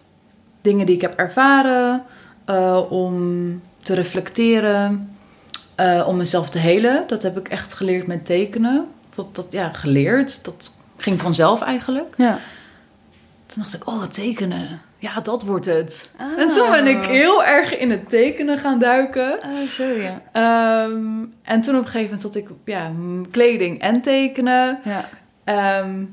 dingen 0.62 0.86
die 0.86 0.94
ik 0.94 1.00
heb 1.00 1.14
ervaren. 1.14 2.02
eh, 2.44 2.80
om 2.88 3.60
te 3.76 3.94
reflecteren. 3.94 5.16
eh, 5.74 6.04
om 6.08 6.16
mezelf 6.16 6.48
te 6.48 6.58
helen. 6.58 7.04
Dat 7.06 7.22
heb 7.22 7.38
ik 7.38 7.48
echt 7.48 7.72
geleerd 7.74 8.06
met 8.06 8.26
tekenen. 8.26 8.86
Dat, 9.14 9.34
dat, 9.36 9.46
ja, 9.50 9.68
geleerd. 9.72 10.44
Dat 10.44 10.72
ging 10.96 11.20
vanzelf 11.20 11.60
eigenlijk. 11.62 12.14
Ja. 12.16 12.38
Toen 13.46 13.62
dacht 13.62 13.74
ik, 13.74 13.86
oh, 13.86 14.02
tekenen. 14.04 14.80
Ja, 15.00 15.20
dat 15.20 15.42
wordt 15.42 15.66
het. 15.66 16.10
En 16.38 16.52
toen 16.52 16.70
ben 16.70 16.86
ik 16.86 17.02
heel 17.04 17.44
erg 17.44 17.78
in 17.78 17.90
het 17.90 18.08
tekenen 18.08 18.58
gaan 18.58 18.78
duiken. 18.78 19.32
Oh, 19.32 19.60
zo 19.68 19.84
ja. 19.84 20.20
Ehm, 20.32 21.24
en 21.42 21.60
toen 21.60 21.74
op 21.76 21.80
een 21.84 21.86
gegeven 21.90 22.02
moment 22.04 22.22
had 22.22 22.34
ik 22.34 22.48
ja, 22.64 22.90
kleding 23.30 23.80
en 23.80 24.00
tekenen. 24.00 24.78
Ja, 24.84 25.08
Ehm, 25.44 26.04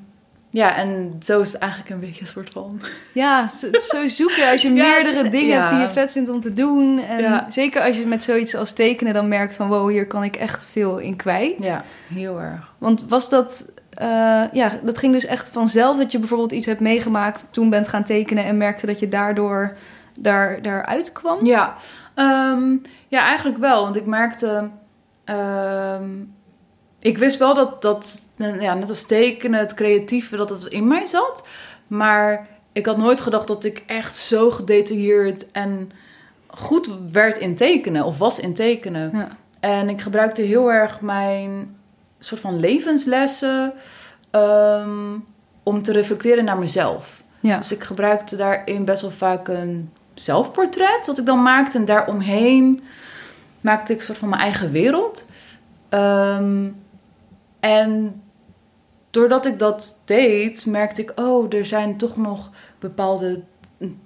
ja, 0.50 0.76
en 0.76 1.16
zo 1.24 1.42
is 1.42 1.52
het 1.52 1.62
eigenlijk 1.62 1.92
een 1.92 2.00
beetje 2.00 2.22
een 2.22 2.28
soort 2.28 2.50
van... 2.50 2.82
ja 3.14 3.48
zo, 3.48 3.68
zo 3.80 4.08
zoeken 4.08 4.50
als 4.52 4.62
je 4.62 4.68
Ja, 4.74 4.84
meerdere 4.88 5.24
het 5.24 5.32
dingen 5.32 5.48
ja. 5.56 5.58
hebt 5.60 5.70
die 5.70 5.80
je 5.80 5.90
vet 5.90 6.12
vindt 6.12 6.30
om 6.30 6.40
te 6.40 6.54
doen. 6.54 7.00
En 7.00 7.22
Ja. 7.22 7.46
zeker 7.50 7.82
als 7.82 7.98
je 7.98 8.06
met 8.06 8.24
zoiets 8.24 8.56
als 8.56 8.74
tekenen 8.74 9.14
dan 9.14 9.28
merkt 9.28 9.56
van 9.56 9.68
wow, 9.68 9.90
hier 9.90 10.08
kan 10.08 10.24
ik 10.24 10.36
echt 10.36 10.66
veel 10.66 10.98
in 10.98 11.16
kwijt. 11.16 11.64
Ja, 11.64 11.84
heel 12.14 12.40
erg. 12.42 12.74
Want 12.78 13.06
was 13.10 13.30
dat, 13.30 13.66
eh, 13.96 14.44
ja, 14.52 14.72
dat 14.84 14.98
ging 14.98 15.14
dus 15.14 15.26
echt 15.26 15.50
vanzelf 15.50 15.98
dat 15.98 16.12
je 16.12 16.20
bijvoorbeeld 16.20 16.52
iets 16.52 16.66
hebt 16.66 16.80
meegemaakt, 16.80 17.48
toen 17.50 17.70
bent 17.70 17.88
gaan 17.88 18.04
tekenen 18.04 18.46
en 18.46 18.58
merkte 18.58 18.86
dat 18.86 19.00
je 19.00 19.08
daardoor 19.08 19.78
daar, 20.20 20.62
daaruit 20.62 21.12
kwam? 21.12 21.46
Ja, 21.46 21.76
ehm, 22.14 22.76
ja, 23.08 23.22
eigenlijk 23.22 23.58
wel. 23.58 23.84
Want 23.84 23.96
ik 23.96 24.06
merkte... 24.06 24.70
ehm, 25.24 26.10
ik 27.00 27.18
wist 27.18 27.38
wel 27.38 27.54
dat, 27.54 27.82
dat 27.82 28.30
eh, 28.38 28.62
ja, 28.62 28.74
net 28.74 28.90
als 28.90 29.06
tekenen, 29.06 29.60
het 29.60 29.74
creatieve, 29.74 30.36
dat 30.36 30.50
het 30.50 30.64
in 30.64 30.88
mij 30.88 31.06
zat. 31.06 31.48
Maar 31.88 32.48
ik 32.72 32.86
had 32.86 32.98
nooit 32.98 33.22
gedacht 33.22 33.48
dat 33.48 33.64
ik 33.64 33.84
echt 33.86 34.16
zo 34.16 34.52
gedetailleerd 34.52 35.52
en 35.52 35.92
goed 36.48 36.90
werd 37.12 37.38
in 37.38 37.56
tekenen. 37.56 38.06
Of 38.06 38.18
was 38.18 38.40
in 38.40 38.54
tekenen. 38.54 39.12
Ja. 39.14 39.28
En 39.60 39.90
ik 39.90 40.02
gebruikte 40.02 40.42
heel 40.42 40.72
erg 40.72 41.02
mijn 41.02 41.76
soort 42.20 42.42
van 42.42 42.60
levenslessen 42.60 43.74
ehm, 44.32 45.18
om 45.64 45.84
te 45.84 45.92
reflecteren 45.92 46.46
naar 46.46 46.58
mezelf. 46.58 47.24
Ja. 47.40 47.58
Dus 47.58 47.72
ik 47.72 47.84
gebruikte 47.84 48.36
daarin 48.36 48.86
best 48.86 49.02
wel 49.02 49.12
vaak 49.12 49.48
een 49.48 49.92
zelfportret 50.14 51.06
dat 51.06 51.18
ik 51.18 51.26
dan 51.26 51.42
maakte. 51.42 51.78
En 51.78 51.86
daaromheen 51.86 52.84
maakte 53.62 53.92
ik 53.92 53.98
een 53.98 54.04
soort 54.06 54.18
van 54.18 54.30
mijn 54.30 54.42
eigen 54.42 54.72
wereld. 54.72 55.30
Ehm, 55.90 56.70
en 57.60 58.22
doordat 59.10 59.46
ik 59.46 59.60
dat 59.60 60.02
deed, 60.06 60.66
merkte 60.66 61.02
ik, 61.02 61.12
oh, 61.16 61.54
er 61.54 61.66
zijn 61.66 61.98
toch 61.98 62.18
nog 62.18 62.50
bepaalde 62.80 63.42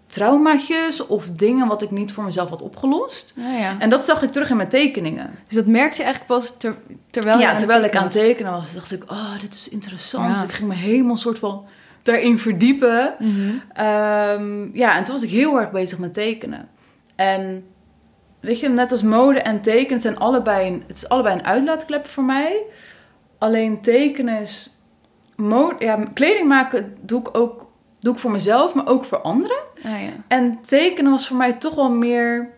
traumaatjes 0.08 1.08
of 1.08 1.32
dingen 1.32 1.68
wat 1.68 1.82
ik 1.82 1.92
niet 1.92 2.14
voor 2.14 2.24
mezelf 2.24 2.50
had 2.50 2.62
opgelost. 2.62 3.34
Nou 3.36 3.58
ja. 3.58 3.80
En 3.80 3.90
dat 3.90 4.02
zag 4.04 4.24
ik 4.24 4.32
terug 4.32 4.50
in 4.50 4.56
mijn 4.56 4.70
tekeningen. 4.70 5.30
Dus 5.48 5.56
dat 5.56 5.66
merkte 5.66 5.98
je 5.98 6.04
eigenlijk 6.04 6.40
pas 6.40 6.58
ter- 6.58 6.78
terwijl 7.10 7.40
ja, 7.40 7.56
terwijl 7.56 7.84
ik 7.84 7.96
aan 7.96 8.04
het 8.04 8.12
tekenen 8.12 8.52
was, 8.52 8.74
dacht 8.74 8.92
ik, 8.92 9.12
oh, 9.12 9.40
dit 9.40 9.54
is 9.54 9.70
interessant. 9.70 10.26
Ja. 10.26 10.34
Dus 10.34 10.44
ik 10.44 10.52
ging 10.52 10.70
me 10.70 10.76
helemaal 10.76 11.18
soort 11.18 11.40
van 11.40 11.66
daarin 12.04 12.40
verdiepen. 12.40 13.16
Mhm. 13.20 13.56
Ehm, 13.74 14.78
ja, 14.78 14.98
en 14.98 15.04
toen 15.04 15.14
was 15.14 15.24
ik 15.24 15.30
heel 15.30 15.60
erg 15.60 15.72
bezig 15.72 15.98
met 15.98 16.14
tekenen. 16.14 16.70
En 17.16 17.64
weet 18.40 18.60
je, 18.60 18.70
net 18.70 18.92
als 18.92 19.02
mode 19.02 19.40
en 19.40 19.62
tekenen, 19.62 20.02
zijn 20.02 20.20
allebei 20.20 20.68
een, 20.68 20.84
het 20.88 20.96
is 20.96 21.10
allebei 21.10 21.36
een 21.36 21.46
uitlaatklep 21.46 22.08
voor 22.08 22.24
mij. 22.24 22.62
Alleen 23.38 23.82
tekenen 23.82 24.42
is... 24.42 24.74
Mode, 25.36 25.86
ja, 25.86 26.00
kleding 26.14 26.48
maken 26.48 26.96
doe 27.02 27.20
ik 27.20 27.38
ook 27.38 27.69
doe 28.00 28.14
ik 28.14 28.20
voor 28.20 28.32
mezelf, 28.32 28.74
maar 28.74 28.88
ook 28.88 29.06
voor 29.06 29.22
anderen. 29.22 29.58
Ah, 29.84 30.02
ja. 30.02 30.10
En 30.28 30.60
tekenen 30.68 31.12
was 31.12 31.28
voor 31.28 31.38
mij 31.38 31.54
toch 31.54 31.76
wel 31.76 31.90
meer... 31.90 32.50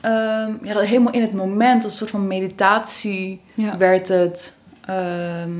ehm, 0.00 0.52
ja, 0.62 0.72
dat 0.74 0.84
helemaal 0.86 1.12
in 1.12 1.20
het 1.22 1.32
moment, 1.32 1.84
als 1.84 1.92
een 1.92 1.98
soort 1.98 2.10
van 2.10 2.26
meditatie 2.26 3.40
Ja. 3.54 3.76
werd 3.76 4.08
het... 4.08 4.54
ehm, 4.86 5.50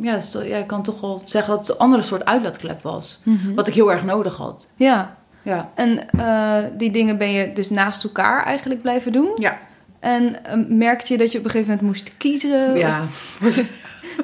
ja, 0.00 0.14
dus 0.14 0.32
ja, 0.32 0.56
ik 0.56 0.66
kan 0.66 0.82
toch 0.82 1.00
wel 1.00 1.22
zeggen 1.26 1.50
dat 1.54 1.60
het 1.66 1.76
een 1.76 1.82
andere 1.84 2.02
soort 2.02 2.24
uitlaatklep 2.24 2.82
was. 2.82 3.20
Mhm. 3.22 3.54
Wat 3.54 3.66
ik 3.68 3.74
heel 3.74 3.92
erg 3.92 4.04
nodig 4.04 4.36
had. 4.36 4.68
ja. 4.76 5.18
Ja. 5.42 5.70
En 5.74 6.10
eh, 6.10 6.56
die 6.76 6.90
dingen 6.90 7.18
ben 7.18 7.30
je 7.32 7.52
dus 7.52 7.70
naast 7.70 8.04
elkaar 8.04 8.44
eigenlijk 8.44 8.82
blijven 8.82 9.12
doen. 9.12 9.30
Ja. 9.34 9.58
En 10.00 10.44
eh, 10.44 10.56
merkte 10.68 11.12
je 11.12 11.18
dat 11.18 11.32
je 11.32 11.38
op 11.38 11.44
een 11.44 11.50
gegeven 11.50 11.72
moment 11.72 11.88
moest 11.88 12.16
kiezen? 12.16 12.76
Ja. 12.76 13.00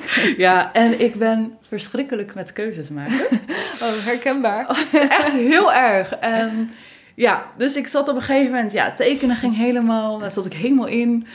ja, 0.47 0.73
en 0.73 1.01
ik 1.01 1.15
ben 1.15 1.57
verschrikkelijk 1.69 2.35
met 2.35 2.53
keuzes 2.53 2.89
maken. 2.89 3.27
Oh, 3.83 4.05
herkenbaar. 4.05 4.69
Echt 4.93 5.33
heel 5.33 5.73
erg. 5.73 6.13
En 6.13 6.71
ja, 7.15 7.47
dus 7.57 7.77
ik 7.77 7.87
zat 7.87 8.09
op 8.09 8.15
een 8.15 8.23
gegeven 8.23 8.53
moment, 8.53 8.73
ja, 8.73 8.93
tekenen 8.93 9.37
ging 9.37 9.57
helemaal, 9.57 10.19
daar 10.19 10.31
zat 10.31 10.47
ik 10.47 10.53
helemaal 10.53 10.87
in. 10.87 11.27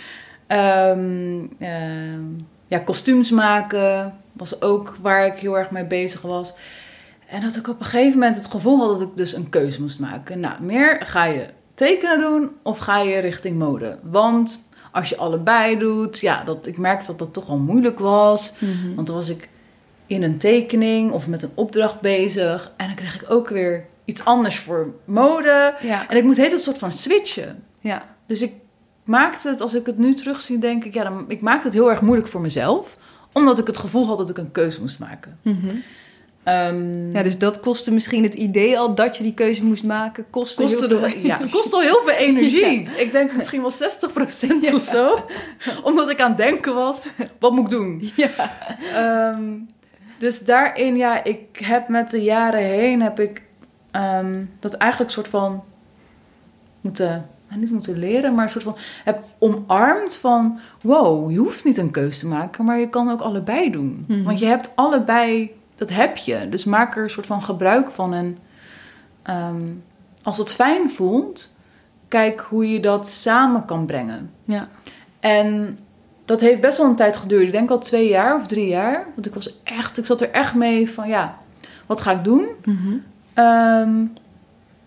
Ehm, 0.47 1.45
ehm, 1.59 2.23
ja, 2.67 2.79
kostuums 2.79 3.31
maken 3.31 4.13
was 4.33 4.61
ook 4.61 4.97
waar 5.01 5.25
ik 5.25 5.37
heel 5.37 5.57
erg 5.57 5.71
mee 5.71 5.85
bezig 5.85 6.21
was. 6.21 6.53
En 7.27 7.41
dat 7.41 7.55
ik 7.55 7.67
op 7.67 7.79
een 7.79 7.85
gegeven 7.85 8.19
moment 8.19 8.35
het 8.35 8.45
gevoel 8.45 8.79
had 8.79 8.99
dat 8.99 9.01
ik 9.01 9.17
dus 9.17 9.33
een 9.33 9.49
keuze 9.49 9.81
moest 9.81 9.99
maken. 9.99 10.39
Nou, 10.39 10.61
meer 10.61 11.01
ga 11.05 11.25
je 11.25 11.45
tekenen 11.75 12.19
doen 12.19 12.51
of 12.61 12.77
ga 12.77 13.01
je 13.01 13.19
richting 13.19 13.57
mode? 13.57 13.99
Want 14.03 14.69
als 14.91 15.09
je 15.09 15.17
allebei 15.17 15.77
doet, 15.77 16.19
ja, 16.19 16.43
dat, 16.43 16.67
ik 16.67 16.77
merkte 16.77 17.05
dat 17.05 17.19
dat 17.19 17.33
toch 17.33 17.49
al 17.49 17.57
moeilijk 17.57 17.99
was. 17.99 18.53
Mhm. 18.59 18.95
Want 18.95 19.07
dan 19.07 19.15
was 19.15 19.29
ik 19.29 19.49
in 20.07 20.23
een 20.23 20.37
tekening 20.37 21.11
of 21.11 21.27
met 21.27 21.41
een 21.41 21.51
opdracht 21.53 22.01
bezig. 22.01 22.71
En 22.77 22.87
dan 22.87 22.95
kreeg 22.95 23.15
ik 23.21 23.31
ook 23.31 23.49
weer 23.49 23.85
iets 24.05 24.25
anders 24.25 24.59
voor 24.59 24.93
mode. 25.05 25.73
Ja, 25.81 26.09
En 26.09 26.17
ik 26.17 26.23
moest 26.23 26.37
het 26.37 26.51
een 26.51 26.59
soort 26.59 26.77
van 26.77 26.91
switchen. 26.91 27.63
ja. 27.79 28.09
Dus 28.25 28.41
ik 28.41 28.53
maakte 29.03 29.49
het, 29.49 29.61
als 29.61 29.73
ik 29.73 29.85
het 29.85 29.97
nu 29.97 30.13
terugzie, 30.13 30.59
denk 30.59 30.83
ik, 30.85 30.93
ja, 30.93 31.03
dan, 31.03 31.25
ik 31.27 31.41
maakte 31.41 31.65
het 31.65 31.73
heel 31.75 31.89
erg 31.89 32.01
moeilijk 32.01 32.27
voor 32.27 32.41
mezelf. 32.41 32.97
Omdat 33.33 33.59
ik 33.59 33.67
het 33.67 33.77
gevoel 33.77 34.05
had 34.05 34.17
dat 34.17 34.29
ik 34.29 34.37
een 34.37 34.51
keuze 34.51 34.81
moest 34.81 34.99
maken. 34.99 35.39
Mhm. 35.41 35.75
Ehm, 36.43 37.11
ja, 37.11 37.23
dus 37.23 37.37
dat 37.37 37.59
kostte 37.59 37.93
misschien 37.93 38.23
het 38.23 38.33
idee 38.33 38.79
al 38.79 38.95
dat 38.95 39.17
je 39.17 39.23
die 39.23 39.33
keuze 39.33 39.63
moest 39.63 39.83
maken. 39.83 40.25
Kostte, 40.29 40.61
kostte, 40.61 40.87
heel 40.87 40.99
veel... 40.99 41.19
ja, 41.23 41.39
kostte 41.51 41.75
al 41.75 41.81
heel 41.81 42.01
veel 42.05 42.15
energie. 42.27 42.89
Ik 42.97 43.11
denk 43.11 43.33
misschien 43.33 43.61
wel 43.61 43.71
60% 44.71 44.73
of 44.73 44.81
zo. 44.81 45.25
Omdat 45.83 46.09
ik 46.09 46.21
aan 46.21 46.29
het 46.29 46.37
denken 46.37 46.73
was, 46.73 47.07
wat 47.39 47.51
moet 47.51 47.63
ik 47.63 47.69
doen? 47.69 48.11
Ja. 48.15 48.29
Ehm, 48.93 49.43
dus 50.17 50.39
daarin, 50.39 50.95
ja, 50.95 51.23
ik 51.23 51.57
heb 51.59 51.87
met 51.87 52.09
de 52.09 52.21
jaren 52.21 52.63
heen, 52.63 53.01
heb 53.01 53.19
ik 53.19 53.41
ehm, 53.91 54.43
dat 54.59 54.73
eigenlijk 54.73 55.11
soort 55.11 55.27
van 55.27 55.63
moeten, 56.81 57.29
nou, 57.47 57.59
niet 57.59 57.71
moeten 57.71 57.97
leren, 57.97 58.35
maar 58.35 58.43
een 58.43 58.51
soort 58.51 58.63
van 58.63 58.77
heb 59.03 59.23
omarmd 59.39 60.15
van, 60.15 60.59
wow, 60.81 61.31
je 61.31 61.37
hoeft 61.37 61.65
niet 61.65 61.77
een 61.77 61.91
keuze 61.91 62.19
te 62.19 62.27
maken, 62.27 62.65
maar 62.65 62.79
je 62.79 62.89
kan 62.89 63.09
ook 63.09 63.21
allebei 63.21 63.71
doen. 63.71 64.05
Mhm. 64.07 64.23
Want 64.23 64.39
je 64.39 64.45
hebt 64.45 64.71
allebei, 64.75 65.51
dat 65.81 65.89
heb 65.89 66.17
je. 66.17 66.49
Dus 66.49 66.63
maak 66.63 66.95
er 66.95 67.03
een 67.03 67.09
soort 67.09 67.25
van 67.25 67.43
gebruik 67.43 67.91
van 67.91 68.13
en 68.13 68.37
ehm, 69.21 69.61
als 70.23 70.37
het 70.37 70.53
fijn 70.53 70.89
voelt, 70.89 71.55
kijk 72.07 72.39
hoe 72.39 72.71
je 72.71 72.79
dat 72.79 73.07
samen 73.07 73.65
kan 73.65 73.85
brengen. 73.85 74.31
Ja. 74.43 74.67
En 75.19 75.79
dat 76.25 76.39
heeft 76.39 76.61
best 76.61 76.77
wel 76.77 76.87
een 76.87 76.95
tijd 76.95 77.17
geduurd. 77.17 77.43
Ik 77.43 77.51
denk 77.51 77.69
al 77.69 77.79
twee 77.79 78.07
jaar 78.07 78.35
of 78.35 78.47
drie 78.47 78.67
jaar. 78.67 79.05
Want 79.13 79.25
ik 79.25 79.33
was 79.33 79.61
echt, 79.63 79.97
ik 79.97 80.05
zat 80.05 80.21
er 80.21 80.31
echt 80.31 80.55
mee 80.55 80.91
van 80.91 81.07
ja, 81.07 81.37
wat 81.85 82.01
ga 82.01 82.11
ik 82.11 82.23
doen? 82.23 82.47
Mhm. 82.65 82.93
Ehm, 83.33 84.05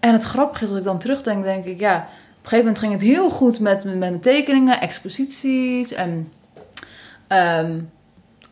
en 0.00 0.12
het 0.12 0.24
grappige 0.24 0.64
is 0.64 0.68
dat 0.70 0.78
ik 0.78 0.84
dan 0.84 0.98
terugdenk, 0.98 1.44
denk 1.44 1.64
ik, 1.64 1.80
ja, 1.80 1.96
op 1.96 2.02
een 2.02 2.48
gegeven 2.48 2.58
moment 2.58 2.78
ging 2.78 2.92
het 2.92 3.02
heel 3.02 3.30
goed 3.30 3.60
met, 3.60 3.84
met 3.84 3.98
mijn 3.98 4.20
tekeningen, 4.20 4.80
exposities. 4.80 5.92
En 5.92 6.32
ehm, 7.26 7.80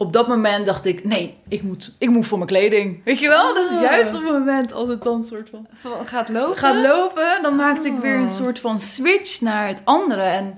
op 0.03 0.13
dat 0.13 0.29
moment 0.29 0.67
dacht 0.67 0.85
ik, 0.85 1.05
nee, 1.05 1.37
ik 1.49 1.63
moet, 1.63 1.95
ik 1.99 2.11
moet 2.11 2.27
voor 2.27 2.39
mijn 2.39 2.51
kleding. 2.51 3.05
Weet 3.05 3.19
je 3.19 3.29
wel? 3.29 3.55
Dat 3.55 3.71
is 3.71 3.77
Oh. 3.77 3.83
juist 3.83 4.15
op 4.15 4.23
het 4.23 4.33
moment 4.33 4.73
als 4.73 4.89
het 4.89 5.03
dan 5.03 5.25
soort 5.25 5.51
van 5.51 5.67
Gaat 6.05 6.29
lopen? 6.29 6.57
gaat 6.57 6.77
lopen, 6.77 7.43
dan 7.43 7.57
maakte 7.57 7.89
ik 7.89 7.99
weer 7.99 8.17
een 8.17 8.27
Oh. 8.27 8.33
soort 8.35 8.59
van 8.61 8.81
switch 8.81 9.41
naar 9.41 9.67
het 9.69 9.81
andere. 9.85 10.23
En 10.23 10.47
ik 10.47 10.55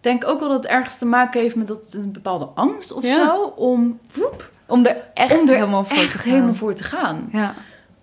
denk 0.00 0.26
ook 0.26 0.40
wel 0.40 0.48
dat 0.48 0.62
het 0.62 0.72
ergens 0.72 0.98
te 0.98 1.06
maken 1.06 1.40
heeft 1.40 1.56
met 1.56 1.66
dat 1.66 1.92
een 1.92 2.12
bepaalde 2.12 2.44
angst 2.54 2.92
of 2.92 3.02
Ja. 3.02 3.24
zo. 3.24 3.42
Om, 3.56 3.98
woep, 4.14 4.50
Om 4.66 4.84
er 4.86 4.96
echt 5.14 5.40
om 5.40 5.48
er 5.48 5.54
helemaal 5.54 5.84
voor 5.84 5.96
echt 5.98 6.10
te 6.10 6.18
gaan. 6.18 6.32
helemaal 6.32 6.54
voor 6.54 6.74
te 6.74 6.84
gaan. 6.84 7.28
Ja. 7.32 7.54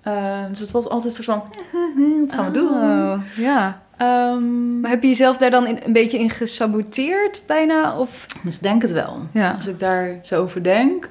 Eh, 0.02 0.46
dus 0.50 0.60
het 0.60 0.72
was 0.72 0.90
altijd 0.90 1.18
een 1.18 1.24
soort 1.24 1.40
van, 1.40 1.44
wat 2.26 2.34
gaan 2.36 2.46
we 2.46 2.52
doen? 2.52 2.68
Oh, 2.70 3.14
ja. 3.36 3.82
Ehm, 3.98 4.80
Maar 4.80 4.90
heb 4.90 5.02
je 5.02 5.08
jezelf 5.08 5.38
daar 5.38 5.52
dan 5.52 5.68
in, 5.68 5.80
een 5.84 5.94
beetje 5.94 6.20
in 6.20 6.30
gesaboteerd 6.30 7.42
bijna? 7.48 7.98
Of... 8.00 8.26
dus 8.44 8.60
denk 8.60 8.82
het 8.82 8.92
wel. 8.92 9.20
Ja. 9.32 9.52
Als 9.52 9.68
ik 9.68 9.80
daar 9.80 10.20
zo 10.24 10.42
over 10.42 10.64
denk. 10.64 11.10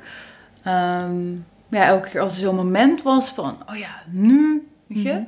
Ehm, 0.63 1.33
ja, 1.69 1.85
elke 1.85 2.09
keer 2.09 2.21
als 2.21 2.35
er 2.35 2.41
zo'n 2.41 2.55
moment 2.55 3.03
was 3.03 3.31
van, 3.31 3.57
oh 3.71 3.77
ja, 3.77 3.91
nu, 4.11 4.69
weet 4.87 5.03
je. 5.03 5.13
Mhm. 5.13 5.23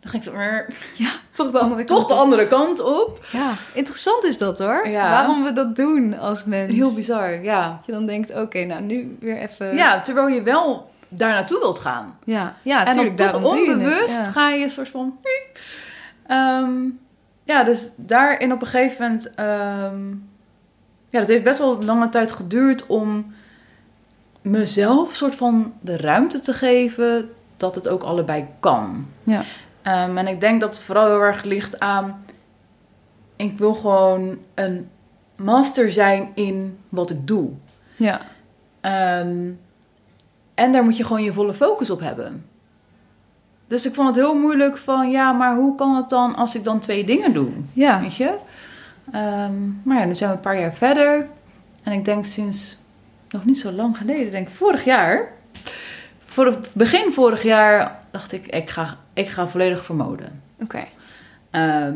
Dan 0.00 0.10
ging 0.10 0.22
ik 0.24 0.30
zo, 0.32 0.36
weer 0.36 0.66
Ja, 0.96 1.08
toch 1.32 1.50
de 1.50 1.58
andere 1.58 1.84
toch 1.84 1.96
kant 1.96 2.08
de 2.08 2.14
op. 2.14 2.20
andere 2.20 2.46
kant 2.46 2.80
op. 2.80 3.26
Ja, 3.32 3.52
interessant 3.74 4.24
is 4.24 4.38
dat 4.38 4.58
hoor. 4.58 4.88
Ja. 4.88 5.10
Waarom 5.10 5.44
we 5.44 5.52
dat 5.52 5.76
doen 5.76 6.18
als 6.18 6.44
mens. 6.44 6.72
Heel 6.72 6.94
bizar, 6.94 7.42
ja. 7.42 7.68
Dat 7.76 7.86
je 7.86 7.92
dan 7.92 8.06
denkt, 8.06 8.34
oké, 8.34 8.64
nou 8.64 8.82
nu 8.82 9.16
weer 9.20 9.36
even... 9.36 9.74
Ja, 9.74 10.00
terwijl 10.00 10.28
je 10.28 10.42
wel 10.42 10.90
daar 11.08 11.30
naartoe 11.32 11.58
wilt 11.58 11.78
gaan. 11.78 12.18
ja, 12.24 12.54
ja 12.62 12.78
en 12.78 12.84
dan 12.84 12.94
tuurlijk, 12.94 13.16
toch 13.16 13.26
daarom 13.26 13.42
doe 13.42 13.58
je 13.58 13.70
het. 13.70 13.78
onbewust 13.78 14.26
ga 14.26 14.50
je 14.50 14.62
een 14.64 14.70
soort 14.70 14.88
van... 14.88 15.18
Ehm, 16.28 16.88
ja, 17.44 17.64
dus 17.64 17.90
daarin 17.96 18.52
op 18.52 18.60
een 18.60 18.66
gegeven 18.66 19.02
moment... 19.02 19.34
ehm, 19.34 20.08
ja, 21.08 21.18
dat 21.18 21.28
heeft 21.28 21.44
best 21.44 21.58
wel 21.58 21.82
lange 21.82 22.08
tijd 22.08 22.32
geduurd 22.32 22.86
om 22.86 23.34
mezelf 24.42 25.14
soort 25.14 25.34
van 25.36 25.72
de 25.80 25.96
ruimte 25.96 26.40
te 26.40 26.52
geven 26.52 27.30
dat 27.56 27.74
het 27.74 27.88
ook 27.88 28.02
allebei 28.02 28.46
kan. 28.60 29.06
Ja. 29.22 29.42
Ehm, 29.82 30.18
en 30.18 30.26
ik 30.26 30.40
denk 30.40 30.60
dat 30.60 30.74
het 30.74 30.84
vooral 30.84 31.06
heel 31.06 31.20
erg 31.20 31.42
ligt 31.44 31.80
aan... 31.80 32.24
Ik 33.36 33.58
wil 33.58 33.74
gewoon 33.74 34.38
een 34.54 34.88
master 35.36 35.92
zijn 35.92 36.30
in 36.34 36.78
wat 36.88 37.10
ik 37.10 37.26
doe. 37.26 37.50
Ja. 37.96 38.20
En 40.54 40.72
daar 40.72 40.84
moet 40.84 40.96
je 40.96 41.04
gewoon 41.04 41.22
je 41.22 41.32
volle 41.32 41.54
focus 41.54 41.90
op 41.90 42.00
hebben. 42.00 42.44
Dus 43.68 43.86
ik 43.86 43.94
vond 43.94 44.06
het 44.06 44.16
heel 44.16 44.34
moeilijk 44.34 44.78
van, 44.78 45.10
ja, 45.10 45.32
maar 45.32 45.54
hoe 45.56 45.74
kan 45.74 45.96
het 45.96 46.08
dan 46.08 46.34
als 46.36 46.54
ik 46.54 46.64
dan 46.64 46.78
twee 46.78 47.04
dingen 47.04 47.32
doe? 47.32 47.48
Ja. 47.72 48.00
Weet 48.00 48.16
je? 48.16 48.34
Ehm, 49.12 49.52
maar 49.82 49.98
ja, 49.98 50.04
nu 50.04 50.14
zijn 50.14 50.30
we 50.30 50.36
een 50.36 50.42
paar 50.42 50.60
jaar 50.60 50.74
verder. 50.74 51.26
En 51.82 51.92
ik 51.92 52.04
denk 52.04 52.24
sinds 52.24 52.76
nog 53.30 53.44
niet 53.44 53.58
zo 53.58 53.70
lang 53.72 53.96
geleden, 53.96 54.24
ik 54.24 54.30
denk 54.30 54.48
vorig 54.48 54.84
jaar. 54.84 55.28
Voor 56.26 56.46
het 56.46 56.68
begin 56.72 57.12
vorig 57.12 57.42
jaar 57.42 58.00
dacht 58.10 58.32
ik, 58.32 58.46
ik 58.46 58.70
ga, 58.70 58.96
ik 59.12 59.28
ga 59.28 59.48
volledig 59.48 59.84
voor 59.84 59.96
mode. 59.96 60.24
Oké. 60.62 60.84
Ehm, 61.50 61.94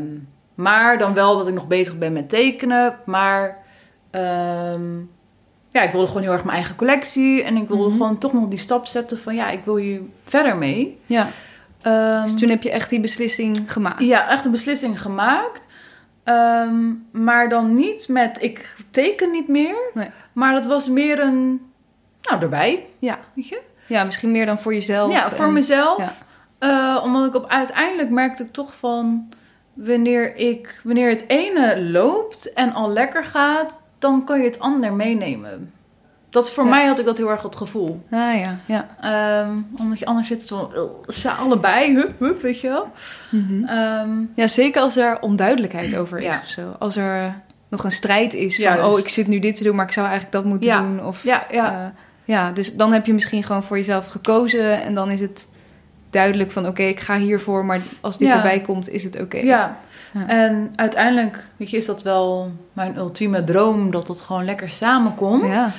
maar 0.55 0.97
dan 0.97 1.13
wel 1.13 1.37
dat 1.37 1.47
ik 1.47 1.53
nog 1.53 1.67
bezig 1.67 1.97
ben 1.97 2.13
met 2.13 2.29
tekenen. 2.29 2.95
Maar 3.05 3.57
ehm, 4.11 4.83
ja, 5.71 5.81
ik 5.81 5.91
wilde 5.91 6.07
gewoon 6.07 6.21
heel 6.21 6.31
erg 6.31 6.43
mijn 6.43 6.55
eigen 6.57 6.75
collectie. 6.75 7.43
En 7.43 7.57
ik 7.57 7.67
wilde 7.67 7.83
Mhm. 7.87 7.97
gewoon 7.97 8.17
toch 8.17 8.33
nog 8.33 8.47
die 8.49 8.59
stap 8.59 8.85
zetten 8.85 9.19
van 9.19 9.35
ja, 9.35 9.49
ik 9.49 9.59
wil 9.65 9.75
hier 9.75 9.99
verder 10.25 10.57
mee. 10.57 10.99
Ja. 11.05 11.27
Ehm, 11.83 12.23
Dus 12.23 12.35
toen 12.35 12.49
heb 12.49 12.63
je 12.63 12.71
echt 12.71 12.89
die 12.89 12.99
beslissing 12.99 13.71
gemaakt. 13.71 13.99
ja, 14.03 14.29
echt 14.29 14.45
een 14.45 14.51
beslissing 14.51 15.01
gemaakt. 15.01 15.67
Ehm, 16.23 16.91
maar 17.11 17.49
dan 17.49 17.73
niet 17.75 18.07
met 18.07 18.37
ik 18.41 18.75
teken 18.91 19.31
niet 19.31 19.47
meer. 19.47 19.75
Nee. 19.93 20.09
Maar 20.33 20.53
dat 20.53 20.65
was 20.65 20.87
meer 20.89 21.19
een 21.19 21.61
nou 22.21 22.41
erbij, 22.41 22.85
Ja. 22.99 23.17
weet 23.33 23.47
je? 23.47 23.61
Ja, 23.87 24.03
misschien 24.03 24.31
meer 24.31 24.45
dan 24.45 24.59
voor 24.59 24.73
jezelf. 24.73 25.11
Ja, 25.11 25.29
voor 25.29 25.45
en- 25.45 25.53
mezelf. 25.53 25.97
ja. 25.97 26.11
Eh, 26.59 27.03
omdat 27.03 27.25
ik 27.25 27.35
op 27.35 27.47
uiteindelijk 27.47 28.09
merkte 28.09 28.43
ik 28.43 28.51
toch 28.51 28.75
van 28.77 29.29
wanneer 29.73 30.35
ik 30.35 30.81
wanneer 30.83 31.09
het 31.09 31.23
ene 31.27 31.81
loopt 31.83 32.53
en 32.53 32.73
al 32.73 32.89
lekker 32.89 33.23
gaat, 33.23 33.79
dan 33.99 34.25
kan 34.25 34.39
je 34.39 34.45
het 34.45 34.59
ander 34.59 34.93
meenemen. 34.93 35.73
Dat 36.33 36.51
voor 36.51 36.63
Ja. 36.63 36.69
mij 36.69 36.85
had 36.85 36.99
ik 36.99 37.05
dat 37.05 37.17
heel 37.17 37.29
erg 37.29 37.41
het 37.41 37.55
gevoel. 37.55 38.01
Ah 38.11 38.35
ja, 38.35 38.57
ja. 38.65 38.87
Ehm, 39.01 39.57
omdat 39.79 39.99
je 39.99 40.05
anders 40.05 40.27
zit 40.27 40.43
zo, 40.43 40.71
uh, 40.75 41.13
ze 41.13 41.31
allebei, 41.31 41.93
hup, 41.95 42.13
hup, 42.19 42.41
weet 42.41 42.59
je 42.59 42.67
wel. 42.67 42.91
Mhm. 43.29 43.63
Ehm, 43.65 44.09
Ja, 44.35 44.47
zeker 44.47 44.81
als 44.81 44.97
er 44.97 45.17
onduidelijkheid 45.21 45.95
over 45.95 46.17
is 46.17 46.23
Ja. 46.23 46.39
of 46.43 46.47
zo. 46.49 46.75
Als 46.79 46.95
er 46.95 47.35
nog 47.69 47.83
een 47.83 47.91
strijd 47.91 48.33
is 48.33 48.55
van, 48.55 48.63
Juist. 48.65 48.83
oh, 48.83 48.99
ik 48.99 49.09
zit 49.09 49.27
nu 49.27 49.39
dit 49.39 49.55
te 49.55 49.63
doen, 49.63 49.75
maar 49.75 49.85
ik 49.85 49.91
zou 49.91 50.05
eigenlijk 50.07 50.35
dat 50.35 50.45
moeten 50.45 50.69
Ja. 50.69 50.81
doen. 50.81 51.03
Of, 51.05 51.23
ja, 51.23 51.43
ja. 51.51 51.71
eh, 51.71 51.85
ja, 52.25 52.51
dus 52.51 52.75
dan 52.75 52.93
heb 52.93 53.05
je 53.05 53.13
misschien 53.13 53.43
gewoon 53.43 53.63
voor 53.63 53.77
jezelf 53.77 54.07
gekozen 54.07 54.81
en 54.83 54.95
dan 54.95 55.09
is 55.11 55.19
het 55.19 55.47
duidelijk 56.09 56.51
van, 56.51 56.67
oké, 56.67 56.83
ik 56.83 56.99
ga 56.99 57.17
hiervoor, 57.17 57.65
maar 57.65 57.79
als 58.01 58.17
dit 58.17 58.33
erbij 58.33 58.59
komt, 58.61 58.89
is 58.89 59.03
het 59.03 59.21
oké. 59.21 59.37
ja. 59.37 59.77
Ja. 60.13 60.27
En 60.27 60.71
uiteindelijk, 60.75 61.43
weet 61.57 61.69
je, 61.69 61.77
is 61.77 61.85
dat 61.85 62.03
wel 62.03 62.51
mijn 62.73 62.97
ultieme 62.97 63.43
droom, 63.43 63.91
dat 63.91 64.07
het 64.07 64.21
gewoon 64.21 64.45
lekker 64.45 64.69
samenkomt. 64.69 65.43
Ja. 65.45 65.71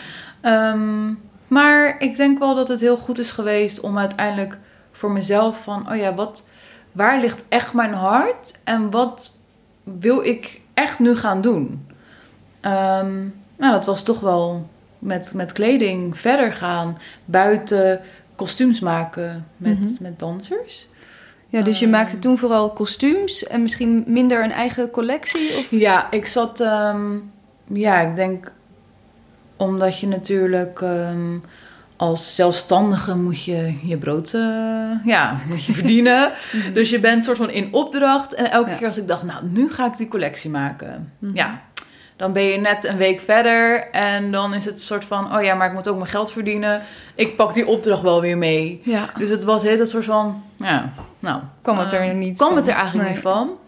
Ehm, 0.44 1.12
maar 1.48 2.00
ik 2.00 2.16
denk 2.16 2.38
wel 2.38 2.54
dat 2.54 2.68
het 2.68 2.80
heel 2.80 2.96
goed 2.96 3.18
is 3.18 3.32
geweest 3.32 3.80
om 3.80 3.98
uiteindelijk 3.98 4.58
voor 4.92 5.10
mezelf 5.10 5.62
van, 5.62 5.90
oh 5.90 5.96
ja, 5.96 6.14
wat, 6.14 6.44
waar 6.92 7.20
ligt 7.20 7.42
echt 7.48 7.72
mijn 7.72 7.92
hart 7.94 8.52
en 8.64 8.90
wat 8.90 9.36
wil 9.82 10.22
ik 10.24 10.60
echt 10.74 10.98
nu 10.98 11.16
gaan 11.16 11.40
doen? 11.40 11.86
Ehm, 12.60 13.14
nou, 13.56 13.72
dat 13.72 13.84
was 13.84 14.02
toch 14.02 14.20
wel 14.20 14.68
met, 14.98 15.32
met 15.34 15.52
kleding 15.52 16.18
verder 16.18 16.52
gaan, 16.52 16.98
buiten 17.24 18.00
kostuums 18.36 18.80
maken 18.80 19.46
met, 19.56 19.78
Mhm. 19.80 19.92
met 20.02 20.18
dansers. 20.18 20.86
ja, 21.48 21.62
dus 21.62 21.78
je 21.78 21.84
Ehm. 21.84 21.94
maakte 21.94 22.18
toen 22.18 22.38
vooral 22.38 22.70
kostuums 22.72 23.46
en 23.46 23.62
misschien 23.62 24.04
minder 24.06 24.44
een 24.44 24.52
eigen 24.52 24.90
collectie? 24.90 25.56
Of... 25.58 25.70
Ja, 25.70 26.10
ik 26.10 26.26
zat, 26.26 26.58
ja, 27.72 28.00
ik 28.00 28.16
denk 28.16 28.52
omdat 29.64 29.98
je 30.00 30.06
natuurlijk 30.06 30.80
ehm, 30.80 31.38
als 31.96 32.34
zelfstandige 32.34 33.16
moet 33.16 33.44
je 33.44 33.74
je 33.82 33.96
brood, 33.96 34.32
eh, 34.34 34.40
ja, 35.04 35.36
moet 35.48 35.64
je 35.64 35.72
verdienen. 35.72 36.30
dus 36.74 36.90
je 36.90 37.00
bent 37.00 37.24
soort 37.24 37.36
van 37.36 37.50
in 37.50 37.68
opdracht. 37.72 38.34
En 38.34 38.50
elke 38.50 38.70
Ja. 38.70 38.76
keer 38.76 38.86
als 38.86 38.98
ik 38.98 39.08
dacht, 39.08 39.22
nou, 39.22 39.44
nu 39.44 39.70
ga 39.72 39.86
ik 39.86 39.96
die 39.96 40.08
collectie 40.08 40.50
maken. 40.50 41.12
Mhm. 41.18 41.34
Ja, 41.36 41.60
dan 42.16 42.32
ben 42.32 42.42
je 42.42 42.58
net 42.58 42.84
een 42.84 42.96
week 42.96 43.20
verder 43.20 43.90
en 43.90 44.30
dan 44.32 44.54
is 44.54 44.64
het 44.64 44.82
soort 44.82 45.04
van, 45.04 45.36
oh 45.36 45.42
ja, 45.42 45.54
maar 45.54 45.66
ik 45.66 45.72
moet 45.72 45.88
ook 45.88 45.96
mijn 45.96 46.08
geld 46.10 46.32
verdienen. 46.32 46.82
Ik 47.14 47.36
pak 47.36 47.54
die 47.54 47.66
opdracht 47.66 48.02
wel 48.02 48.20
weer 48.20 48.38
mee. 48.38 48.80
Ja, 48.84 49.10
Dus 49.18 49.28
het 49.30 49.44
was 49.44 49.62
heel 49.62 49.76
dat 49.76 49.88
soort 49.88 50.04
van, 50.04 50.42
ja, 50.56 50.88
nou. 51.18 51.40
kwam 51.62 51.78
het 51.78 51.92
er 51.92 52.00
eh, 52.00 52.14
niet 52.14 52.36
kwam 52.36 52.48
van. 52.48 52.56
het 52.56 52.68
er 52.68 52.74
eigenlijk 52.74 53.04
Nee. 53.08 53.14
niet 53.14 53.22
van. 53.24 53.58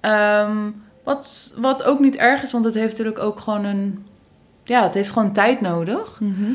Ehm, 0.00 0.56
wat, 1.04 1.54
wat 1.56 1.82
ook 1.82 1.98
niet 1.98 2.16
erg 2.16 2.42
is, 2.42 2.52
want 2.52 2.64
het 2.64 2.74
heeft 2.74 2.90
natuurlijk 2.90 3.18
ook 3.18 3.40
gewoon 3.40 3.64
een... 3.64 4.06
Ja, 4.68 4.82
het 4.82 4.94
heeft 4.94 5.10
gewoon 5.10 5.32
tijd 5.32 5.60
nodig. 5.60 6.20
Mhm. 6.20 6.50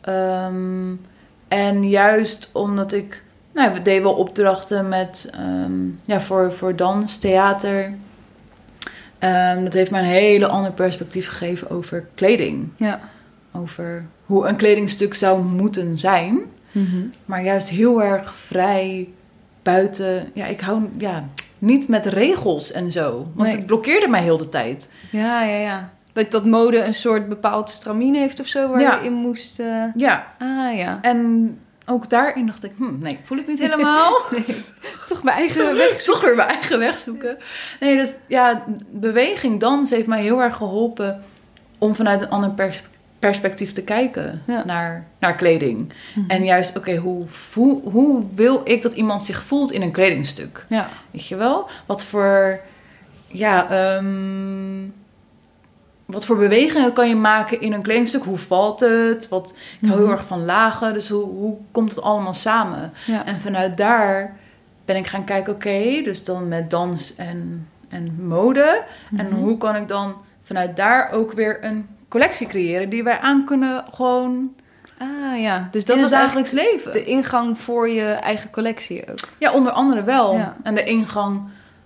Ehm, 0.00 0.92
en 1.48 1.88
juist 1.88 2.50
omdat 2.52 2.92
ik... 2.92 3.22
Nou, 3.52 3.72
we 3.72 3.82
deden 3.82 4.02
wel 4.02 4.12
opdrachten 4.14 4.88
met... 4.88 5.28
ehm, 5.32 5.72
ja, 6.04 6.20
voor, 6.20 6.52
voor 6.52 6.76
dans, 6.76 7.18
theater. 7.18 7.92
Ehm, 9.18 9.64
dat 9.64 9.72
heeft 9.72 9.90
mij 9.90 10.00
een 10.00 10.06
hele 10.06 10.46
ander 10.46 10.72
perspectief 10.72 11.28
gegeven 11.28 11.70
over 11.70 12.06
kleding. 12.14 12.68
Ja. 12.76 13.00
Over 13.52 14.04
hoe 14.26 14.46
een 14.48 14.56
kledingstuk 14.56 15.14
zou 15.14 15.42
moeten 15.44 15.98
zijn. 15.98 16.38
Mhm. 16.72 16.96
Maar 17.24 17.42
juist 17.44 17.68
heel 17.68 18.02
erg 18.02 18.36
vrij 18.36 19.08
buiten. 19.62 20.30
Ja, 20.34 20.46
ik 20.46 20.60
hou 20.60 20.82
ja, 20.98 21.24
niet 21.58 21.88
met 21.88 22.06
regels 22.06 22.72
en 22.72 22.92
zo. 22.92 23.26
Want 23.34 23.48
Nee. 23.48 23.56
het 23.56 23.66
blokkeerde 23.66 24.08
mij 24.08 24.22
heel 24.22 24.36
de 24.36 24.48
tijd. 24.48 24.88
Ja, 25.10 25.42
ja, 25.44 25.56
ja. 25.56 25.90
Dat, 26.18 26.30
dat 26.30 26.44
mode 26.44 26.84
een 26.84 26.94
soort 26.94 27.28
bepaald 27.28 27.70
stramien 27.70 28.14
heeft 28.14 28.40
of 28.40 28.46
zo, 28.46 28.68
waar 28.68 28.80
Ja. 28.80 28.98
je 28.98 29.04
in 29.06 29.12
moest... 29.12 29.60
eh, 29.60 29.66
Ja, 29.96 30.26
Ah 30.38 30.76
ja. 30.76 30.98
en 31.02 31.58
ook 31.86 32.10
daarin 32.10 32.46
dacht 32.46 32.64
ik, 32.64 32.72
hm, 32.76 32.98
nee, 32.98 33.18
voel 33.24 33.38
ik 33.38 33.46
niet 33.46 33.58
helemaal. 33.58 34.12
Toch 35.06 35.22
mijn 35.22 35.36
eigen 35.36 35.74
weg. 35.76 36.02
Toch 36.02 36.20
weer 36.20 36.34
mijn 36.34 36.48
eigen 36.48 36.78
weg 36.78 36.98
zoeken. 36.98 37.36
Nee, 37.80 37.96
dus 37.96 38.14
ja, 38.26 38.64
beweging, 38.90 39.60
dans 39.60 39.90
heeft 39.90 40.06
mij 40.06 40.22
heel 40.22 40.42
erg 40.42 40.56
geholpen 40.56 41.22
om 41.78 41.94
vanuit 41.94 42.20
een 42.20 42.30
ander 42.30 42.50
pers- 42.50 42.82
perspectief 43.18 43.72
te 43.72 43.82
kijken 43.82 44.42
Ja. 44.46 44.62
naar, 44.64 45.06
naar 45.20 45.36
kleding. 45.36 45.92
Mhm. 46.14 46.30
En 46.30 46.44
juist, 46.44 46.76
oké, 46.76 46.96
hoe, 46.96 47.26
hoe, 47.54 47.90
hoe 47.90 48.24
wil 48.34 48.60
ik 48.64 48.82
dat 48.82 48.92
iemand 48.92 49.24
zich 49.24 49.42
voelt 49.44 49.72
in 49.72 49.82
een 49.82 49.92
kledingstuk? 49.92 50.64
Ja. 50.68 50.88
Weet 51.10 51.26
je 51.26 51.36
wel? 51.36 51.68
Wat 51.86 52.04
voor, 52.04 52.60
ja, 53.26 53.70
ehm, 53.70 54.82
wat 56.08 56.24
voor 56.24 56.36
bewegingen 56.36 56.92
kan 56.92 57.08
je 57.08 57.16
maken 57.16 57.60
in 57.60 57.72
een 57.72 57.82
kledingstuk? 57.82 58.22
Hoe 58.24 58.36
valt 58.36 58.80
het? 58.80 59.28
Wat, 59.28 59.54
ik 59.80 59.88
hou 59.88 60.00
heel 60.00 60.08
Mhm. 60.08 60.18
erg 60.18 60.26
van 60.26 60.44
lagen, 60.44 60.94
dus 60.94 61.08
hoe, 61.08 61.24
hoe 61.24 61.56
komt 61.72 61.90
het 61.94 62.02
allemaal 62.02 62.34
samen? 62.34 62.92
Ja. 63.06 63.24
En 63.26 63.40
vanuit 63.40 63.76
daar 63.76 64.36
ben 64.84 64.96
ik 64.96 65.06
gaan 65.06 65.24
kijken, 65.24 65.52
oké, 65.54 66.00
dus 66.02 66.24
dan 66.24 66.48
met 66.48 66.70
dans 66.70 67.16
en, 67.16 67.68
en 67.88 68.26
mode. 68.26 68.82
En 69.16 69.26
Mhm. 69.26 69.34
hoe 69.34 69.58
kan 69.58 69.76
ik 69.76 69.88
dan 69.88 70.14
vanuit 70.42 70.76
daar 70.76 71.10
ook 71.12 71.32
weer 71.32 71.64
een 71.64 71.86
collectie 72.08 72.46
creëren 72.46 72.88
die 72.88 73.04
wij 73.04 73.18
aan 73.18 73.44
kunnen 73.44 73.84
gewoon 73.94 74.52
Ah 74.98 75.40
ja, 75.40 75.68
dus 75.70 75.84
dat 75.84 75.96
in 75.96 76.02
was 76.02 76.10
dagelijks 76.10 76.50
leven. 76.50 76.92
de 76.92 77.04
ingang 77.04 77.58
voor 77.60 77.88
je 77.88 78.04
eigen 78.04 78.50
collectie 78.50 79.10
ook. 79.10 79.18
Ja, 79.38 79.52
onder 79.52 79.72
andere 79.72 80.02
wel. 80.02 80.34
Ja. 80.34 80.56
En 80.62 80.74
de 80.74 80.84
ingang 80.84 81.40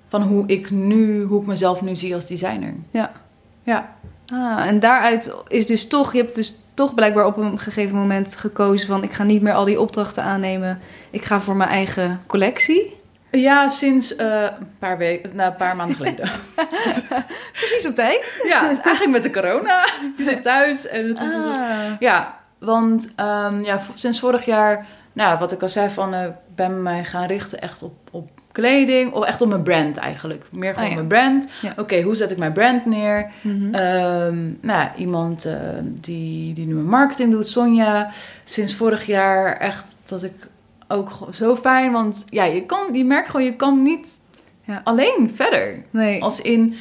van 0.08 0.22
hoe 0.22 0.44
ik 0.46 0.70
nu, 0.70 1.22
hoe 1.22 1.40
ik 1.40 1.46
mezelf 1.46 1.82
nu 1.82 1.96
zie 1.96 2.14
als 2.14 2.26
designer. 2.26 2.74
Ja. 2.90 3.10
Ja. 3.62 3.92
Ah, 4.32 4.66
en 4.66 4.80
daaruit 4.80 5.34
is 5.48 5.66
dus 5.66 5.88
toch, 5.88 6.12
je 6.12 6.22
hebt 6.22 6.36
dus 6.36 6.58
toch 6.74 6.94
blijkbaar 6.94 7.26
op 7.26 7.36
een 7.36 7.58
gegeven 7.58 7.96
moment 7.96 8.36
gekozen 8.36 8.88
van 8.88 9.02
ik 9.02 9.12
ga 9.12 9.22
niet 9.22 9.42
meer 9.42 9.52
al 9.52 9.64
die 9.64 9.80
opdrachten 9.80 10.22
aannemen. 10.22 10.80
Ik 11.10 11.24
ga 11.24 11.40
voor 11.40 11.56
mijn 11.56 11.70
eigen 11.70 12.20
collectie. 12.26 13.00
Ja, 13.30 13.68
sinds 13.68 14.16
eh, 14.16 14.42
een 14.42 14.68
paar 14.78 14.98
weken, 14.98 15.30
nou, 15.34 15.50
een 15.50 15.56
paar 15.56 15.76
maanden 15.76 15.96
geleden. 15.96 16.30
Precies 17.52 17.86
op 17.86 17.94
tijd. 17.94 18.40
ja, 18.46 18.66
eigenlijk 18.68 19.10
met 19.10 19.22
de 19.22 19.30
corona. 19.30 19.86
Je 20.16 20.22
zit 20.22 20.42
thuis 20.42 20.86
en 20.86 21.08
het 21.08 21.20
is... 21.20 21.34
Ah. 21.34 21.92
Ja, 21.98 22.38
want 22.58 23.08
ehm, 23.16 23.62
ja, 23.62 23.80
sinds 23.94 24.20
vorig 24.20 24.44
jaar, 24.44 24.86
nou, 25.12 25.38
wat 25.38 25.52
ik 25.52 25.62
al 25.62 25.68
zei, 25.68 25.90
van 25.90 26.14
eh, 26.14 26.28
ben 26.68 26.82
mij 26.82 27.04
gaan 27.04 27.26
richten 27.26 27.60
echt 27.60 27.82
op, 27.82 27.92
op 28.10 28.30
kleding, 28.52 29.12
of 29.12 29.24
echt 29.24 29.40
op 29.40 29.48
mijn 29.48 29.62
brand 29.62 29.96
eigenlijk. 29.96 30.44
Meer 30.50 30.74
gewoon 30.74 30.88
ja. 30.88 30.94
mijn 30.94 31.06
brand. 31.06 31.48
Ja. 31.62 31.72
Oké, 31.76 32.00
hoe 32.02 32.14
zet 32.14 32.30
ik 32.30 32.38
mijn 32.38 32.52
brand 32.52 32.86
neer? 32.86 33.30
Ehm, 33.72 34.50
nou, 34.60 34.88
iemand 34.96 35.44
eh, 35.44 35.54
die, 35.84 36.54
die 36.54 36.66
nu 36.66 36.74
mijn 36.74 36.86
marketing 36.88 37.30
doet, 37.30 37.46
Sonja. 37.46 38.10
Sinds 38.44 38.74
vorig 38.74 39.06
jaar 39.06 39.56
echt 39.56 39.96
dat 40.06 40.22
ik 40.22 40.32
ook 40.88 41.10
zo 41.32 41.56
fijn, 41.56 41.92
want 41.92 42.24
ja, 42.28 42.44
je 42.44 42.66
kan, 42.66 42.94
je 42.94 43.04
merkt 43.04 43.28
gewoon, 43.28 43.46
je 43.46 43.56
kan 43.56 43.82
niet 43.82 44.20
Ja. 44.64 44.80
alleen 44.84 45.30
verder. 45.34 45.82
nee. 45.90 46.22
Als 46.22 46.40
in, 46.40 46.74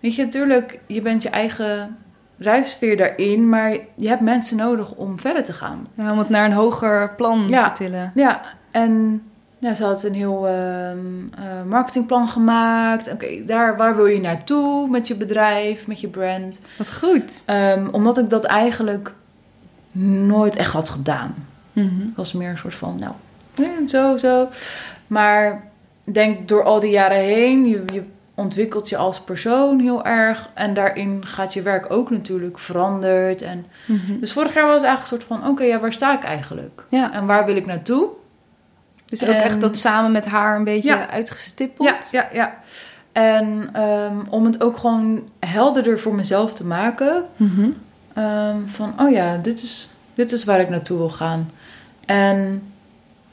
weet 0.00 0.14
je, 0.14 0.24
natuurlijk, 0.24 0.78
je 0.86 1.02
bent 1.02 1.22
je 1.22 1.28
eigen 1.28 1.96
drijfsfeer 2.38 2.96
daarin, 2.96 3.48
maar 3.48 3.76
je 3.96 4.08
hebt 4.08 4.20
mensen 4.20 4.56
nodig 4.56 4.92
om 4.94 5.18
verder 5.20 5.44
te 5.44 5.52
gaan. 5.52 5.86
Ja, 5.94 6.12
om 6.12 6.18
het 6.18 6.28
naar 6.28 6.44
een 6.44 6.52
hoger 6.52 7.14
plan 7.14 7.48
Ja. 7.48 7.70
te 7.70 7.84
tillen. 7.84 8.12
Ja, 8.14 8.40
en 8.70 9.22
ja, 9.58 9.74
ze 9.74 9.84
had 9.84 10.02
een 10.02 10.14
heel 10.14 10.46
ehm, 10.48 10.98
eh, 11.38 11.62
marketingplan 11.68 12.28
gemaakt. 12.28 13.12
Oké, 13.12 13.26
daar 13.46 13.76
waar 13.76 13.96
wil 13.96 14.06
je 14.06 14.20
naartoe 14.20 14.88
met 14.88 15.08
je 15.08 15.14
bedrijf, 15.14 15.86
met 15.86 16.00
je 16.00 16.08
brand? 16.08 16.60
Wat 16.78 16.92
goed. 16.94 17.42
Ehm, 17.46 17.86
omdat 17.92 18.18
ik 18.18 18.30
dat 18.30 18.44
eigenlijk 18.44 19.12
nooit 19.92 20.56
echt 20.56 20.72
had 20.72 20.88
gedaan. 20.88 21.34
Mhm. 21.72 22.00
Ik 22.00 22.16
was 22.16 22.32
meer 22.32 22.50
een 22.50 22.58
soort 22.58 22.74
van, 22.74 22.98
nou, 22.98 23.12
eh, 23.54 23.88
zo, 23.88 24.16
zo. 24.16 24.48
Maar 25.06 25.62
denk 26.04 26.48
door 26.48 26.62
al 26.64 26.80
die 26.80 26.90
jaren 26.90 27.18
heen, 27.22 27.68
je, 27.68 27.82
je 27.92 28.02
ontwikkelt 28.34 28.88
je 28.88 28.96
als 28.96 29.20
persoon 29.20 29.80
heel 29.80 30.04
erg. 30.04 30.48
En 30.54 30.74
daarin 30.74 31.26
gaat 31.26 31.54
je 31.54 31.62
werk 31.62 31.92
ook 31.92 32.10
natuurlijk 32.10 32.58
veranderd. 32.58 33.42
En, 33.42 33.66
Mhm. 33.86 34.20
dus 34.20 34.32
vorig 34.32 34.54
jaar 34.54 34.66
was 34.66 34.74
het 34.74 34.84
eigenlijk 34.84 35.12
een 35.22 35.26
soort 35.28 35.40
van, 35.40 35.50
oké, 35.50 35.62
ja, 35.64 35.78
waar 35.80 35.92
sta 35.92 36.16
ik 36.16 36.24
eigenlijk? 36.24 36.86
Ja, 36.90 37.12
En 37.12 37.26
waar 37.26 37.44
wil 37.46 37.56
ik 37.56 37.66
naartoe? 37.66 38.08
Dus 39.10 39.22
ook 39.24 39.28
echt 39.34 39.60
dat 39.60 39.76
samen 39.76 40.12
met 40.12 40.24
haar 40.24 40.56
een 40.56 40.64
beetje 40.64 40.88
Ja. 40.90 41.10
uitgestippeld. 41.10 41.88
Ja, 41.88 41.98
ja, 42.10 42.28
ja. 42.32 42.58
En 43.12 43.68
ehm, 43.72 44.16
om 44.28 44.44
het 44.44 44.62
ook 44.62 44.76
gewoon 44.76 45.22
helderder 45.38 46.00
voor 46.00 46.14
mezelf 46.14 46.54
te 46.54 46.64
maken. 46.64 47.24
Mhm. 47.36 47.68
ehm, 48.14 48.56
van, 48.66 48.94
oh 49.00 49.10
ja, 49.10 49.36
dit 49.36 49.62
is, 49.62 49.88
dit 50.14 50.32
is 50.32 50.44
waar 50.44 50.60
ik 50.60 50.68
naartoe 50.68 50.96
wil 50.98 51.10
gaan. 51.10 51.50
En 52.06 52.62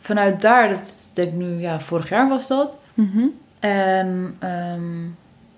vanuit 0.02 0.42
daar, 0.42 0.70
dat 0.70 0.94
denk 1.13 1.28
ik 1.28 1.34
nu, 1.38 1.60
ja, 1.60 1.80
vorig 1.80 2.10
jaar 2.10 2.28
was 2.30 2.48
dat. 2.48 2.78
Mhm. 2.94 3.24
En 3.60 4.36
ehm, 4.40 5.06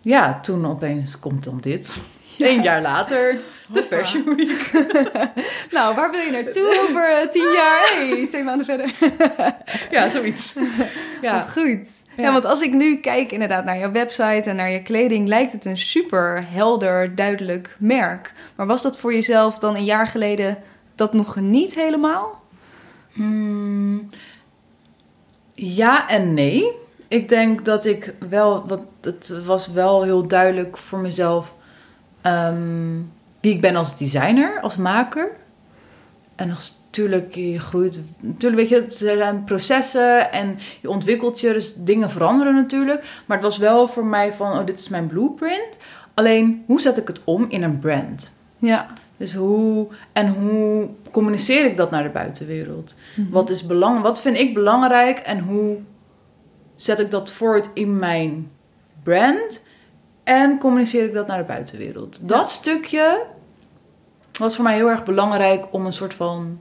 ja, 0.02 0.40
toen 0.42 0.66
opeens 0.68 1.20
komt 1.20 1.44
dan 1.44 1.58
dit. 1.62 1.98
Eén 2.48 2.62
jaar 2.62 2.82
later, 2.82 3.34
de 3.34 3.80
Hoppa. 3.80 3.98
Fashion 3.98 4.36
Week. 4.36 4.72
Nou, 5.72 5.96
waar 5.96 6.12
wil 6.12 6.20
je 6.20 6.32
naartoe 6.32 6.86
over 6.88 7.04
eh, 7.04 7.28
tien 7.30 7.52
jaar? 7.54 7.90
Hey, 7.96 8.28
twee 8.28 8.44
maanden 8.44 8.66
verder. 8.66 8.92
Ja, 9.92 10.10
zoiets. 10.10 10.56
Ja, 11.22 11.34
Wat 11.34 11.52
goed. 11.52 11.88
Ja. 12.16 12.24
Ja. 12.24 12.32
want 12.32 12.46
als 12.46 12.62
ik 12.62 12.74
nu 12.74 12.98
kijk 12.98 13.32
inderdaad 13.32 13.66
naar 13.66 13.78
jouw 13.78 13.92
website 13.92 14.50
en 14.50 14.56
naar 14.56 14.70
je 14.70 14.82
kleding, 14.82 15.28
lijkt 15.28 15.52
het 15.52 15.66
een 15.66 15.78
super 15.78 16.46
helder, 16.50 17.16
duidelijk 17.16 17.76
merk. 17.80 18.34
Maar 18.56 18.68
was 18.68 18.82
dat 18.82 18.98
voor 18.98 19.14
jezelf 19.14 19.60
dan 19.60 19.76
een 19.76 19.86
jaar 19.86 20.08
geleden 20.08 20.58
dat 20.96 21.14
nog 21.14 21.36
niet 21.36 21.76
helemaal? 21.76 22.42
Hmm, 23.14 24.08
ja 25.54 26.10
en 26.10 26.34
nee. 26.34 26.72
Ik 27.08 27.30
denk 27.30 27.66
dat 27.66 27.86
ik 27.86 28.14
wel, 28.30 28.68
wat 28.68 28.82
het 29.02 29.44
was 29.46 29.68
wel 29.68 30.04
heel 30.04 30.28
duidelijk 30.28 30.78
voor 30.78 31.00
mezelf 31.00 31.54
ehm, 32.30 33.02
wie 33.40 33.54
ik 33.54 33.62
ben 33.62 33.76
als 33.76 33.98
designer, 33.98 34.60
als 34.62 34.78
maker. 34.78 35.32
En 36.36 36.50
als, 36.52 36.80
natuurlijk, 36.86 37.36
je 37.36 37.60
groeit, 37.60 38.04
natuurlijk 38.20 38.70
weet 38.70 38.70
je, 38.70 39.08
er 39.08 39.18
zijn 39.18 39.44
processen 39.44 40.32
en 40.32 40.58
je 40.82 40.90
ontwikkelt 40.90 41.40
je, 41.40 41.54
dus 41.54 41.74
dingen 41.76 42.10
veranderen 42.10 42.56
natuurlijk. 42.56 43.24
Maar 43.26 43.38
het 43.38 43.46
was 43.46 43.58
wel 43.58 43.88
voor 43.88 44.06
mij 44.06 44.34
van, 44.34 44.60
oh, 44.60 44.66
dit 44.66 44.80
is 44.80 44.90
mijn 44.90 45.08
blueprint. 45.08 45.78
Alleen, 46.14 46.64
hoe 46.66 46.82
zet 46.82 46.98
ik 46.98 47.08
het 47.08 47.22
om 47.24 47.46
in 47.50 47.64
een 47.64 47.80
brand? 47.80 48.32
Ja. 48.58 48.88
Dus 49.18 49.34
hoe 49.34 49.88
en 50.14 50.28
hoe 50.28 50.90
communiceer 51.12 51.66
ik 51.66 51.78
dat 51.78 51.92
naar 51.92 52.04
de 52.04 52.10
buitenwereld? 52.10 52.96
Mhm. 53.16 53.30
Wat 53.30 53.50
is 53.50 53.66
belang, 53.66 54.02
wat 54.02 54.22
vind 54.22 54.38
ik 54.38 54.54
belangrijk 54.54 55.20
en 55.20 55.40
hoe 55.40 55.78
zet 56.76 57.00
ik 57.00 57.12
dat 57.12 57.32
voort 57.32 57.70
in 57.74 58.00
mijn 58.00 58.52
brand 59.04 59.62
en 60.30 60.58
communiceer 60.58 61.04
ik 61.04 61.14
dat 61.14 61.28
naar 61.28 61.38
de 61.38 61.44
buitenwereld? 61.44 62.28
Dat 62.28 62.50
stukje 62.50 63.22
was 64.40 64.56
voor 64.56 64.64
mij 64.64 64.76
heel 64.76 64.90
erg 64.90 65.04
belangrijk 65.04 65.66
om 65.72 65.86
een 65.86 65.94
soort 65.94 66.14
van 66.14 66.60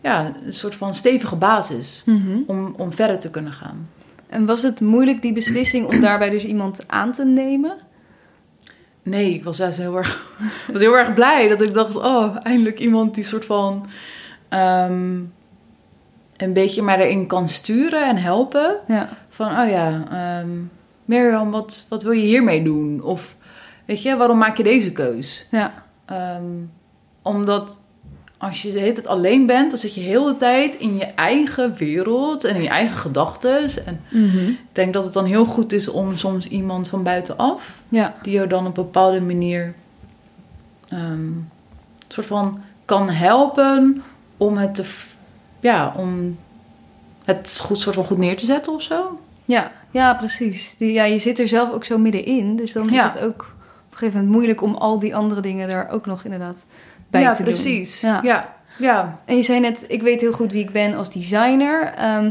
ja, 0.00 0.32
een 0.44 0.54
soort 0.54 0.74
van 0.74 0.94
stevige 0.94 1.36
basis 1.36 2.02
Mhm. 2.06 2.38
om, 2.46 2.74
om 2.76 2.92
verder 2.92 3.18
te 3.18 3.30
kunnen 3.30 3.52
gaan. 3.52 3.88
En 4.28 4.46
was 4.46 4.62
het 4.62 4.80
moeilijk 4.80 5.22
die 5.22 5.32
beslissing 5.32 5.86
om 5.86 6.00
daarbij 6.00 6.30
dus 6.30 6.44
iemand 6.44 6.88
aan 6.88 7.12
te 7.12 7.24
nemen? 7.24 7.76
Nee, 9.02 9.34
ik 9.34 9.44
was 9.44 9.56
juist 9.56 9.78
heel 9.78 9.96
erg, 9.96 10.32
was 10.72 10.80
heel 10.80 10.96
erg 10.96 11.14
blij 11.14 11.48
dat 11.48 11.60
ik 11.60 11.74
dacht, 11.74 11.96
oh, 11.96 12.36
eindelijk 12.42 12.78
iemand 12.80 13.14
die 13.14 13.24
soort 13.24 13.44
van 13.44 13.86
ehm, 14.48 15.18
een 16.36 16.52
beetje 16.52 16.82
mij 16.82 16.98
erin 16.98 17.26
kan 17.26 17.48
sturen 17.48 18.06
en 18.08 18.16
helpen. 18.16 18.76
Ja. 18.86 19.08
Van, 19.28 19.60
oh 19.60 19.68
ja, 19.70 20.04
ehm 20.10 20.50
Mirjam, 21.06 21.50
wat, 21.50 21.86
wat 21.88 22.02
wil 22.02 22.12
je 22.12 22.26
hiermee 22.26 22.62
doen? 22.62 23.02
Of, 23.02 23.36
weet 23.84 24.02
je, 24.02 24.16
waarom 24.16 24.38
maak 24.38 24.56
je 24.56 24.62
deze 24.62 24.92
keus? 24.92 25.46
Ja. 25.50 25.84
Ehm, 26.04 26.42
omdat 27.22 27.80
als 28.38 28.62
je 28.62 28.72
de 28.72 28.78
hele 28.78 28.92
tijd 28.92 29.06
alleen 29.06 29.46
bent, 29.46 29.70
dan 29.70 29.78
zit 29.78 29.94
je 29.94 30.00
heel 30.00 30.24
de 30.24 30.36
tijd 30.36 30.74
in 30.74 30.96
je 30.96 31.04
eigen 31.04 31.74
wereld 31.76 32.44
en 32.44 32.54
in 32.56 32.62
je 32.62 32.68
eigen 32.68 32.96
gedachten. 32.96 33.86
En 33.86 34.00
Mhm. 34.10 34.48
ik 34.48 34.58
denk 34.72 34.92
dat 34.92 35.04
het 35.04 35.12
dan 35.12 35.24
heel 35.24 35.44
goed 35.44 35.72
is 35.72 35.88
om 35.88 36.16
soms 36.16 36.48
iemand 36.48 36.88
van 36.88 37.02
buitenaf 37.02 37.82
Ja. 37.88 38.14
die 38.22 38.40
je 38.40 38.46
dan 38.46 38.66
op 38.66 38.76
een 38.76 38.84
bepaalde 38.84 39.20
manier 39.20 39.74
ehm, 40.88 41.28
soort 42.08 42.26
van 42.26 42.60
kan 42.84 43.10
helpen 43.10 44.02
om 44.36 44.56
het 44.56 44.74
te, 44.74 44.84
ja, 45.60 45.94
om 45.96 46.38
het 47.24 47.58
goed, 47.62 47.80
soort 47.80 47.94
van 47.94 48.04
goed 48.04 48.18
neer 48.18 48.36
te 48.36 48.44
zetten 48.44 48.72
of 48.72 48.82
zo. 48.82 49.20
Ja, 49.44 49.72
ja, 49.96 50.14
precies. 50.14 50.76
Die, 50.76 50.92
ja, 50.92 51.04
je 51.04 51.18
zit 51.18 51.38
er 51.38 51.48
zelf 51.48 51.72
ook 51.72 51.84
zo 51.84 51.98
middenin. 51.98 52.56
Dus 52.56 52.72
dan 52.72 52.86
is 52.90 52.94
Ja. 52.94 53.08
het 53.12 53.20
ook 53.20 53.40
op 53.86 53.92
een 53.92 53.98
gegeven 53.98 54.14
moment 54.18 54.32
moeilijk 54.36 54.62
om 54.62 54.74
al 54.74 54.98
die 54.98 55.16
andere 55.16 55.40
dingen 55.40 55.68
daar 55.68 55.88
ook 55.90 56.06
nog 56.06 56.24
inderdaad 56.24 56.64
bij 57.10 57.20
ja, 57.20 57.32
te 57.32 57.42
doen. 57.42 57.52
precies. 57.52 58.00
Ja. 58.00 58.20
Ja. 58.22 58.54
Ja. 58.78 59.20
En 59.24 59.36
je 59.36 59.42
zei 59.42 59.60
net, 59.60 59.84
ik 59.88 60.02
weet 60.02 60.20
heel 60.20 60.32
goed 60.32 60.52
wie 60.52 60.62
ik 60.62 60.70
ben 60.72 60.94
als 60.94 61.10
designer. 61.12 61.82
Ehm, 61.96 62.30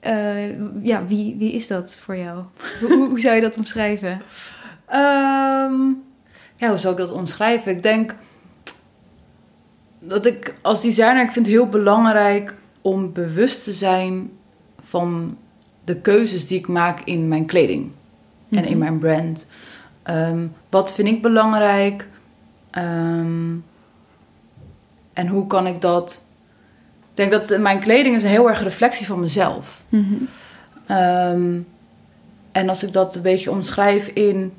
eh, 0.00 0.48
ja, 0.84 1.06
wie, 1.06 1.36
wie 1.38 1.52
is 1.52 1.66
dat 1.66 1.96
voor 1.96 2.16
jou? 2.16 2.42
Hoe, 2.80 2.92
hoe- 2.94 3.08
hoe 3.08 3.20
zou 3.20 3.34
je 3.34 3.40
dat 3.40 3.56
omschrijven? 3.56 4.22
Ehm, 4.86 5.80
ja, 6.56 6.68
hoe 6.68 6.76
zou 6.78 6.92
ik 6.94 6.98
dat 7.00 7.10
omschrijven? 7.12 7.72
Ik 7.72 7.82
denk 7.82 8.14
dat 10.00 10.26
ik 10.26 10.54
als 10.62 10.82
designer, 10.82 11.22
ik 11.24 11.32
vind 11.32 11.46
het 11.46 11.54
heel 11.54 11.66
belangrijk 11.68 12.54
om 12.80 13.12
bewust 13.12 13.64
te 13.64 13.72
zijn 13.72 14.30
van 14.84 15.36
de 15.86 15.96
keuzes 16.00 16.46
die 16.46 16.58
ik 16.58 16.68
maak 16.68 17.00
in 17.04 17.28
mijn 17.28 17.46
kleding 17.46 17.90
en 18.50 18.64
in 18.64 18.70
Mhm. 18.70 18.78
mijn 18.78 18.98
brand. 18.98 19.46
Ehm, 20.02 20.46
wat 20.70 20.94
vind 20.94 21.08
ik 21.08 21.22
belangrijk? 21.22 22.08
Ehm, 22.70 23.54
en 25.12 25.26
hoe 25.28 25.46
kan 25.46 25.66
ik 25.66 25.80
dat... 25.80 26.24
Ik 27.10 27.16
denk 27.30 27.30
dat 27.30 27.58
mijn 27.60 27.80
kleding 27.80 28.16
is 28.16 28.22
een 28.22 28.28
heel 28.28 28.48
erg 28.48 28.62
reflectie 28.62 29.06
van 29.06 29.20
mezelf. 29.20 29.82
Mhm. 29.88 30.14
Ehm, 30.86 31.58
en 32.52 32.68
als 32.68 32.82
ik 32.82 32.92
dat 32.92 33.14
een 33.14 33.22
beetje 33.22 33.50
omschrijf 33.50 34.08
in. 34.08 34.52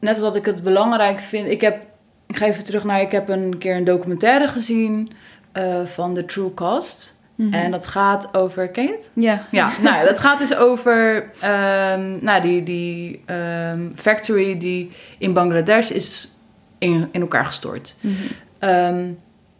net 0.00 0.14
als 0.14 0.20
dat 0.20 0.36
ik 0.36 0.44
het 0.44 0.62
belangrijk 0.62 1.18
vind. 1.18 1.48
Ik 1.48 1.60
heb. 1.60 1.86
Ik 2.26 2.36
ga 2.36 2.46
even 2.46 2.64
terug 2.64 2.84
naar. 2.84 3.00
Ik 3.00 3.10
heb 3.12 3.28
een 3.28 3.58
keer 3.58 3.76
een 3.76 3.84
documentaire 3.84 4.48
gezien 4.48 5.10
eh, 5.52 5.84
van 5.86 6.14
The 6.14 6.24
True 6.24 6.54
Cost. 6.54 7.18
Mhm. 7.34 7.52
En 7.54 7.70
dat 7.70 7.86
gaat 7.86 8.34
over. 8.34 8.68
Ken 8.68 8.84
je 8.84 8.90
het? 8.90 9.10
Ja. 9.14 9.46
Ja, 9.50 9.70
nou 9.82 9.96
ja, 9.96 10.04
dat 10.04 10.18
gaat 10.18 10.38
dus 10.38 10.54
over 10.56 11.30
ehm, 11.40 12.24
nou, 12.24 12.40
die, 12.40 12.62
die 12.62 13.22
ehm, 13.26 13.90
factory 13.94 14.58
die 14.58 14.90
in 15.18 15.32
Bangladesh 15.32 15.90
is 15.90 16.38
in, 16.78 17.08
in 17.12 17.20
elkaar 17.20 17.44
gestort. 17.44 17.96
Mhm. 18.00 18.14
Ehm, 18.58 19.04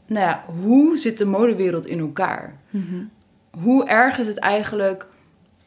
nou 0.07 0.27
ja, 0.27 0.45
hoe 0.63 0.97
zit 0.97 1.19
de 1.19 1.25
modewereld 1.27 1.87
in 1.87 1.99
elkaar? 1.99 2.55
Mhm. 2.71 3.03
Hoe 3.63 3.87
erg 3.87 4.19
is 4.19 4.27
het 4.27 4.39
eigenlijk 4.39 5.07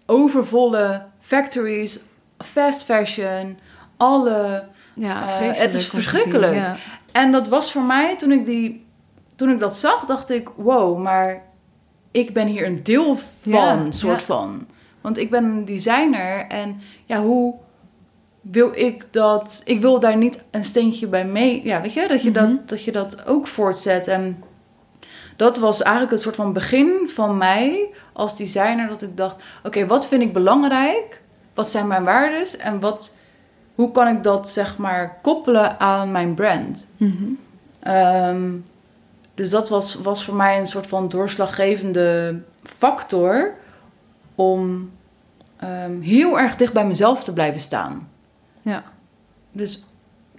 overvolle 0.05 1.01
factories, 1.19 1.99
fast 2.39 2.83
fashion, 2.83 3.57
alle... 3.97 4.63
Ja, 4.95 5.27
Eh, 5.39 5.59
het 5.59 5.73
is 5.73 5.81
zien, 5.81 6.01
verschrikkelijk. 6.01 6.53
Ja. 6.53 6.75
En 7.11 7.31
dat 7.31 7.47
was 7.47 7.71
voor 7.71 7.81
mij, 7.83 8.17
toen 8.17 8.31
ik, 8.31 8.45
die, 8.45 8.85
toen 9.35 9.49
ik 9.49 9.59
dat 9.59 9.75
zag, 9.75 10.05
dacht 10.05 10.29
ik, 10.29 10.49
wow, 10.55 10.97
maar 11.01 11.41
ik 12.11 12.33
ben 12.33 12.47
hier 12.47 12.65
een 12.65 12.83
deel 12.83 13.17
van, 13.41 13.51
Ja, 13.51 13.91
soort 13.91 14.19
ja. 14.19 14.25
van. 14.25 14.67
Want 15.01 15.17
ik 15.17 15.29
ben 15.29 15.43
een 15.43 15.65
designer 15.65 16.45
en 16.47 16.81
ja, 17.05 17.21
hoe 17.21 17.53
wil 18.41 18.71
ik 18.73 19.13
dat... 19.13 19.61
Ik 19.65 19.81
wil 19.81 19.99
daar 19.99 20.17
niet 20.17 20.43
een 20.51 20.63
steentje 20.63 21.07
bij 21.07 21.25
mee... 21.25 21.61
Ja, 21.63 21.81
weet 21.81 21.93
je, 21.93 22.07
dat 22.07 22.23
je, 22.23 22.29
Mhm. 22.29 22.39
dat, 22.39 22.69
dat, 22.69 22.83
je 22.83 22.91
dat 22.91 23.25
ook 23.27 23.47
voortzet. 23.47 24.07
En 24.07 24.43
dat 25.35 25.57
was 25.57 25.81
eigenlijk 25.81 26.11
een 26.13 26.19
soort 26.21 26.35
van 26.35 26.53
begin 26.53 27.09
van 27.13 27.37
mij 27.37 27.87
als 28.13 28.37
designer. 28.37 28.87
Dat 28.87 29.01
ik 29.01 29.17
dacht, 29.17 29.43
oké, 29.63 29.85
wat 29.85 30.07
vind 30.07 30.21
ik 30.21 30.33
belangrijk? 30.33 31.21
Wat 31.53 31.69
zijn 31.69 31.87
mijn 31.87 32.03
waardes? 32.03 32.57
En 32.57 32.79
wat, 32.79 33.15
hoe 33.75 33.91
kan 33.91 34.07
ik 34.07 34.23
dat, 34.23 34.49
zeg 34.49 34.77
maar, 34.77 35.17
koppelen 35.21 35.79
aan 35.79 36.11
mijn 36.11 36.33
brand? 36.33 36.87
Ehm, 37.79 38.51
dus 39.35 39.49
dat 39.49 39.69
was, 39.69 39.95
was 39.95 40.25
voor 40.25 40.35
mij 40.35 40.59
een 40.59 40.67
soort 40.67 40.87
van 40.87 41.09
doorslaggevende 41.09 42.39
factor 42.63 43.53
om 44.35 44.91
ehm, 45.57 46.01
heel 46.01 46.39
erg 46.39 46.55
dicht 46.55 46.73
bij 46.73 46.85
mezelf 46.85 47.23
te 47.23 47.33
blijven 47.33 47.61
staan. 47.61 48.09
Ja. 48.61 48.83
Dus 49.51 49.85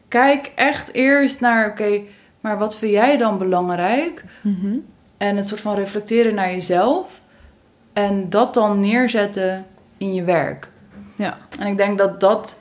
kijk 0.09 0.53
echt 0.55 0.93
eerst 0.93 1.41
naar, 1.41 1.71
oké, 1.71 2.01
maar 2.41 2.59
wat 2.59 2.77
vind 2.77 2.93
jij 2.93 3.17
dan 3.17 3.39
belangrijk? 3.39 4.25
Mhm. 4.41 4.77
En 5.17 5.37
het 5.37 5.47
soort 5.47 5.61
van 5.61 5.75
reflecteren 5.75 6.35
naar 6.35 6.51
jezelf. 6.51 7.21
En 7.93 8.31
dat 8.31 8.55
dan 8.55 8.81
neerzetten 8.81 9.67
in 9.97 10.15
je 10.15 10.25
werk. 10.25 10.71
Ja. 11.17 11.39
En 11.59 11.67
ik 11.67 11.77
denk 11.77 11.99
dat 11.99 12.21
dat 12.21 12.61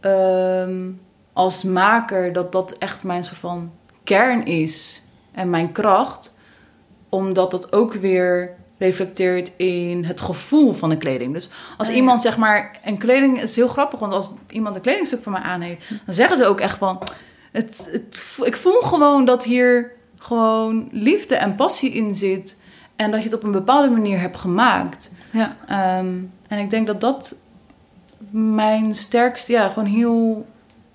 ehm, 0.00 0.90
als 1.32 1.62
maker, 1.62 2.32
dat 2.32 2.52
dat 2.52 2.72
echt 2.72 3.04
mijn 3.04 3.24
soort 3.24 3.38
van 3.38 3.72
kern 4.04 4.46
is. 4.46 5.02
En 5.34 5.50
mijn 5.50 5.72
kracht. 5.72 6.34
Omdat 7.08 7.50
dat 7.50 7.72
ook 7.72 7.94
weer 7.94 8.54
reflecteert 8.78 9.52
in 9.56 10.04
het 10.04 10.20
gevoel 10.20 10.72
van 10.72 10.88
de 10.88 10.96
kleding. 10.96 11.32
Dus 11.32 11.50
als 11.76 11.88
ja. 11.88 11.94
iemand 11.94 12.22
zeg 12.22 12.36
maar 12.36 12.78
een 12.84 12.98
kleding... 12.98 13.40
Het 13.40 13.50
is 13.50 13.56
heel 13.56 13.68
grappig, 13.68 13.98
want 13.98 14.12
als 14.12 14.30
iemand 14.48 14.76
een 14.76 14.82
kledingstuk 14.82 15.22
van 15.22 15.32
mij 15.32 15.40
aan 15.40 15.60
heeft... 15.60 15.88
dan 15.88 16.14
zeggen 16.14 16.36
ze 16.36 16.46
ook 16.46 16.60
echt 16.60 16.78
van... 16.78 17.02
Het, 17.52 17.88
het, 17.92 18.38
ik 18.42 18.56
voel 18.56 18.80
gewoon 18.80 19.24
dat 19.24 19.44
hier 19.44 19.92
gewoon 20.18 20.88
liefde 20.90 21.36
en 21.36 21.54
passie 21.54 21.92
in 21.92 22.14
zit. 22.14 22.60
En 22.96 23.10
dat 23.10 23.22
je 23.22 23.28
het 23.28 23.36
op 23.36 23.42
een 23.42 23.52
bepaalde 23.52 23.90
manier 23.90 24.20
hebt 24.20 24.36
gemaakt. 24.36 25.10
Ja. 25.30 25.56
Ehm, 25.68 26.14
en 26.48 26.58
ik 26.58 26.70
denk 26.70 26.86
dat 26.86 27.00
dat 27.00 27.36
mijn 28.30 28.94
sterkste, 28.94 29.52
ja, 29.52 29.68
gewoon 29.68 29.88
heel 29.88 30.46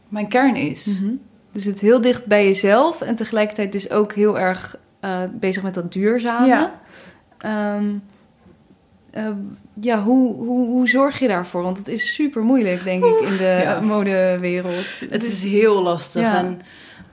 mijn 0.08 0.28
kern 0.28 0.56
is. 0.56 0.86
Mhm. 0.86 1.13
Dus 1.52 1.65
het 1.65 1.79
heel 1.79 2.02
dicht 2.02 2.25
bij 2.25 2.45
jezelf 2.45 3.02
en 3.02 3.15
tegelijkertijd 3.15 3.71
dus 3.71 3.89
ook 3.89 4.13
heel 4.13 4.39
erg 4.39 4.77
eh, 5.00 5.21
bezig 5.31 5.63
met 5.63 5.73
dat 5.73 5.93
duurzame. 5.93 6.47
Ja. 6.47 6.79
Ehm, 7.37 7.85
eh, 9.12 9.29
ja, 9.81 10.04
hoe, 10.04 10.35
hoe, 10.35 10.67
hoe 10.67 10.87
zorg 10.89 11.19
je 11.19 11.27
daarvoor? 11.27 11.62
Want 11.62 11.77
het 11.77 11.87
is 11.87 12.13
super 12.13 12.41
moeilijk, 12.41 12.83
denk 12.83 13.04
ik, 13.04 13.19
in 13.19 13.37
de 13.37 13.60
ja. 13.63 13.79
modewereld. 13.79 14.85
Het 15.10 15.23
is 15.23 15.43
heel 15.43 15.81
lastig. 15.81 16.21
Ja. 16.21 16.37
En 16.37 16.62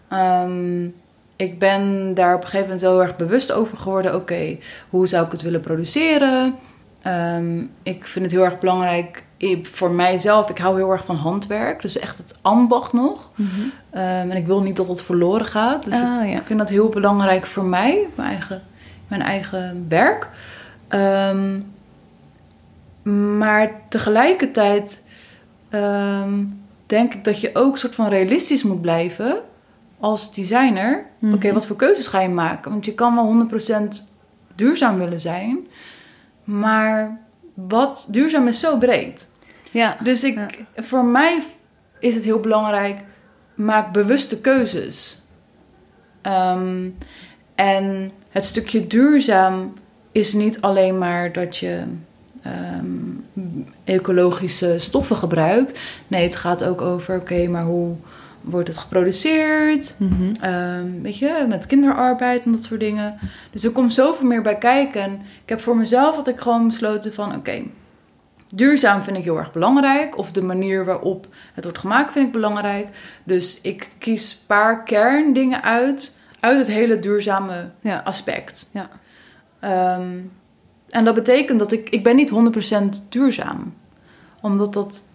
ehm, 0.08 0.84
ik 1.36 1.58
ben 1.58 2.14
daar 2.14 2.34
op 2.34 2.42
een 2.42 2.48
gegeven 2.48 2.66
moment 2.66 2.80
heel 2.80 3.02
erg 3.02 3.16
bewust 3.16 3.52
over 3.52 3.76
geworden. 3.76 4.14
Oké, 4.14 4.56
hoe 4.90 5.06
zou 5.06 5.26
ik 5.26 5.32
het 5.32 5.42
willen 5.42 5.60
produceren? 5.60 6.54
ehm, 7.06 7.64
ik 7.82 8.06
vind 8.06 8.24
het 8.24 8.34
heel 8.34 8.44
erg 8.44 8.58
belangrijk 8.58 9.22
ik- 9.36 9.66
voor 9.66 9.90
mijzelf. 9.90 10.50
Ik 10.50 10.58
hou 10.58 10.76
heel 10.76 10.90
erg 10.90 11.04
van 11.04 11.16
handwerk. 11.16 11.82
Dus 11.82 11.98
echt 11.98 12.18
het 12.18 12.38
ambacht 12.42 12.92
nog. 12.92 13.30
Ehm, 13.90 14.02
en 14.30 14.36
ik 14.36 14.46
wil 14.46 14.60
niet 14.62 14.76
dat 14.76 14.88
het 14.88 15.02
verloren 15.02 15.46
gaat. 15.46 15.84
Dus 15.84 15.94
ik, 15.98 16.04
ah, 16.04 16.28
ja. 16.30 16.36
ik 16.38 16.46
vind 16.46 16.58
dat 16.58 16.68
heel 16.68 16.88
belangrijk 16.88 17.46
voor 17.46 17.64
mij. 17.64 18.06
Mijn 18.14 18.28
eigen, 18.28 18.62
mijn 19.08 19.22
eigen 19.22 19.86
werk. 19.88 20.28
Ehm, 20.88 21.60
maar 23.38 23.70
tegelijkertijd 23.88 25.04
ehm, 25.68 26.44
denk 26.86 27.14
ik 27.14 27.24
dat 27.24 27.40
je 27.40 27.50
ook 27.54 27.78
soort 27.78 27.94
van 27.94 28.08
realistisch 28.08 28.62
moet 28.62 28.80
blijven 28.80 29.36
als 30.00 30.34
designer. 30.34 31.06
Mhm. 31.18 31.34
Oké, 31.34 31.52
wat 31.52 31.66
voor 31.66 31.76
keuzes 31.76 32.06
ga 32.06 32.20
je 32.20 32.28
maken? 32.28 32.70
Want 32.70 32.84
je 32.84 32.94
kan 32.94 33.14
wel 33.14 33.24
100% 33.24 34.04
duurzaam 34.54 34.98
willen 34.98 35.20
zijn, 35.20 35.58
maar 36.44 37.18
wat 37.56 38.06
duurzaam 38.10 38.48
is 38.48 38.60
zo 38.60 38.78
breed. 38.78 39.28
Ja. 39.72 39.96
Dus 40.02 40.24
ik, 40.24 40.38
voor 40.76 41.04
mij 41.04 41.42
is 41.98 42.14
het 42.14 42.24
heel 42.24 42.40
belangrijk, 42.40 43.00
maak 43.54 43.92
bewuste 43.92 44.40
keuzes. 44.40 45.20
Ehm, 46.22 46.88
en 47.54 48.10
het 48.28 48.44
stukje 48.44 48.86
duurzaam 48.86 49.74
is 50.12 50.32
niet 50.32 50.60
alleen 50.60 50.98
maar 50.98 51.32
dat 51.32 51.56
je 51.56 51.84
ehm, 52.42 52.84
ecologische 53.84 54.74
stoffen 54.78 55.16
gebruikt. 55.16 55.80
Nee, 56.08 56.22
het 56.22 56.36
gaat 56.36 56.64
ook 56.64 56.80
over, 56.80 57.16
oké, 57.16 57.46
maar 57.46 57.64
hoe 57.64 57.96
wordt 58.46 58.68
het 58.68 58.78
geproduceerd? 58.78 59.94
Mhm. 59.98 60.34
Ehm, 60.40 61.02
weet 61.02 61.18
je, 61.18 61.44
met 61.48 61.66
kinderarbeid 61.66 62.44
en 62.44 62.52
dat 62.52 62.64
soort 62.64 62.80
dingen. 62.80 63.18
Dus 63.50 63.64
er 63.64 63.70
komt 63.70 63.94
zoveel 63.94 64.26
meer 64.26 64.42
bij 64.42 64.56
kijken. 64.58 65.02
En 65.02 65.12
ik 65.42 65.48
heb 65.48 65.60
voor 65.60 65.76
mezelf 65.76 66.16
had 66.16 66.28
ik 66.28 66.40
gewoon 66.40 66.66
besloten 66.66 67.14
van, 67.14 67.34
oké, 67.34 67.62
duurzaam 68.54 69.02
vind 69.02 69.16
ik 69.16 69.24
heel 69.24 69.38
erg 69.38 69.52
belangrijk. 69.52 70.18
Of 70.18 70.32
de 70.32 70.42
manier 70.42 70.84
waarop 70.84 71.26
het 71.54 71.64
wordt 71.64 71.78
gemaakt 71.78 72.12
vind 72.12 72.26
ik 72.26 72.32
belangrijk. 72.32 72.88
Dus 73.24 73.60
ik 73.60 73.88
kies 73.98 74.32
een 74.32 74.46
paar 74.46 74.82
kerndingen 74.82 75.62
uit, 75.62 76.16
uit 76.40 76.58
het 76.58 76.66
hele 76.66 76.98
duurzame 76.98 77.70
Ja. 77.80 78.00
aspect. 78.04 78.70
Ja. 78.72 78.88
Ehm, 79.60 80.18
en 80.88 81.04
dat 81.04 81.14
betekent 81.14 81.58
dat 81.58 81.72
ik, 81.72 81.90
ik 81.90 82.02
ben 82.02 82.16
niet 82.16 82.30
100% 82.30 83.06
duurzaam. 83.08 83.74
Omdat 84.40 84.72
dat, 84.72 85.05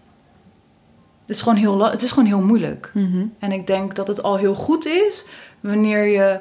is 1.31 1.41
gewoon 1.41 1.57
heel, 1.57 1.91
het 1.91 2.01
is 2.01 2.11
gewoon 2.11 2.27
heel 2.27 2.41
moeilijk. 2.41 2.91
Mhm. 2.93 3.25
En 3.39 3.51
ik 3.51 3.67
denk 3.67 3.95
dat 3.95 4.07
het 4.07 4.23
al 4.23 4.37
heel 4.37 4.55
goed 4.55 4.85
is 4.85 5.25
wanneer 5.59 6.05
je, 6.05 6.39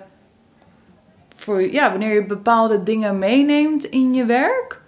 voor, 1.35 1.63
ja, 1.63 1.91
wanneer 1.91 2.15
je 2.15 2.25
bepaalde 2.25 2.83
dingen 2.83 3.19
meeneemt 3.19 3.85
in 3.85 4.15
je 4.15 4.25
werk. 4.25 4.81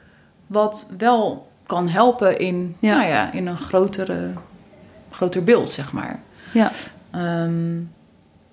Wat 0.47 0.91
wel 0.99 1.51
kan 1.67 1.89
helpen 1.89 2.39
in, 2.39 2.77
Ja. 2.79 2.95
Nou 2.97 3.09
ja, 3.09 3.33
in 3.33 3.47
een 3.47 3.59
grotere, 3.59 4.31
groter 5.11 5.45
beeld, 5.45 5.71
zeg 5.71 5.93
maar. 5.93 6.21
Ja. 6.53 6.71
Ehm, 7.11 7.81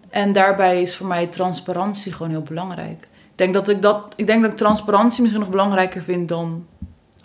en 0.09 0.33
daarbij 0.33 0.81
is 0.81 0.95
voor 0.95 1.07
mij 1.07 1.27
transparantie 1.27 2.11
gewoon 2.11 2.31
heel 2.31 2.41
belangrijk. 2.41 3.07
Ik 3.11 3.37
denk 3.45 3.53
dat 3.53 3.67
ik, 3.69 3.81
dat, 3.81 4.13
ik 4.15 4.27
denk 4.27 4.41
dat 4.41 4.51
ik 4.51 4.57
transparantie 4.57 5.21
misschien 5.21 5.41
nog 5.41 5.51
belangrijker 5.51 6.03
vind 6.03 6.27
dan 6.27 6.65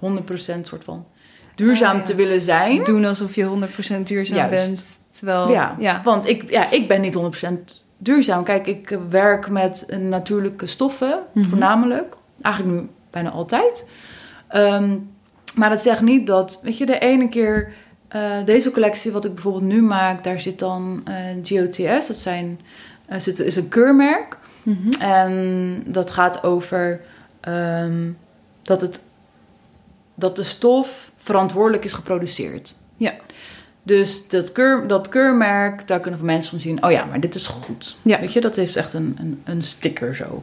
100% 0.01 0.61
soort 0.63 0.85
van 0.85 1.07
duurzaam 1.55 1.93
Ah, 1.93 1.99
ja. 1.99 2.05
te 2.05 2.15
willen 2.15 2.41
zijn. 2.41 2.85
Doen 2.85 3.05
alsof 3.05 3.35
je 3.35 3.45
100% 3.45 4.03
duurzaam 4.07 4.37
Juist. 4.37 4.67
bent. 4.67 4.99
Terwijl, 5.11 5.51
Ja, 5.51 5.77
ja. 5.79 6.01
want 6.05 6.27
ik, 6.29 6.51
ja, 6.51 6.71
ik 6.71 6.89
ben 6.89 7.01
niet 7.01 7.15
100% 7.15 7.85
duurzaam. 7.99 8.45
Kijk, 8.45 8.67
ik 8.67 8.99
werk 9.11 9.51
met 9.51 9.87
natuurlijke 9.99 10.67
stoffen, 10.67 11.19
Mhm. 11.33 11.49
voornamelijk. 11.49 12.17
Eigenlijk 12.43 12.81
nu 12.81 12.89
bijna 13.11 13.31
altijd. 13.31 13.87
Ehm, 14.49 14.97
maar 15.55 15.71
dat 15.71 15.81
zegt 15.83 16.01
niet 16.03 16.27
dat, 16.27 16.61
weet 16.63 16.79
je, 16.79 16.87
de 16.87 16.99
ene 16.99 17.29
keer... 17.29 17.73
eh, 18.09 18.21
deze 18.45 18.71
collectie, 18.71 19.13
wat 19.13 19.25
ik 19.25 19.33
bijvoorbeeld 19.35 19.65
nu 19.65 19.83
maak, 19.83 20.25
daar 20.25 20.41
zit 20.41 20.59
dan 20.59 21.01
eh, 21.05 21.15
GOTS. 21.43 22.07
Dat 22.07 22.17
zijn, 22.17 22.61
eh, 23.07 23.21
zit, 23.21 23.39
is 23.39 23.57
een 23.57 23.69
keurmerk. 23.69 24.37
Mhm. 24.63 24.91
En 25.01 25.83
dat 25.87 26.11
gaat 26.11 26.43
over 26.45 27.01
ehm, 27.41 28.11
dat, 28.63 28.81
het, 28.81 29.05
dat 30.15 30.37
de 30.37 30.45
stof 30.45 31.13
verantwoordelijk 31.17 31.85
is 31.85 31.93
geproduceerd. 31.93 32.75
Ja. 32.97 33.15
Dus 33.83 34.29
dat, 34.29 34.53
keur, 34.53 34.87
dat 34.87 35.09
keurmerk, 35.09 35.87
daar 35.87 36.01
kunnen 36.01 36.25
mensen 36.25 36.51
van 36.51 36.61
zien... 36.61 36.85
oh 36.85 36.91
ja, 36.91 37.05
maar 37.05 37.21
dit 37.21 37.35
is 37.35 37.47
goed. 37.47 37.97
Ja. 38.03 38.21
Weet 38.21 38.33
je, 38.33 38.41
dat 38.41 38.57
heeft 38.57 38.77
echt 38.77 38.93
een, 38.93 39.17
een, 39.21 39.43
een 39.45 39.63
sticker 39.63 40.17
zo. 40.17 40.43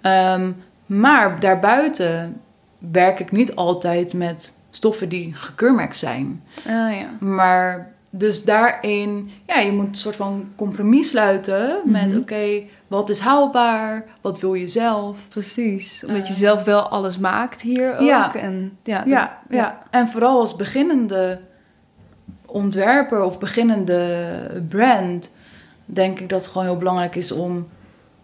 Ehm, 0.00 0.50
maar 0.86 1.40
daarbuiten 1.40 2.40
werk 2.78 3.20
ik 3.20 3.30
niet 3.30 3.54
altijd 3.54 4.12
met 4.14 4.56
stoffen 4.70 5.08
die 5.08 5.34
gekeurmerkt 5.34 5.96
zijn. 5.96 6.42
Ah, 6.56 6.96
ja. 6.96 7.16
Maar 7.20 7.92
dus 8.14 8.44
daarin, 8.44 9.30
ja, 9.46 9.58
je 9.58 9.72
moet 9.72 9.86
een 9.86 9.94
soort 9.94 10.16
van 10.16 10.52
compromis 10.56 11.08
sluiten 11.10 11.76
met, 11.84 12.10
Mhm. 12.10 12.18
oké, 12.18 12.62
wat 12.86 13.10
is 13.10 13.20
haalbaar? 13.20 14.04
Wat 14.20 14.40
wil 14.40 14.54
je 14.54 14.68
zelf? 14.68 15.18
Precies. 15.28 16.04
Omdat 16.06 16.26
je 16.26 16.32
Eh. 16.32 16.38
zelf 16.38 16.64
wel 16.64 16.88
alles 16.88 17.18
maakt 17.18 17.60
hier 17.62 17.94
ook. 17.94 18.00
Ja. 18.06 18.34
En, 18.34 18.78
ja, 18.84 19.02
Ja, 19.06 19.38
ja, 19.50 19.78
en 19.90 20.08
vooral 20.08 20.38
als 20.40 20.56
beginnende 20.56 21.40
ontwerper 22.46 23.22
of 23.22 23.38
beginnende 23.38 24.26
brand, 24.68 25.30
denk 25.84 26.20
ik 26.20 26.28
dat 26.28 26.40
het 26.42 26.50
gewoon 26.52 26.66
heel 26.66 26.76
belangrijk 26.76 27.14
is 27.16 27.32
om 27.32 27.68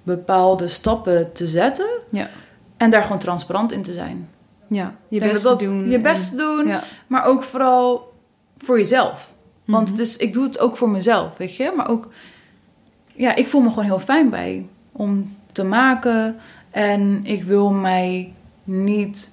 bepaalde 0.03 0.69
stappen 0.69 1.33
te 1.33 1.47
zetten. 1.47 1.89
Ja. 2.11 2.29
En 2.77 2.91
daar 2.91 3.03
gewoon 3.03 3.19
transparant 3.19 3.73
in 3.73 3.83
te 3.83 3.93
zijn. 3.93 4.29
ja. 4.69 4.95
Je 5.09 5.21
best 5.21 5.43
dat 5.43 5.59
te 5.59 5.65
dat- 5.65 5.75
doen. 5.75 5.91
Je 5.91 6.01
best 6.01 6.37
doen, 6.37 6.73
maar 7.07 7.25
ook 7.25 7.43
vooral 7.43 8.13
voor 8.59 8.79
jezelf. 8.79 9.35
Want 9.69 9.91
Mhm. 9.93 10.01
is, 10.01 10.17
ik 10.17 10.33
doe 10.33 10.45
het 10.45 10.59
ook 10.59 10.77
voor 10.77 10.89
mezelf, 10.89 11.37
weet 11.37 11.57
je. 11.57 11.73
Maar 11.77 11.89
ook, 11.89 12.09
ja, 13.15 13.35
ik 13.35 13.47
voel 13.47 13.61
me 13.61 13.69
gewoon 13.69 13.85
heel 13.85 14.01
fijn 14.01 14.31
bij 14.31 14.67
om 14.93 15.37
te 15.53 15.65
maken. 15.65 16.37
En 16.71 17.21
ik 17.27 17.45
wil 17.45 17.71
mij 17.71 18.33
niet 18.65 19.33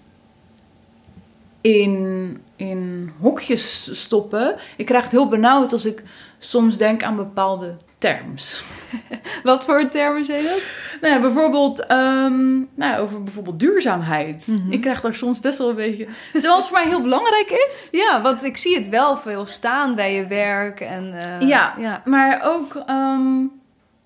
in, 1.61 2.37
in 2.55 3.11
hokjes 3.19 3.89
stoppen. 4.01 4.55
Ik 4.77 4.85
krijg 4.85 5.03
het 5.03 5.11
heel 5.11 5.27
benauwd 5.27 5.71
als 5.71 5.85
ik 5.85 6.03
soms 6.39 6.77
denk 6.77 7.03
aan 7.03 7.15
bepaalde 7.15 7.75
terms. 7.97 8.63
Wat 9.43 9.63
voor 9.63 9.89
termen 9.89 10.25
zijn 10.25 10.43
dat? 10.43 10.63
Nou 11.01 11.13
ja, 11.13 11.19
bijvoorbeeld 11.21 11.85
ehm, 11.85 12.53
nou, 12.75 12.97
over 12.99 13.23
bijvoorbeeld 13.23 13.59
duurzaamheid. 13.59 14.47
Mhm. 14.49 14.71
Ik 14.71 14.81
krijg 14.81 15.01
daar 15.01 15.13
soms 15.13 15.39
best 15.39 15.57
wel 15.57 15.69
een 15.69 15.75
beetje... 15.75 16.07
Terwijl 16.31 16.55
het 16.55 16.67
voor 16.67 16.77
mij 16.77 16.87
heel 16.87 17.01
belangrijk 17.01 17.49
is. 17.67 17.87
Ja, 18.05 18.21
want 18.21 18.43
ik 18.43 18.57
zie 18.57 18.77
het 18.77 18.89
wel 18.89 19.17
veel 19.17 19.45
staan 19.45 19.95
bij 19.95 20.13
je 20.13 20.27
werk. 20.27 20.79
En, 20.79 21.13
eh, 21.19 21.47
Ja. 21.47 21.73
ja. 21.79 22.01
Maar 22.05 22.41
ook, 22.43 22.75
ehm, 22.85 23.43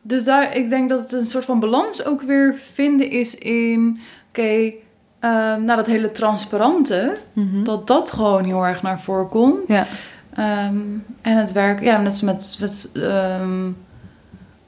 dus 0.02 0.24
daar, 0.24 0.56
ik 0.56 0.70
denk 0.70 0.90
dat 0.90 1.02
het 1.02 1.12
een 1.12 1.26
soort 1.26 1.46
van 1.46 1.60
balans 1.60 2.06
ook 2.06 2.22
weer 2.22 2.56
vinden 2.74 3.10
is 3.12 3.36
in, 3.36 4.00
oké, 4.30 4.72
ehm, 5.20 5.64
nou 5.64 5.76
dat 5.76 5.88
hele 5.88 6.12
transparante, 6.12 7.18
Mhm. 7.34 7.64
dat 7.64 7.88
dat 7.88 8.12
gewoon 8.12 8.44
heel 8.44 8.64
erg 8.66 8.82
naar 8.82 9.02
voren 9.02 9.28
komt. 9.30 9.68
Ja. 9.70 9.86
Ehm, 10.34 10.78
en 11.22 11.38
het 11.38 11.52
werk, 11.52 11.82
ja, 11.82 11.98
net 11.98 12.06
als 12.06 12.22
met, 12.22 12.58
met 12.60 12.90
ehm, 12.94 13.70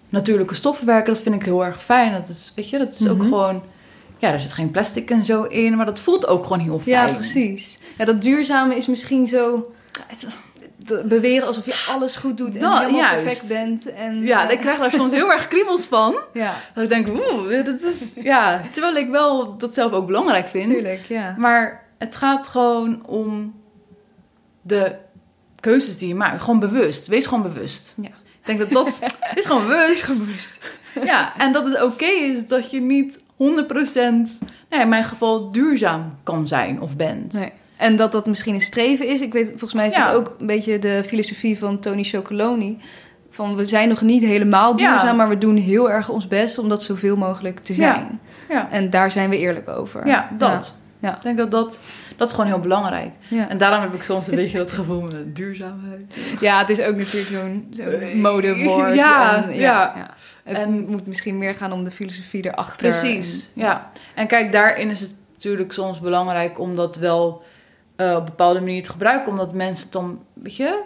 natuurlijke 0.09 0.55
stoffen 0.55 0.86
werken, 0.86 1.14
dat 1.14 1.22
vind 1.24 1.36
ik 1.36 1.45
heel 1.45 1.66
erg 1.66 1.84
fijn. 1.84 2.12
Dat 2.12 2.28
is, 2.28 2.51
weet 2.55 2.70
je, 2.70 2.78
dat 2.78 2.93
is 2.99 3.07
ook 3.07 3.18
Mhm. 3.18 3.28
gewoon, 3.28 3.64
ja, 4.18 4.32
er 4.32 4.39
zit 4.39 4.51
geen 4.51 4.72
plastic 4.72 5.09
en 5.12 5.26
zo 5.26 5.43
in, 5.43 5.76
maar 5.76 5.86
dat 5.86 5.99
voelt 5.99 6.28
ook 6.28 6.43
gewoon 6.43 6.59
heel 6.59 6.80
fijn. 6.80 7.07
ja, 7.07 7.14
precies. 7.14 7.80
Ja, 7.97 8.05
dat 8.05 8.22
duurzame 8.22 8.76
is 8.76 8.88
misschien 8.88 9.28
zo 9.28 9.72
beweren 11.05 11.47
alsof 11.47 11.66
je 11.66 11.86
alles 11.89 12.16
goed 12.16 12.38
doet 12.38 12.55
en 12.55 12.62
Dat, 12.62 12.78
helemaal 12.80 12.99
juist. 12.99 13.24
perfect 13.24 13.47
bent. 13.47 13.91
En, 13.93 14.22
Ja, 14.24 14.45
eh, 14.47 14.51
ik 14.53 14.59
krijg 14.59 14.80
daar 14.80 14.91
soms 14.91 15.14
heel 15.14 15.32
erg 15.32 15.47
kriebels 15.47 15.86
van. 15.86 16.24
Ja, 16.34 16.53
Dat 16.74 16.84
ik 16.84 16.89
denk, 16.89 17.07
oeh, 17.07 17.66
dat 17.66 17.82
is... 17.82 18.14
Ja, 18.22 18.62
terwijl 18.72 18.95
ik 18.95 19.09
wel 19.09 19.57
dat 19.57 19.74
zelf 19.74 19.91
ook 19.91 20.05
belangrijk 20.05 20.47
vind. 20.47 20.70
tuurlijk, 20.72 21.05
ja. 21.05 21.36
Maar 21.38 21.84
het 21.97 22.16
gaat 22.16 22.47
gewoon 22.47 23.05
om 23.05 23.53
de 24.62 24.95
keuzes 25.62 25.97
die 25.97 26.07
je 26.07 26.16
maakt. 26.16 26.41
Gewoon 26.41 26.59
bewust. 26.59 27.07
Wees 27.07 27.26
gewoon 27.26 27.43
bewust. 27.53 27.95
Ja. 28.01 28.07
Ik 28.07 28.47
denk 28.47 28.59
dat 28.59 28.70
dat... 28.72 28.88
is 29.36 29.45
gewoon 29.45 29.68
bewust. 29.68 30.59
Ja, 31.03 31.34
en 31.38 31.51
dat 31.53 31.66
het 31.66 31.84
oké 31.84 32.05
is 32.05 32.47
dat 32.47 32.72
je 32.72 32.82
niet 32.82 33.20
100%... 33.20 33.24
Nou 33.36 34.26
ja, 34.70 34.82
in 34.82 34.89
mijn 34.89 35.03
geval 35.05 35.51
duurzaam 35.51 36.18
kan 36.24 36.47
zijn 36.47 36.82
of 36.82 36.95
bent. 36.95 37.34
Nee. 37.34 37.51
En 37.78 37.95
dat 37.95 38.12
dat 38.12 38.26
misschien 38.26 38.53
een 38.53 38.62
streven 38.62 39.07
is. 39.07 39.22
Ik 39.22 39.34
weet, 39.34 39.47
volgens 39.49 39.74
mij 39.74 39.86
is 39.88 39.95
Ja. 39.95 40.05
dat 40.12 40.16
ook 40.16 40.36
een 40.39 40.45
beetje 40.45 40.80
de 40.80 41.03
filosofie 41.07 41.57
van 41.57 41.80
Tony 41.80 42.03
Chocoloni. 42.03 42.78
Van 43.30 43.55
we 43.55 43.66
zijn 43.66 43.88
nog 43.89 44.01
niet 44.01 44.22
helemaal 44.22 44.76
duurzaam, 44.76 45.05
Ja. 45.05 45.14
maar 45.14 45.30
we 45.30 45.38
doen 45.38 45.55
heel 45.55 45.91
erg 45.91 46.09
ons 46.09 46.28
best 46.28 46.57
om 46.57 46.70
dat 46.70 46.84
zoveel 46.84 47.18
mogelijk 47.18 47.59
te 47.59 47.74
zijn. 47.74 48.20
Ja, 48.49 48.70
En 48.72 48.89
daar 48.89 49.12
zijn 49.12 49.30
we 49.30 49.38
eerlijk 49.38 49.70
over. 49.70 50.07
ja 50.07 50.30
dat. 50.38 50.78
Ja. 51.01 51.15
Ik 51.15 51.21
denk 51.21 51.37
dat 51.37 51.51
dat... 51.51 51.79
Dat 52.17 52.27
is 52.27 52.33
gewoon 52.33 52.49
heel 52.49 52.59
belangrijk. 52.59 53.11
Ja. 53.27 53.49
En 53.49 53.57
daarom 53.57 53.81
heb 53.81 53.93
ik 53.93 54.03
soms 54.03 54.27
een 54.27 54.35
beetje 54.35 54.57
dat 54.57 54.71
gevoel 54.71 55.01
met 55.01 55.35
duurzaamheid. 55.35 56.17
Ja, 56.39 56.59
het 56.59 56.69
is 56.69 56.81
ook 56.81 56.95
natuurlijk 56.95 57.27
zo'n 57.31 57.67
zo'n 57.71 57.85
Eh, 57.85 58.15
modewoord. 58.15 58.93
ja, 58.95 59.43
en, 59.43 59.55
ja. 59.55 59.93
Het 60.43 60.63
En- 60.63 60.85
moet 60.89 61.07
misschien 61.07 61.37
meer 61.37 61.55
gaan 61.55 61.71
om 61.71 61.83
de 61.83 61.91
filosofie 61.91 62.45
erachter. 62.45 62.77
Precies, 62.89 63.49
En- 63.55 63.61
ja. 63.61 63.91
En 64.15 64.27
kijk, 64.27 64.51
daarin 64.51 64.89
is 64.89 64.99
het 64.99 65.15
natuurlijk 65.33 65.73
soms 65.73 65.99
belangrijk 65.99 66.59
om 66.59 66.75
dat 66.75 66.95
wel 66.95 67.43
eh, 67.95 68.11
op 68.11 68.17
een 68.19 68.25
bepaalde 68.25 68.59
manier 68.59 68.83
te 68.83 68.89
gebruiken. 68.89 69.31
Omdat 69.31 69.53
mensen 69.53 69.83
het 69.83 69.93
dan, 69.93 70.19
weet 70.33 70.55
je, 70.55 70.81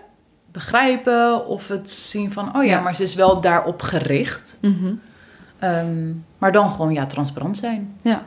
begrijpen 0.52 1.46
of 1.48 1.68
het 1.68 1.90
zien 1.92 2.32
van... 2.34 2.56
oh 2.58 2.64
ja, 2.64 2.70
Ja. 2.70 2.82
maar 2.82 2.96
ze 2.96 3.04
is 3.04 3.16
wel 3.16 3.42
daarop 3.42 3.82
gericht. 3.82 4.58
Mhm. 4.62 4.94
Ehm, 5.60 6.12
maar 6.38 6.52
dan 6.52 6.70
gewoon, 6.72 6.94
ja, 6.94 7.06
transparant 7.06 7.58
zijn. 7.58 7.96
Ja. 8.02 8.12
Ja. 8.12 8.26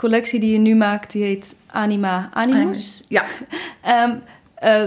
Collectie 0.00 0.40
die 0.40 0.52
je 0.52 0.58
nu 0.58 0.74
maakt, 0.74 1.12
die 1.12 1.22
heet 1.22 1.54
Anima 1.66 2.28
Animus. 2.32 3.02
Ja, 3.08 3.24
Ehm, 3.80 4.14
eh, 4.54 4.84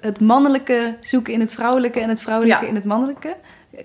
het 0.00 0.20
mannelijke 0.20 0.96
zoeken 1.00 1.32
in 1.32 1.40
het 1.40 1.52
vrouwelijke 1.52 2.00
en 2.00 2.08
het 2.08 2.22
vrouwelijke 2.22 2.62
Ja. 2.62 2.68
in 2.68 2.74
het 2.74 2.84
mannelijke. 2.84 3.36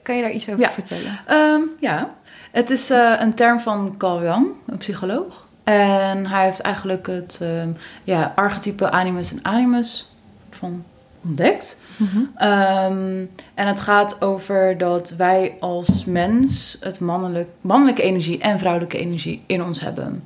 Kan 0.03 0.15
je 0.15 0.21
daar 0.21 0.31
iets 0.31 0.49
over 0.49 0.59
Ja. 0.61 0.69
vertellen? 0.69 1.19
Ehm, 1.25 1.61
ja. 1.79 2.09
het 2.51 2.69
is 2.69 2.89
eh, 2.89 3.13
een 3.19 3.33
term 3.33 3.59
van 3.59 3.95
Carl 3.97 4.21
Jung, 4.21 4.47
een 4.65 4.77
psycholoog. 4.77 5.45
En 5.63 6.25
hij 6.25 6.43
heeft 6.45 6.59
eigenlijk 6.61 7.07
het 7.07 7.37
ehm, 7.41 7.69
ja, 8.03 8.33
archetype 8.35 8.89
animus 8.91 9.31
en 9.31 9.39
animus 9.41 10.11
van 10.49 10.83
ontdekt. 11.23 11.77
Ehm, 12.35 13.25
en 13.53 13.67
het 13.67 13.79
gaat 13.79 14.21
over 14.21 14.77
dat 14.77 15.13
wij 15.17 15.55
als 15.59 16.05
mens 16.05 16.77
het 16.79 16.99
mannelijk, 16.99 17.49
mannelijke 17.61 18.01
energie 18.01 18.39
en 18.39 18.59
vrouwelijke 18.59 18.97
energie 18.97 19.43
in 19.45 19.63
ons 19.63 19.79
hebben. 19.81 20.23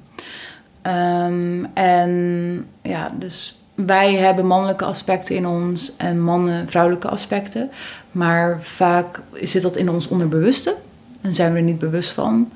Ehm, 0.82 1.66
en 1.74 2.66
ja, 2.82 3.12
dus 3.20 3.60
wij 3.76 4.16
hebben 4.16 4.46
mannelijke 4.46 4.86
aspecten 4.86 5.36
in 5.36 5.48
ons 5.48 5.96
en 5.98 6.22
mannen 6.22 6.70
vrouwelijke 6.70 7.10
aspecten. 7.10 7.70
Maar 8.12 8.62
vaak 8.62 9.22
zit 9.34 9.62
dat 9.62 9.76
in 9.76 9.90
ons 9.90 10.08
onderbewuste 10.08 10.76
en 11.22 11.36
zijn 11.36 11.52
we 11.52 11.58
er 11.58 11.64
niet 11.64 11.80
bewust 11.80 12.12
van. 12.12 12.52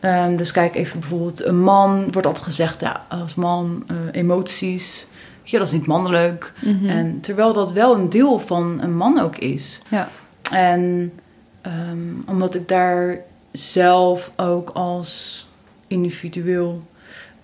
Ehm, 0.00 0.36
dus 0.36 0.50
kijk 0.50 0.74
even 0.74 1.00
bijvoorbeeld, 1.00 1.44
een 1.44 1.60
man 1.60 2.12
wordt 2.12 2.26
altijd 2.26 2.44
gezegd, 2.44 2.80
ja, 2.80 3.06
als 3.08 3.34
man 3.34 3.84
eh, 3.86 3.96
emoties, 4.12 5.06
je, 5.42 5.58
dat 5.58 5.66
is 5.66 5.72
niet 5.72 5.86
mannelijk. 5.86 6.52
Mhm. 6.60 6.88
En 6.88 7.20
terwijl 7.20 7.52
dat 7.52 7.72
wel 7.72 7.94
een 7.94 8.08
deel 8.08 8.38
van 8.38 8.78
een 8.82 8.96
man 8.96 9.18
ook 9.18 9.36
is. 9.36 9.80
Ja. 9.88 10.08
En 10.50 11.12
ehm, 11.60 12.28
omdat 12.28 12.54
ik 12.54 12.68
daar 12.68 13.18
zelf 13.52 14.30
ook 14.36 14.70
als 14.70 15.46
individueel 15.86 16.82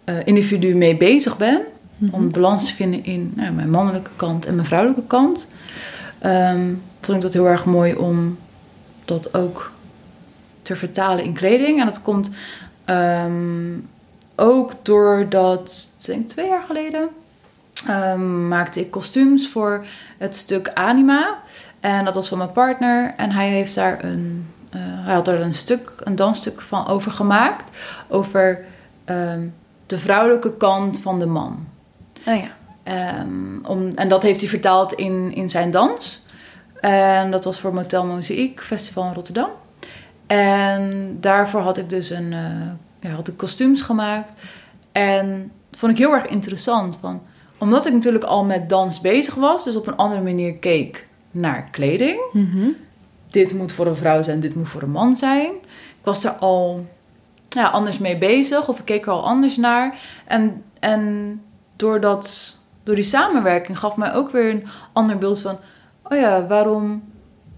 eh, 0.09 0.15
individu 0.25 0.75
mee 0.75 0.97
bezig 0.97 1.37
ben, 1.37 1.61
Mhm. 1.99 2.15
om 2.15 2.31
balans 2.31 2.67
te 2.67 2.75
vinden 2.75 3.05
in 3.05 3.33
nou, 3.37 3.53
mijn 3.53 3.71
mannelijke 3.71 4.11
kant 4.17 4.47
en 4.47 4.55
mijn 4.55 4.67
vrouwelijke 4.67 5.07
kant, 5.07 5.47
ehm, 6.19 6.73
vond 7.01 7.17
ik 7.17 7.23
dat 7.23 7.33
heel 7.33 7.47
erg 7.49 7.65
mooi 7.65 7.95
om 7.95 8.39
dat 9.05 9.35
ook 9.35 9.73
te 10.63 10.77
vertalen 10.77 11.25
in 11.25 11.33
kleding. 11.33 11.81
En 11.81 11.87
dat 11.87 12.03
komt 12.03 12.31
ehm, 12.85 13.79
ook 14.37 14.73
doordat, 14.83 15.91
ik 15.99 16.07
denk 16.07 16.29
twee 16.29 16.47
jaar 16.47 16.63
geleden, 16.63 17.09
ehm, 17.87 18.49
maakte 18.49 18.81
ik 18.81 18.91
kostuums 18.91 19.49
voor 19.49 19.85
het 20.19 20.37
stuk 20.37 20.71
Anima. 20.75 21.39
En 21.81 22.05
dat 22.05 22.15
was 22.15 22.29
van 22.29 22.39
mijn 22.39 22.53
partner. 22.53 23.15
En 23.17 23.31
hij 23.31 23.49
heeft 23.49 23.75
daar 23.75 24.05
een, 24.05 24.47
eh, 24.71 24.81
hij 24.83 25.15
had 25.15 25.29
er 25.29 25.41
een 25.41 25.55
stuk, 25.55 25.93
een 26.05 26.17
dansstuk 26.17 26.61
van 26.61 26.87
over 26.87 27.13
gemaakt. 27.13 27.71
Over 28.09 28.65
de 29.89 29.99
vrouwelijke 29.99 30.57
kant 30.57 31.01
van 31.01 31.19
de 31.19 31.27
man. 31.27 31.67
Oh 32.27 32.35
ja. 32.35 32.57
Ehm, 32.83 33.65
om, 33.67 33.89
en 33.89 34.09
dat 34.09 34.23
heeft 34.23 34.41
hij 34.41 34.49
vertaald 34.49 34.93
in, 34.93 35.35
in 35.35 35.51
zijn 35.51 35.71
dans. 35.71 36.25
En 36.81 37.31
dat 37.31 37.45
was 37.45 37.61
voor 37.61 37.75
Motel 37.75 38.05
Mozaïek 38.05 38.63
Festival 38.63 39.07
in 39.07 39.15
Rotterdam. 39.15 39.51
En 40.27 41.17
daarvoor 41.21 41.61
had 41.61 41.77
ik 41.77 41.89
dus 41.89 42.11
een, 42.11 42.33
eh, 42.33 43.11
ja, 43.11 43.15
had 43.17 43.29
ik 43.29 43.37
kostuums 43.37 43.83
gemaakt. 43.83 44.33
En 44.93 45.53
dat 45.71 45.79
vond 45.79 45.93
ik 45.93 45.99
heel 45.99 46.13
erg 46.13 46.27
interessant. 46.27 46.99
Van, 47.01 47.23
omdat 47.59 47.87
ik 47.87 47.93
natuurlijk 47.93 48.25
al 48.25 48.45
met 48.45 48.69
dans 48.69 49.01
bezig 49.01 49.35
was, 49.35 49.65
dus 49.65 49.77
op 49.77 49.87
een 49.87 49.97
andere 49.97 50.23
manier 50.23 50.55
keek 50.55 51.07
naar 51.31 51.69
kleding. 51.71 52.21
Mhm. 52.33 52.69
Dit 53.31 53.55
moet 53.55 53.73
voor 53.73 53.87
een 53.87 53.97
vrouw 53.97 54.23
zijn, 54.23 54.41
dit 54.41 54.55
moet 54.55 54.69
voor 54.69 54.83
een 54.83 54.91
man 54.91 55.17
zijn. 55.17 55.51
Ik 55.99 56.05
was 56.05 56.25
er 56.25 56.31
al 56.31 56.87
ja, 57.49 57.69
anders 57.69 57.99
mee 57.99 58.19
bezig, 58.19 58.69
of 58.69 58.79
ik 58.79 58.85
keek 58.85 59.07
er 59.07 59.13
al 59.13 59.25
anders 59.25 59.57
naar. 59.57 59.99
En, 60.27 60.63
en 60.81 61.41
door, 61.77 62.01
dat, 62.01 62.57
door 62.83 62.95
die 62.95 63.05
samenwerking 63.05 63.79
gaf 63.79 63.97
mij 63.97 64.15
ook 64.15 64.31
weer 64.31 64.51
een 64.51 64.67
ander 64.93 65.19
beeld 65.19 65.41
van: 65.41 65.59
oh 66.03 66.19
ja, 66.19 66.47
waarom 66.47 67.03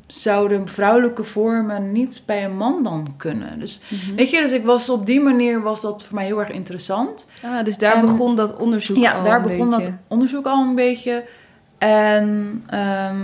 zouden 0.06 0.68
vrouwelijke 0.68 1.24
vormen 1.24 1.92
niet 1.92 2.22
bij 2.26 2.44
een 2.44 2.56
man 2.56 2.82
dan 2.82 3.14
kunnen? 3.16 3.58
Dus 3.58 3.80
Mhm. 3.88 4.14
weet 4.14 4.30
je, 4.30 4.40
dus 4.40 4.52
ik 4.52 4.64
was 4.64 4.88
op 4.90 5.06
die 5.06 5.20
manier 5.20 5.62
was 5.62 5.80
dat 5.80 6.04
voor 6.04 6.14
mij 6.14 6.24
heel 6.24 6.38
erg 6.40 6.50
interessant. 6.50 7.26
Ah, 7.44 7.64
dus 7.64 7.78
daar 7.78 7.94
En- 7.94 8.00
begon 8.00 8.36
dat 8.36 8.56
onderzoek 8.56 8.96
Ja, 8.96 9.12
al 9.12 9.22
daar 9.24 9.36
een 9.36 9.42
begon 9.42 9.70
beetje. 9.70 9.82
dat 9.84 9.92
onderzoek 10.08 10.46
al 10.46 10.62
een 10.62 10.74
beetje. 10.74 11.24
En 11.78 12.62
ehm, 12.66 13.16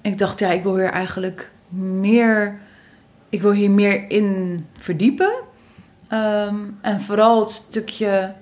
ik 0.00 0.18
dacht, 0.18 0.38
ja, 0.38 0.48
ik 0.50 0.62
wil 0.62 0.74
hier 0.76 0.90
eigenlijk 0.90 1.50
meer, 2.00 2.58
ik 3.28 3.42
wil 3.42 3.52
hier 3.52 3.70
meer 3.70 4.10
in 4.10 4.66
verdiepen. 4.78 5.32
Ehm, 6.12 6.56
en 6.80 7.00
vooral 7.00 7.40
het 7.40 7.50
stukje 7.50 8.32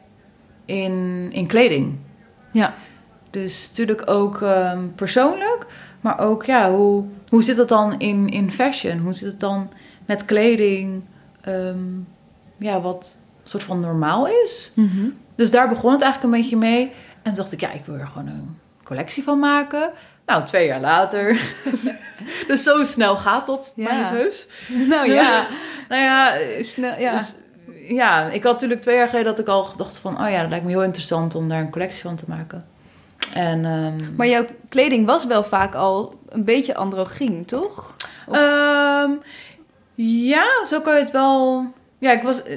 in, 0.64 1.28
in 1.32 1.46
kleding. 1.46 1.98
Ja. 2.52 2.74
Dus 3.30 3.68
natuurlijk 3.68 4.10
ook 4.10 4.42
ehm, 4.42 4.88
persoonlijk, 4.94 5.66
maar 6.00 6.18
ook, 6.18 6.44
ja, 6.44 6.70
hoe, 6.72 7.04
hoe 7.28 7.42
zit 7.42 7.56
dat 7.56 7.68
dan 7.68 7.98
in, 8.00 8.28
in 8.28 8.52
fashion? 8.52 8.98
Hoe 8.98 9.12
zit 9.12 9.30
het 9.30 9.40
dan 9.40 9.70
met 10.06 10.24
kleding? 10.24 11.02
ehm, 11.40 11.78
ja, 12.58 12.80
wat 12.80 13.16
soort 13.42 13.62
van 13.62 13.80
normaal 13.80 14.28
is. 14.28 14.72
Mhm. 14.74 15.08
Dus 15.34 15.50
daar 15.50 15.68
begon 15.68 15.92
het 15.92 16.02
eigenlijk 16.02 16.34
een 16.34 16.40
beetje 16.40 16.56
mee. 16.56 16.82
En 17.22 17.22
toen 17.22 17.34
dacht 17.34 17.52
ik, 17.52 17.60
ja, 17.60 17.70
ik 17.70 17.84
wil 17.84 17.94
er 17.94 18.06
gewoon 18.06 18.28
een 18.28 18.58
collectie 18.84 19.22
van 19.22 19.38
maken. 19.38 19.90
Nou, 20.26 20.44
twee 20.44 20.66
jaar 20.66 20.80
later. 20.80 21.40
dus 22.48 22.62
zo 22.62 22.84
snel 22.84 23.16
gaat 23.16 23.46
dat 23.46 23.72
Ja. 23.76 23.84
bij 23.84 23.96
het 23.96 24.10
heus. 24.10 24.46
nou 24.90 25.10
ja, 25.10 25.46
Nou 25.88 26.02
ja, 26.02 26.34
snel, 26.62 26.98
ja. 26.98 27.18
Dus, 27.18 27.34
ja, 27.88 28.28
ik 28.30 28.42
had 28.42 28.52
natuurlijk 28.52 28.80
twee 28.80 28.96
jaar 28.96 29.08
geleden 29.08 29.28
dat 29.30 29.38
ik 29.38 29.46
al 29.48 29.62
gedacht 29.62 29.98
van... 29.98 30.20
oh 30.24 30.30
ja, 30.30 30.40
dat 30.40 30.50
lijkt 30.50 30.64
me 30.64 30.70
heel 30.70 30.82
interessant 30.82 31.34
om 31.34 31.48
daar 31.48 31.60
een 31.60 31.70
collectie 31.70 32.02
van 32.02 32.16
te 32.16 32.24
maken. 32.28 32.66
En, 33.34 33.64
ehm, 33.64 34.14
maar 34.16 34.26
jouw 34.26 34.44
kleding 34.68 35.06
was 35.06 35.26
wel 35.26 35.42
vaak 35.44 35.74
al 35.74 36.14
een 36.28 36.44
beetje 36.44 36.74
androgyn, 36.74 37.44
toch? 37.44 37.96
Of- 38.26 38.36
Ehm, 38.36 39.10
ja, 39.94 40.64
zo 40.64 40.80
kan 40.80 40.94
je 40.94 41.00
het 41.00 41.10
wel. 41.10 41.64
Ja, 41.98 42.12
ik 42.12 42.22
was. 42.22 42.42
eh, 42.42 42.56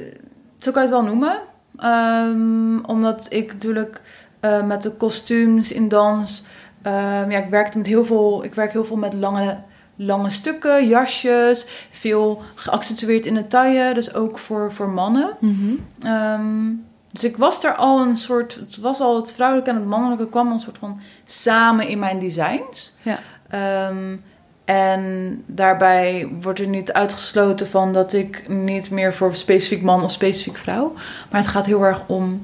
Zo 0.58 0.72
kan 0.72 0.82
je 0.84 0.88
het 0.88 0.98
wel 0.98 1.08
noemen. 1.08 1.40
Ehm, 1.78 2.80
omdat 2.86 3.26
ik 3.30 3.54
natuurlijk 3.54 4.02
eh, 4.40 4.64
met 4.64 4.82
de 4.82 4.92
kostuums 4.92 5.72
in 5.72 5.88
dans. 5.88 6.44
ja, 6.84 7.38
ik 7.38 7.50
werkte 7.50 7.78
met 7.78 7.88
heel 7.88 8.06
veel. 8.06 8.44
Ik 8.44 8.54
werk 8.54 8.72
heel 8.72 8.86
veel 8.86 8.96
met 8.98 9.14
lange, 9.14 9.58
lange 9.96 10.30
stukken, 10.30 10.88
jasjes. 10.88 11.66
Veel 11.90 12.42
geaccentueerd 12.56 13.26
in 13.26 13.34
de 13.34 13.48
taille. 13.48 13.94
Dus 13.94 14.14
ook 14.14 14.40
voor, 14.40 14.74
voor 14.74 14.90
mannen. 14.90 15.30
Mhm. 15.40 15.74
Ehm, 16.02 16.72
dus 17.12 17.24
ik 17.24 17.38
was 17.38 17.64
er 17.64 17.76
al 17.76 18.02
een 18.02 18.18
soort. 18.18 18.56
Het 18.56 18.78
was 18.78 19.00
al 19.00 19.16
het 19.16 19.34
vrouwelijke 19.34 19.70
en 19.70 19.76
het 19.76 19.86
mannelijke 19.86 20.30
kwam 20.30 20.52
een 20.52 20.60
soort 20.60 20.78
van 20.78 21.00
samen 21.26 21.88
in 21.88 22.00
mijn 22.00 22.20
designs. 22.20 22.94
Ja. 23.02 23.20
Ehm, 23.50 24.18
en 24.66 25.44
daarbij 25.46 26.30
wordt 26.42 26.60
er 26.60 26.68
niet 26.68 26.94
uitgesloten 26.94 27.68
van 27.68 27.94
dat 27.94 28.14
ik 28.14 28.48
niet 28.48 28.90
meer 28.90 29.14
voor 29.14 29.36
specifiek 29.36 29.82
man 29.82 30.04
of 30.04 30.12
specifiek 30.12 30.58
vrouw. 30.58 30.94
Maar 31.30 31.42
het 31.42 31.50
gaat 31.50 31.66
heel 31.66 31.84
erg 31.84 32.02
om 32.06 32.42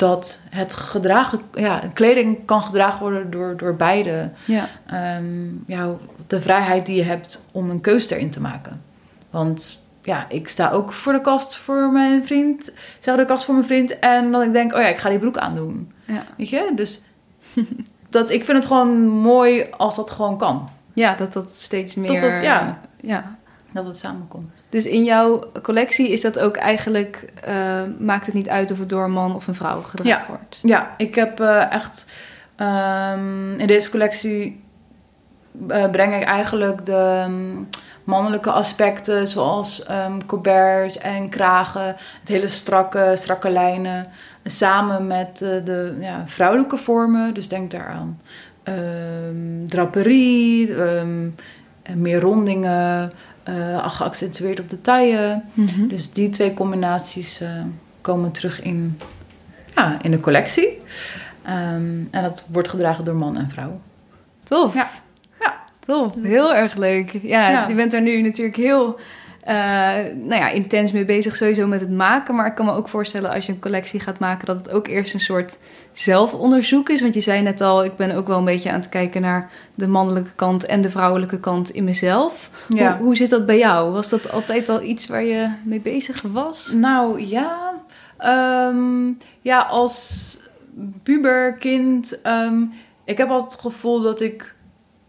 dat 0.00 0.40
het 0.50 0.74
gedragen, 0.74 1.40
ja, 1.54 1.82
kleding 1.92 2.44
kan 2.44 2.62
gedragen 2.62 3.00
worden 3.00 3.30
door, 3.30 3.56
door 3.56 3.76
beide. 3.76 4.30
Ja. 4.46 4.68
Ehm, 4.86 5.48
ja, 5.66 5.88
de 6.26 6.40
vrijheid 6.40 6.86
die 6.86 6.96
je 6.96 7.02
hebt 7.02 7.44
om 7.52 7.70
een 7.70 7.80
keuze 7.80 8.14
erin 8.14 8.30
te 8.30 8.40
maken. 8.40 8.82
Want 9.30 9.84
ja, 10.02 10.26
ik 10.28 10.48
sta 10.48 10.70
ook 10.70 10.92
voor 10.92 11.12
de 11.12 11.20
kast 11.20 11.56
voor 11.56 11.92
mijn 11.92 12.26
vriend. 12.26 12.72
Zeg 13.00 13.16
de 13.16 13.24
kast 13.24 13.44
voor 13.44 13.54
mijn 13.54 13.66
vriend. 13.66 13.98
En 13.98 14.32
dan 14.32 14.42
ik 14.42 14.52
denk, 14.52 14.72
oh 14.72 14.78
ja, 14.78 14.86
ik 14.86 14.98
ga 14.98 15.08
die 15.08 15.18
broek 15.18 15.38
aandoen. 15.38 15.92
Ja. 16.04 16.24
Weet 16.36 16.48
je? 16.48 16.72
Dus 16.74 17.00
dat, 18.10 18.30
ik 18.30 18.44
vind 18.44 18.56
het 18.56 18.66
gewoon 18.66 19.08
mooi 19.08 19.66
als 19.76 19.96
dat 19.96 20.10
gewoon 20.10 20.38
kan. 20.38 20.68
ja, 20.92 21.14
dat 21.14 21.32
dat 21.32 21.52
steeds 21.54 21.94
meer... 21.94 22.20
dat, 22.20 22.42
ja. 22.42 22.80
ja. 23.00 23.38
Dat 23.72 23.86
het 23.86 23.96
samenkomt. 23.96 24.62
Dus 24.68 24.86
in 24.86 25.04
jouw 25.04 25.50
collectie 25.62 26.12
is 26.12 26.20
dat 26.20 26.38
ook 26.38 26.56
eigenlijk... 26.56 27.32
eh, 27.42 27.82
maakt 27.98 28.26
het 28.26 28.34
niet 28.34 28.48
uit 28.48 28.70
of 28.70 28.78
het 28.78 28.88
door 28.88 29.04
een 29.04 29.12
man 29.12 29.34
of 29.34 29.46
een 29.46 29.54
vrouw 29.54 29.82
gedragen 29.82 30.28
wordt? 30.28 30.58
Ja, 30.62 30.94
ik 30.96 31.14
heb 31.14 31.40
eh, 31.40 31.72
echt 31.72 32.12
ehm, 32.56 33.58
in 33.58 33.66
deze 33.66 33.90
collectie 33.90 34.64
eh, 35.68 35.90
breng 35.90 36.14
ik 36.14 36.22
eigenlijk 36.22 36.84
de 36.84 37.22
ehm, 37.24 37.62
mannelijke 38.04 38.50
aspecten 38.50 39.28
zoals 39.28 39.86
colberts 40.26 40.98
en 40.98 41.28
kragen, 41.28 41.86
het 42.20 42.28
hele 42.28 42.48
strakke, 42.48 43.12
strakke 43.14 43.50
lijnen, 43.50 44.06
samen 44.44 45.06
met 45.06 45.38
de 45.38 45.96
ja, 46.00 46.22
vrouwelijke 46.26 46.76
vormen. 46.76 47.34
Dus 47.34 47.48
denk 47.48 47.70
daaraan 47.70 48.20
draperie, 49.66 50.74
meer 51.94 52.20
rondingen, 52.20 53.12
eh, 53.58 53.88
geaccentueerd 53.90 54.60
op 54.60 54.70
de 54.70 54.80
taille. 54.80 55.42
Mhm. 55.52 55.86
Dus 55.86 56.12
die 56.12 56.28
twee 56.28 56.54
combinaties, 56.54 57.40
eh, 57.40 57.48
komen 58.00 58.30
terug 58.32 58.62
in, 58.62 58.98
ja, 59.74 59.98
in 60.02 60.10
de 60.10 60.20
collectie. 60.20 60.80
Ehm, 61.42 62.00
en 62.10 62.22
dat 62.22 62.48
wordt 62.52 62.68
gedragen 62.68 63.04
door 63.04 63.14
man 63.16 63.36
en 63.36 63.50
vrouw. 63.50 63.80
Tof. 64.44 64.74
Ja. 64.74 64.88
Ja. 65.40 65.54
Tof. 65.86 66.12
Heel 66.22 66.54
erg 66.54 66.76
leuk. 66.76 67.10
Ja, 67.22 67.50
Ja. 67.50 67.68
je 67.68 67.74
bent 67.74 67.94
er 67.94 68.00
nu 68.00 68.22
natuurlijk 68.22 68.56
heel 68.56 68.98
nou 70.14 70.34
ja, 70.34 70.48
intens 70.50 70.92
mee 70.92 71.04
bezig 71.04 71.36
sowieso 71.36 71.66
met 71.66 71.80
het 71.80 71.90
maken. 71.90 72.34
Maar 72.34 72.46
ik 72.46 72.54
kan 72.54 72.66
me 72.66 72.72
ook 72.72 72.88
voorstellen 72.88 73.30
als 73.30 73.46
je 73.46 73.52
een 73.52 73.60
collectie 73.60 74.00
gaat 74.00 74.18
maken... 74.18 74.46
dat 74.46 74.56
het 74.56 74.70
ook 74.70 74.86
eerst 74.88 75.14
een 75.14 75.20
soort 75.20 75.58
zelfonderzoek 75.92 76.88
is. 76.88 77.00
Want 77.00 77.14
je 77.14 77.20
zei 77.20 77.42
net 77.42 77.60
al, 77.60 77.84
ik 77.84 77.96
ben 77.96 78.16
ook 78.16 78.26
wel 78.26 78.38
een 78.38 78.44
beetje 78.44 78.70
aan 78.70 78.80
het 78.80 78.88
kijken 78.88 79.20
naar... 79.20 79.50
de 79.74 79.86
mannelijke 79.86 80.34
kant 80.34 80.66
en 80.66 80.80
de 80.80 80.90
vrouwelijke 80.90 81.40
kant 81.40 81.70
in 81.70 81.84
mezelf. 81.84 82.50
Ja. 82.68 82.96
Hoe, 82.96 83.04
hoe 83.04 83.16
zit 83.16 83.30
dat 83.30 83.46
bij 83.46 83.58
jou? 83.58 83.92
Was 83.92 84.08
dat 84.08 84.32
altijd 84.32 84.68
al 84.68 84.82
iets 84.82 85.06
waar 85.06 85.24
je 85.24 85.48
mee 85.64 85.80
bezig 85.80 86.22
was? 86.22 86.72
Nou 86.72 87.26
ja, 87.26 87.70
Ehm, 88.20 89.12
ja, 89.40 89.60
als 89.60 90.38
puber, 91.02 91.54
kind, 91.54 92.20
ehm, 92.20 92.62
ik 93.04 93.18
heb 93.18 93.28
altijd 93.28 93.52
het 93.52 93.60
gevoel 93.60 94.00
dat 94.00 94.20
ik, 94.20 94.54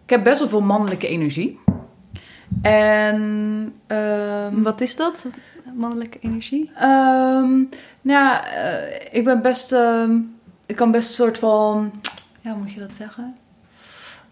ik 0.04 0.10
heb 0.10 0.24
best 0.24 0.40
wel 0.40 0.48
veel 0.48 0.62
mannelijke 0.62 1.08
energie. 1.08 1.60
En 2.62 3.74
ehm, 3.88 4.62
Wat 4.62 4.82
is 4.82 4.96
dat? 4.96 5.26
Mannelijke 5.74 6.18
energie? 6.20 6.72
Ehm, 6.76 7.52
nou 8.02 8.20
ja, 8.20 8.46
eh, 8.46 9.08
ik 9.12 9.24
ben 9.24 9.42
best, 9.42 9.72
ehm, 9.72 10.18
ik 10.66 10.76
kan 10.76 10.92
best 10.92 11.10
een 11.10 11.16
soort 11.16 11.38
van, 11.38 11.92
ja, 12.42 12.52
hoe 12.52 12.60
moet 12.60 12.72
je 12.72 12.80
dat 12.80 12.94
zeggen? 12.94 13.36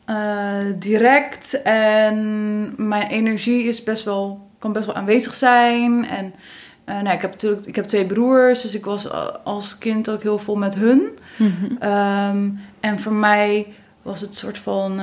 Eh, 0.06 0.66
direct 0.76 1.62
en 1.62 2.74
mijn 2.78 3.08
energie 3.08 3.64
is 3.64 3.84
best 3.84 4.04
wel, 4.04 4.48
kan 4.60 4.74
best 4.74 4.86
wel 4.86 4.96
aanwezig 4.96 5.34
zijn. 5.34 6.08
En 6.08 6.34
eh, 6.84 7.00
nou, 7.02 7.16
ik 7.16 7.22
heb 7.22 7.32
natuurlijk, 7.32 7.66
ik 7.66 7.76
heb 7.76 7.86
twee 7.86 8.06
broers, 8.06 8.62
dus 8.62 8.76
ik 8.76 8.86
was 8.86 9.10
als 9.44 9.78
kind 9.78 10.10
ook 10.10 10.22
heel 10.22 10.40
veel 10.40 10.56
met 10.56 10.76
hun. 10.76 11.10
Ehm, 11.80 12.50
en 12.80 13.00
voor 13.00 13.14
mij 13.14 13.68
was 14.02 14.22
het 14.22 14.36
soort 14.36 14.58
van. 14.58 15.02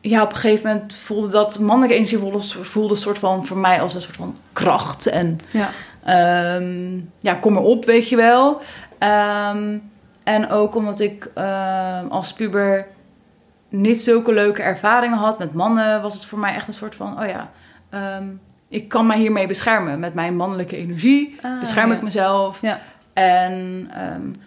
Ja, 0.00 0.22
op 0.22 0.30
een 0.30 0.36
gegeven 0.36 0.68
moment 0.70 0.96
voelde 0.96 1.28
dat 1.28 1.58
mannelijke 1.58 1.94
energie 1.94 2.18
voelde, 2.18 2.42
voelde 2.42 2.94
een 2.94 3.00
soort 3.00 3.18
van 3.18 3.46
voor 3.46 3.56
mij 3.56 3.80
als 3.80 3.94
een 3.94 4.00
soort 4.00 4.16
van 4.16 4.36
kracht. 4.52 5.06
En 5.06 5.38
Ja. 5.50 5.68
ehm, 6.04 6.98
ja, 7.18 7.34
kom 7.34 7.56
erop, 7.56 7.84
weet 7.84 8.08
je 8.08 8.16
wel. 8.16 8.60
Ehm, 8.98 9.78
en 10.24 10.50
ook 10.50 10.74
omdat 10.74 11.00
ik 11.00 11.30
ehm, 11.34 12.06
als 12.08 12.32
puber 12.32 12.86
niet 13.68 14.00
zulke 14.00 14.32
leuke 14.32 14.62
ervaringen 14.62 15.18
had 15.18 15.38
met 15.38 15.54
mannen, 15.54 16.02
was 16.02 16.14
het 16.14 16.24
voor 16.24 16.38
mij 16.38 16.54
echt 16.54 16.68
een 16.68 16.74
soort 16.74 16.94
van: 16.94 17.20
oh 17.22 17.26
ja, 17.28 17.50
ik 18.68 18.88
kan 18.88 19.06
mij 19.06 19.18
hiermee 19.18 19.46
beschermen. 19.46 19.98
Met 19.98 20.14
mijn 20.14 20.36
mannelijke 20.36 20.76
energie 20.76 21.36
Ah, 21.42 21.60
bescherm 21.60 21.90
ja. 21.90 21.96
ik 21.96 22.02
mezelf. 22.02 22.58
Ja. 22.60 22.80
En, 23.12 23.90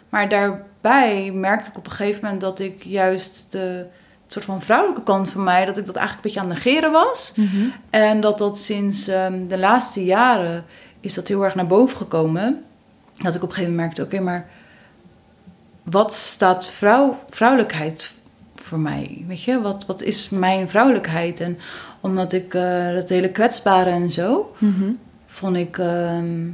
maar 0.09 0.29
daarbij 0.29 1.31
merkte 1.33 1.69
ik 1.69 1.77
op 1.77 1.85
een 1.85 1.91
gegeven 1.91 2.21
moment 2.23 2.41
dat 2.41 2.59
ik 2.59 2.83
juist 2.83 3.45
de 3.49 3.85
soort 4.27 4.45
van 4.45 4.61
vrouwelijke 4.61 5.03
kant 5.03 5.31
van 5.31 5.43
mij, 5.43 5.65
dat 5.65 5.77
ik 5.77 5.85
dat 5.85 5.95
eigenlijk 5.95 6.25
een 6.25 6.31
beetje 6.33 6.47
aan 6.49 6.55
het 6.55 6.65
negeren 6.65 6.91
was. 6.91 7.31
Mhm. 7.35 7.65
En 7.89 8.21
dat 8.21 8.37
dat 8.37 8.57
sinds 8.59 9.07
ehm, 9.07 9.47
de 9.47 9.57
laatste 9.57 10.03
jaren 10.05 10.65
is 10.99 11.13
dat 11.13 11.27
heel 11.27 11.43
erg 11.43 11.55
naar 11.55 11.67
boven 11.67 11.97
gekomen. 11.97 12.63
Dat 13.17 13.35
ik 13.35 13.43
op 13.43 13.49
een 13.49 13.55
gegeven 13.55 13.75
moment 13.75 13.95
merkte, 13.97 14.15
oké, 14.15 14.23
maar 14.23 14.47
wat 15.83 16.13
staat 16.13 16.65
vrouw, 16.71 17.17
vrouwelijkheid 17.29 18.11
voor 18.55 18.79
mij? 18.79 19.23
Weet 19.27 19.43
je, 19.43 19.61
wat, 19.61 19.85
wat 19.85 20.01
is 20.01 20.29
mijn 20.29 20.69
vrouwelijkheid? 20.69 21.39
En 21.39 21.57
omdat 21.99 22.33
ik 22.33 22.53
eh 22.53 22.93
dat 22.93 23.09
hele 23.09 23.29
kwetsbare 23.29 23.89
en 23.89 24.11
zo, 24.11 24.55
Mhm. 24.57 24.91
vond 25.27 25.55
ik, 25.55 25.77
ehm, 25.77 26.47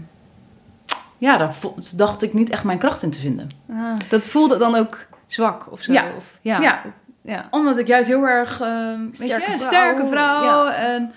ja, 1.17 1.37
daar 1.37 1.55
dacht 1.95 2.23
ik 2.23 2.33
niet 2.33 2.49
echt 2.49 2.63
mijn 2.63 2.77
kracht 2.77 3.03
in 3.03 3.09
te 3.11 3.19
vinden. 3.19 3.47
Ah, 3.69 3.93
dat 4.09 4.25
voelde 4.27 4.57
dan 4.57 4.75
ook 4.75 5.05
zwak 5.27 5.71
of 5.71 5.81
zo? 5.81 5.93
Ja. 5.93 6.05
Of, 6.17 6.37
ja. 6.41 6.61
Ja. 6.61 6.81
Ja. 7.29 7.47
Omdat 7.51 7.77
ik 7.77 7.87
juist 7.87 8.07
heel 8.07 8.27
erg 8.27 8.61
ehm, 8.61 8.99
weet 9.05 9.15
Sterke 9.15 9.51
je, 9.51 9.57
vrouw, 9.57 9.67
sterke 9.67 10.07
vrouw. 10.07 10.43
ja. 10.43 10.73
En, 10.73 11.11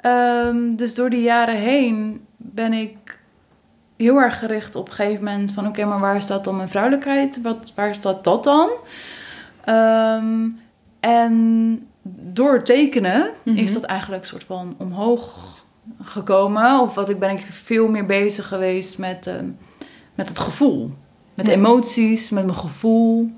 ehm, 0.00 0.74
dus 0.76 0.94
door 0.94 1.10
die 1.10 1.22
jaren 1.22 1.56
heen 1.56 2.24
ben 2.36 2.72
ik 2.72 3.18
heel 3.96 4.16
erg 4.16 4.38
gericht 4.38 4.76
op 4.76 4.88
een 4.88 4.94
gegeven 4.94 5.24
moment 5.24 5.52
van... 5.52 5.66
oké, 5.66 5.84
maar 5.84 6.00
waar 6.00 6.22
staat 6.22 6.44
dan 6.44 6.56
mijn 6.56 6.68
vrouwelijkheid? 6.68 7.42
Wat, 7.42 7.72
waar 7.74 7.94
staat 7.94 8.24
dat 8.24 8.44
dan? 8.44 8.70
Ehm, 9.64 10.48
en 11.00 11.86
door 12.32 12.62
tekenen 12.62 13.30
Mhm. 13.42 13.56
is 13.56 13.72
dat 13.72 13.82
eigenlijk 13.82 14.22
een 14.22 14.28
soort 14.28 14.44
van 14.44 14.74
omhoog 14.78 15.56
gekomen. 16.02 16.80
Of 16.80 16.94
wat 16.94 17.08
ik 17.08 17.18
ben 17.18 17.30
ik 17.30 17.40
veel 17.50 17.88
meer 17.88 18.06
bezig 18.06 18.48
geweest 18.48 18.98
met, 18.98 19.30
met 20.14 20.28
het 20.28 20.38
gevoel. 20.38 20.90
Met 21.34 21.48
emoties, 21.48 22.30
met 22.30 22.44
mijn 22.44 22.56
gevoel. 22.56 23.30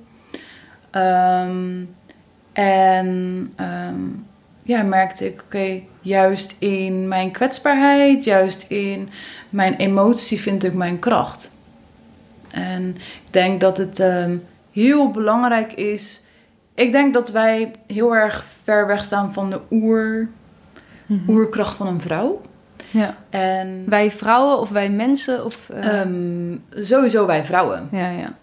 En 2.65 3.47
ehm, 3.57 4.01
ja, 4.63 4.83
merkte 4.83 5.27
ik, 5.27 5.43
oké, 5.45 5.81
juist 6.01 6.57
in 6.59 7.09
mijn 7.09 7.31
kwetsbaarheid, 7.31 8.25
juist 8.25 8.63
in 8.69 9.09
mijn 9.51 9.75
emotie 9.77 10.41
vind 10.41 10.65
ik 10.65 10.75
mijn 10.75 10.99
kracht. 10.99 11.51
En 12.51 12.89
ik 12.97 13.33
denk 13.33 13.61
dat 13.61 13.77
het 13.77 14.01
ehm, 14.01 14.37
heel 14.73 15.11
belangrijk 15.11 15.73
is. 15.73 16.21
Ik 16.75 16.93
denk 16.93 17.15
dat 17.15 17.31
wij 17.31 17.71
heel 17.87 18.17
erg 18.17 18.45
ver 18.63 18.87
weg 18.87 19.05
staan 19.05 19.33
van 19.33 19.51
de 19.51 19.61
oer, 19.71 20.29
Mhm. 21.07 21.31
oerkracht 21.31 21.77
van 21.77 21.87
een 21.87 22.01
vrouw. 22.01 22.41
ja. 22.91 23.17
En 23.31 23.85
Wij 23.89 24.11
vrouwen 24.11 24.59
of 24.59 24.69
wij 24.71 24.91
mensen? 24.91 25.45
Of, 25.45 25.69
eh, 25.71 26.01
ehm, 26.01 26.57
sowieso 26.71 27.27
wij 27.27 27.45
vrouwen. 27.45 27.89
ja, 27.91 28.11
ja. 28.11 28.35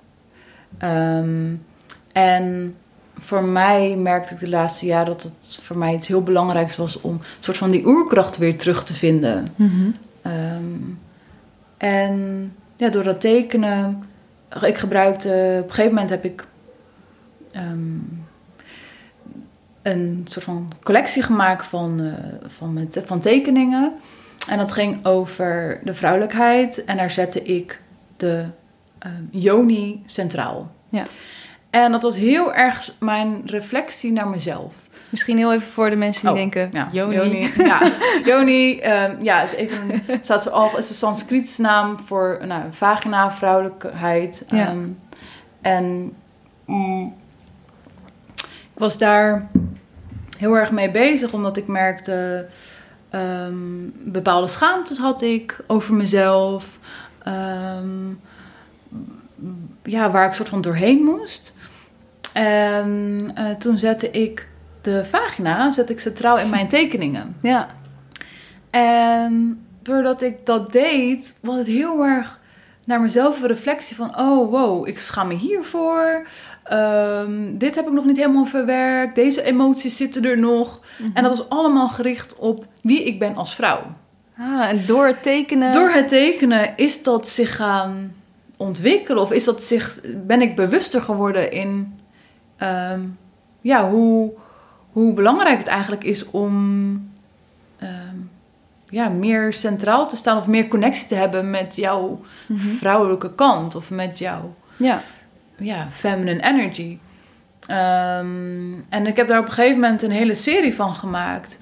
En 2.13 2.75
voor 3.19 3.43
mij 3.43 3.95
merkte 3.95 4.33
ik 4.33 4.39
de 4.39 4.49
laatste 4.49 4.85
jaren 4.85 5.05
dat 5.05 5.23
het 5.23 5.59
voor 5.61 5.77
mij 5.77 5.93
iets 5.93 6.07
heel 6.07 6.23
belangrijks 6.23 6.75
was 6.75 7.01
om 7.01 7.13
een 7.13 7.21
soort 7.39 7.57
van 7.57 7.71
die 7.71 7.87
oerkracht 7.87 8.37
weer 8.37 8.57
terug 8.57 8.83
te 8.83 8.93
vinden. 8.93 9.45
Mhm. 9.55 9.89
Ehm, 10.21 10.79
en 11.77 12.51
ja, 12.75 12.89
door 12.89 13.03
dat 13.03 13.21
tekenen, 13.21 14.03
ik 14.61 14.77
gebruikte, 14.77 15.57
op 15.59 15.67
een 15.67 15.73
gegeven 15.73 15.93
moment 15.93 16.09
heb 16.09 16.25
ik 16.25 16.47
ehm, 17.51 17.97
een 19.81 20.21
soort 20.25 20.45
van 20.45 20.69
collectie 20.83 21.23
gemaakt 21.23 21.67
van, 21.67 22.01
eh, 22.01 22.13
van, 22.47 22.73
met, 22.73 23.01
van 23.05 23.19
tekeningen. 23.19 23.93
En 24.47 24.57
dat 24.57 24.71
ging 24.71 25.05
over 25.05 25.79
de 25.83 25.93
vrouwelijkheid 25.93 26.85
en 26.85 26.97
daar 26.97 27.11
zette 27.11 27.43
ik 27.43 27.81
de 28.17 28.45
ehm 28.99 29.23
Joni 29.29 30.03
centraal. 30.05 30.71
Ja. 30.89 31.05
En 31.83 31.91
dat 31.91 32.03
was 32.03 32.15
heel 32.15 32.53
erg 32.53 32.91
mijn 32.99 33.41
reflectie 33.45 34.11
naar 34.11 34.27
mezelf. 34.27 34.73
Misschien 35.09 35.37
heel 35.37 35.53
even 35.53 35.67
voor 35.67 35.89
de 35.89 35.95
mensen 35.95 36.21
die 36.21 36.31
Oh, 36.31 36.37
denken, 36.37 36.69
Ja, 36.71 36.87
Joni. 36.91 37.15
Joni. 37.15 37.51
Ja, 37.57 37.91
Joni 38.29 38.79
ehm, 38.79 39.23
ja, 39.23 39.41
is 39.41 39.51
even 39.51 39.89
een, 39.89 40.19
staat 40.21 40.43
zo 40.43 40.49
al, 40.49 40.77
is 40.77 40.89
een 40.89 40.95
Sanskriets 40.95 41.57
naam 41.57 41.99
voor 42.05 42.39
nou, 42.45 42.63
vagina, 42.69 43.31
vrouwelijkheid. 43.31 44.45
Ja. 44.47 44.67
Ehm, 44.67 44.87
en 45.61 46.13
mm, 46.65 47.15
ik 48.73 48.77
was 48.79 48.97
daar 48.97 49.47
heel 50.37 50.57
erg 50.57 50.71
mee 50.71 50.91
bezig, 50.91 51.33
omdat 51.33 51.57
ik 51.57 51.67
merkte 51.67 52.47
ehm, 53.09 53.55
bepaalde 53.93 54.47
schaamtes 54.47 54.97
had 54.97 55.21
ik 55.21 55.59
over 55.67 55.93
mezelf. 55.93 56.79
Ja, 59.83 60.11
waar 60.11 60.27
ik 60.27 60.33
soort 60.33 60.49
van 60.49 60.61
doorheen 60.61 61.03
moest. 61.03 61.53
En 62.33 63.31
eh, 63.35 63.49
toen 63.49 63.77
zette 63.77 64.11
ik 64.11 64.47
de 64.81 65.05
vagina 65.05 65.71
zette 65.71 65.93
ik 65.93 65.99
centraal 65.99 66.39
in 66.39 66.49
mijn 66.49 66.67
tekeningen. 66.67 67.35
Ja, 67.41 67.67
En 68.69 69.65
doordat 69.81 70.21
ik 70.21 70.45
dat 70.45 70.71
deed, 70.71 71.39
was 71.41 71.57
het 71.57 71.67
heel 71.67 72.03
erg 72.03 72.39
naar 72.87 73.01
mezelf 73.01 73.41
een 73.41 73.47
reflectie 73.47 73.95
van... 73.95 74.19
Oh, 74.19 74.51
wow, 74.51 74.87
ik 74.87 74.99
schaam 74.99 75.27
me 75.27 75.33
hiervoor. 75.33 76.27
Ehm, 76.63 77.57
dit 77.57 77.75
heb 77.75 77.87
ik 77.87 77.93
nog 77.93 78.05
niet 78.05 78.17
helemaal 78.17 78.45
verwerkt. 78.45 79.15
Deze 79.15 79.43
emoties 79.43 79.97
zitten 79.97 80.25
er 80.25 80.39
nog. 80.39 80.81
En 81.13 81.23
dat 81.23 81.37
was 81.37 81.49
allemaal 81.49 81.89
gericht 81.89 82.35
op 82.35 82.65
wie 82.81 83.03
ik 83.03 83.19
ben 83.19 83.35
als 83.35 83.55
vrouw. 83.55 83.81
ah, 84.37 84.69
en 84.69 84.79
door 84.85 85.05
het 85.05 85.23
tekenen... 85.23 85.71
Door 85.71 85.89
het 85.89 86.07
tekenen 86.07 86.73
is 86.75 87.03
dat 87.03 87.29
zich 87.29 87.55
gaan 87.55 88.13
ontwikkelen? 88.57 89.21
Of 89.21 89.31
is 89.31 89.43
dat 89.43 89.63
zich, 89.63 89.99
ben 90.25 90.41
ik 90.41 90.55
bewuster 90.55 91.01
geworden 91.01 91.51
in 91.51 91.96
ehm, 92.57 93.01
ja, 93.61 93.89
hoe, 93.89 94.31
hoe 94.91 95.13
belangrijk 95.13 95.57
het 95.57 95.67
eigenlijk 95.67 96.03
is 96.03 96.29
om 96.31 97.11
ehm, 97.77 98.15
ja, 98.89 99.09
meer 99.09 99.53
centraal 99.53 100.07
te 100.07 100.15
staan 100.15 100.37
of 100.37 100.47
meer 100.47 100.67
connectie 100.67 101.07
te 101.07 101.15
hebben 101.15 101.49
met 101.49 101.75
jouw 101.75 102.21
Mhm. 102.47 102.59
vrouwelijke 102.67 103.35
kant 103.35 103.75
of 103.75 103.89
met 103.89 104.17
jouw 104.19 104.53
Ja, 104.77 105.01
ja, 105.57 105.87
feminine 105.91 106.43
energy. 106.43 106.97
Ehm, 107.67 108.73
en 108.89 109.07
ik 109.07 109.15
heb 109.17 109.27
daar 109.27 109.39
op 109.39 109.45
een 109.47 109.51
gegeven 109.51 109.79
moment 109.79 110.01
een 110.01 110.11
hele 110.11 110.35
serie 110.35 110.75
van 110.75 110.95
gemaakt. 110.95 111.59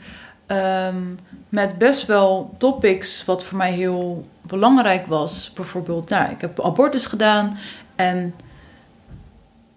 met 1.49 1.77
best 1.77 2.05
wel 2.05 2.55
topics 2.57 3.25
wat 3.25 3.43
voor 3.43 3.57
mij 3.57 3.71
heel 3.71 4.27
belangrijk 4.41 5.07
was, 5.07 5.51
bijvoorbeeld, 5.55 6.09
nou, 6.09 6.31
ik 6.31 6.41
heb 6.41 6.61
abortus 6.61 7.05
gedaan 7.05 7.57
en 7.95 8.35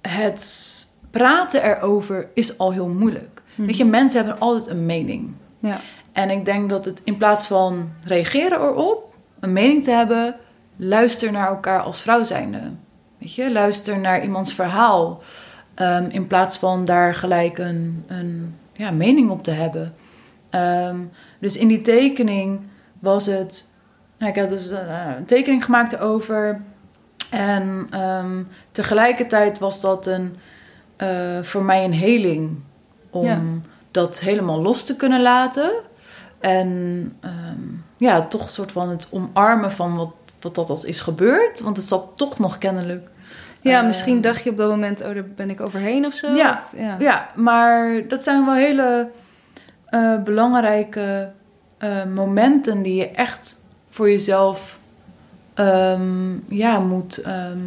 het 0.00 0.77
praten 1.10 1.62
erover 1.62 2.28
is 2.34 2.58
al 2.58 2.72
heel 2.72 2.88
moeilijk. 2.88 3.42
Weet 3.54 3.76
je, 3.76 3.84
mensen 3.84 4.24
hebben 4.24 4.40
altijd 4.40 4.66
een 4.66 4.86
mening. 4.86 5.34
Ja. 5.58 5.80
En 6.12 6.30
ik 6.30 6.44
denk 6.44 6.70
dat 6.70 6.84
het 6.84 7.00
in 7.04 7.16
plaats 7.16 7.46
van 7.46 7.90
reageren 8.06 8.60
erop, 8.60 9.14
een 9.40 9.52
mening 9.52 9.84
te 9.84 9.90
hebben, 9.90 10.34
luister 10.76 11.32
naar 11.32 11.48
elkaar 11.48 11.80
als 11.80 12.00
vrouw 12.00 12.24
zijnde. 12.24 12.60
Weet 13.18 13.34
je, 13.34 13.52
luister 13.52 13.98
naar 13.98 14.22
iemands 14.22 14.54
verhaal. 14.54 15.22
ehm, 15.74 16.08
in 16.10 16.26
plaats 16.26 16.56
van 16.56 16.84
daar 16.84 17.14
gelijk 17.14 17.58
een, 17.58 18.04
een 18.06 18.54
ja, 18.72 18.90
mening 18.90 19.30
op 19.30 19.42
te 19.42 19.50
hebben. 19.50 19.94
Ehm, 20.50 20.96
dus 21.38 21.56
in 21.56 21.68
die 21.68 21.80
tekening 21.80 22.60
was 22.98 23.26
het. 23.26 23.68
Nou, 24.18 24.32
ik 24.32 24.38
had 24.38 24.48
dus 24.48 24.68
een, 24.70 24.88
eh, 24.88 25.14
een 25.16 25.24
tekening 25.24 25.64
gemaakt 25.64 25.92
erover. 25.92 26.60
En 27.30 27.86
ehm, 27.90 28.42
tegelijkertijd 28.72 29.58
was 29.58 29.80
dat 29.80 30.06
een, 30.06 30.36
eh, 30.98 31.08
voor 31.42 31.62
mij 31.62 31.84
een 31.84 31.94
heling. 31.94 32.56
Om 33.10 33.24
Ja. 33.24 33.40
dat 33.90 34.18
helemaal 34.20 34.62
los 34.62 34.84
te 34.84 34.96
kunnen 34.96 35.22
laten. 35.22 35.70
En 36.40 37.12
ehm, 37.20 37.58
ja, 37.96 38.26
toch 38.26 38.42
een 38.42 38.48
soort 38.48 38.72
van 38.72 38.88
het 38.88 39.08
omarmen 39.10 39.72
van 39.72 39.96
wat, 39.96 40.10
wat 40.40 40.54
dat, 40.54 40.66
dat 40.66 40.84
is 40.84 41.00
gebeurd. 41.00 41.60
Want 41.60 41.76
het 41.76 41.86
zat 41.86 42.06
toch 42.14 42.38
nog 42.38 42.58
kennelijk. 42.58 43.08
Ja, 43.60 43.80
eh, 43.80 43.86
misschien 43.86 44.20
dacht 44.20 44.42
je 44.44 44.50
op 44.50 44.56
dat 44.56 44.70
moment, 44.70 45.00
oh, 45.04 45.14
daar 45.14 45.24
ben 45.36 45.50
ik 45.50 45.60
overheen 45.60 46.06
of 46.06 46.14
zo. 46.14 46.34
Ja. 46.34 46.62
Of- 46.72 46.80
ja. 46.80 46.96
Ja, 46.98 47.28
maar 47.34 48.02
dat 48.08 48.22
zijn 48.24 48.44
wel 48.44 48.54
hele 48.54 49.08
eh, 49.86 50.22
belangrijke 50.22 51.30
momenten 52.14 52.82
die 52.82 52.94
je 52.94 53.08
echt 53.10 53.62
voor 53.88 54.10
jezelf 54.10 54.78
ehm, 55.54 56.54
ja, 56.54 56.78
moet, 56.78 57.16
ehm, 57.16 57.58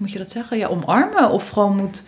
moet 0.00 0.12
je 0.12 0.18
dat 0.18 0.30
zeggen? 0.30 0.58
Ja, 0.58 0.66
omarmen 0.66 1.30
of 1.30 1.48
gewoon 1.48 1.76
moet. 1.76 2.02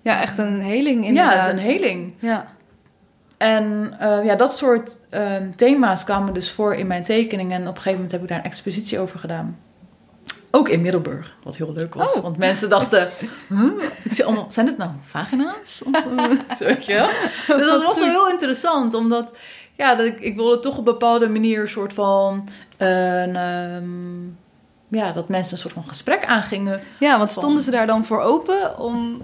Ja, 0.00 0.20
echt 0.20 0.38
een 0.38 0.60
heling 0.60 1.04
inderdaad. 1.04 1.32
Ja, 1.32 1.38
het 1.38 1.58
is 1.58 1.66
een 1.66 1.72
heling. 1.72 2.12
Ja, 2.18 2.46
En 3.36 3.94
eh, 3.98 4.24
ja, 4.24 4.34
dat 4.34 4.56
soort 4.56 4.98
ehm, 5.10 5.50
thema's 5.50 6.04
kwamen 6.04 6.34
dus 6.34 6.50
voor 6.50 6.74
in 6.74 6.86
mijn 6.86 7.02
tekening. 7.02 7.52
En 7.52 7.60
op 7.60 7.66
een 7.66 7.74
gegeven 7.74 7.92
moment 7.92 8.12
heb 8.12 8.22
ik 8.22 8.28
daar 8.28 8.38
een 8.38 8.44
expositie 8.44 8.98
over 8.98 9.18
gedaan. 9.18 9.58
Ook 10.50 10.68
in 10.68 10.82
Middelburg, 10.82 11.36
wat 11.42 11.56
heel 11.56 11.72
leuk 11.72 11.94
was. 11.94 12.12
Oh. 12.12 12.22
Want 12.22 12.36
mensen 12.36 12.68
dachten, 12.68 13.10
allemaal, 14.24 14.46
zijn 14.50 14.66
het 14.66 14.76
nou 14.76 14.90
vagina's? 15.06 15.80
Of, 15.84 15.94
eh, 16.16 16.58
weet 16.68 16.86
je 16.86 16.94
wel? 16.94 17.08
Dus 17.56 17.66
dat 17.66 17.84
was 17.84 17.98
wel 17.98 18.08
heel 18.08 18.30
interessant, 18.30 18.94
omdat 18.94 19.36
ja, 19.76 19.94
dat 19.94 20.06
ik, 20.06 20.20
ik 20.20 20.36
wilde 20.36 20.60
toch 20.60 20.72
op 20.72 20.78
een 20.78 20.84
bepaalde 20.84 21.28
manier 21.28 21.60
een 21.60 21.68
soort 21.68 21.92
van... 21.92 22.48
een, 22.76 23.36
ehm, 23.36 24.26
ja, 24.88 25.12
dat 25.12 25.28
mensen 25.28 25.52
een 25.52 25.58
soort 25.58 25.74
van 25.74 25.84
gesprek 25.86 26.24
aangingen. 26.24 26.80
ja 26.98 27.18
want 27.18 27.32
stonden 27.32 27.62
ze 27.62 27.70
daar 27.70 27.86
dan 27.86 28.04
voor 28.04 28.20
open 28.20 28.78
om... 28.78 29.22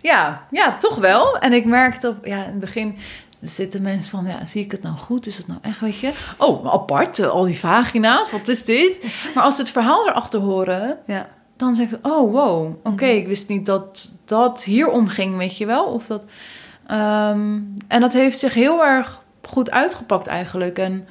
Ja, 0.00 0.46
ja, 0.50 0.76
toch 0.78 0.96
wel. 0.96 1.38
En 1.38 1.52
ik 1.52 1.64
merkte 1.64 2.08
op, 2.08 2.26
ja, 2.26 2.36
in 2.44 2.50
het 2.50 2.60
begin 2.60 2.96
zitten 3.40 3.82
mensen 3.82 4.10
van, 4.10 4.26
ja, 4.26 4.44
zie 4.46 4.64
ik 4.64 4.70
het 4.70 4.82
nou 4.82 4.96
goed? 4.96 5.26
Is 5.26 5.36
het 5.36 5.46
nou 5.46 5.58
echt, 5.62 5.80
weet 5.80 5.98
je? 5.98 6.12
Oh, 6.38 6.66
apart, 6.72 7.18
eh, 7.18 7.28
al 7.30 7.44
die 7.44 7.58
vagina's, 7.58 8.30
wat 8.32 8.48
is 8.48 8.64
dit? 8.64 9.04
Maar 9.34 9.44
als 9.44 9.54
ze 9.54 9.60
het 9.60 9.70
verhaal 9.70 10.08
erachter 10.08 10.40
horen, 10.40 10.98
Ja, 11.06 11.28
dan 11.56 11.74
zeggen 11.74 12.00
ze, 12.02 12.08
oh, 12.10 12.32
wow, 12.32 12.74
oké, 12.82 13.04
Mhm. 13.06 13.16
ik 13.16 13.26
wist 13.26 13.48
niet 13.48 13.66
dat 13.66 14.14
dat 14.24 14.64
hierom 14.64 15.08
ging, 15.08 15.36
weet 15.36 15.56
je 15.58 15.66
wel? 15.66 15.84
Of 15.84 16.06
dat, 16.06 16.24
ehm, 16.86 17.58
en 17.88 18.00
dat 18.00 18.12
heeft 18.12 18.38
zich 18.38 18.54
heel 18.54 18.84
erg 18.84 19.22
goed 19.42 19.70
uitgepakt 19.70 20.26
eigenlijk. 20.26 20.78
En 20.78 21.06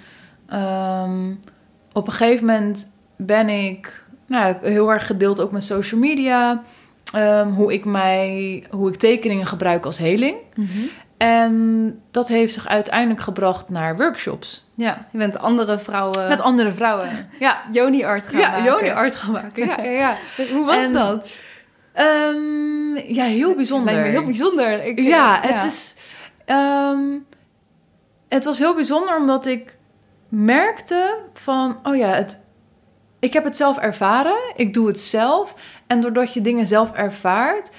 ehm, 0.47 1.33
op 1.93 2.07
een 2.07 2.13
gegeven 2.13 2.45
moment 2.45 2.89
ben 3.17 3.49
ik 3.49 4.03
nou, 4.25 4.55
heel 4.61 4.91
erg 4.91 5.05
gedeeld 5.07 5.39
ook 5.41 5.51
met 5.51 5.63
social 5.63 5.99
media. 5.99 6.63
ehm, 7.13 7.47
hoe 7.49 7.73
ik 7.73 7.85
mij, 7.85 8.63
hoe 8.69 8.89
ik 8.91 8.95
tekeningen 8.95 9.45
gebruik 9.45 9.85
als 9.85 9.97
heling. 9.97 10.37
Mhm. 10.55 10.67
En 11.17 12.01
dat 12.11 12.27
heeft 12.27 12.53
zich 12.53 12.67
uiteindelijk 12.67 13.19
gebracht 13.21 13.69
naar 13.69 13.95
workshops. 13.97 14.65
ja 14.75 15.07
je 15.11 15.17
bent 15.17 15.37
andere 15.37 15.79
vrouwen 15.79 16.27
Met 16.27 16.39
andere 16.41 16.71
vrouwen. 16.71 17.09
Ja, 17.39 17.59
Joni 17.71 18.03
art 18.03 18.27
gaan 18.27 18.39
ja 18.39 18.49
maken. 18.49 18.63
Joni 18.63 18.89
art 18.89 19.15
gaan 19.15 19.31
maken. 19.31 19.65
Ja, 19.65 19.81
ja, 19.81 19.89
ja. 19.91 20.15
Hoe 20.53 20.65
was 20.65 20.75
En- 20.85 20.93
dat? 20.93 21.29
Ehm, 21.93 22.95
ja, 23.13 23.23
heel 23.23 23.55
bijzonder. 23.55 23.97
Het 23.97 24.05
heel 24.11 24.23
bijzonder. 24.25 24.83
Ik, 24.85 24.99
Ja, 24.99 25.39
het 25.41 25.63
is. 25.63 25.95
ehm, 26.45 26.99
het 28.29 28.43
was 28.45 28.57
heel 28.59 28.75
bijzonder 28.75 29.17
omdat 29.17 29.45
ik 29.45 29.77
merkte 30.29 31.15
van, 31.33 31.77
oh 31.83 31.95
ja, 31.95 32.07
het, 32.13 32.43
ik 33.19 33.33
heb 33.33 33.43
het 33.43 33.55
zelf 33.55 33.77
ervaren, 33.77 34.37
ik 34.55 34.73
doe 34.73 34.87
het 34.87 34.99
zelf. 34.99 35.53
En 35.87 36.01
doordat 36.01 36.33
je 36.33 36.41
dingen 36.41 36.67
zelf 36.67 36.91
ervaart, 36.91 37.71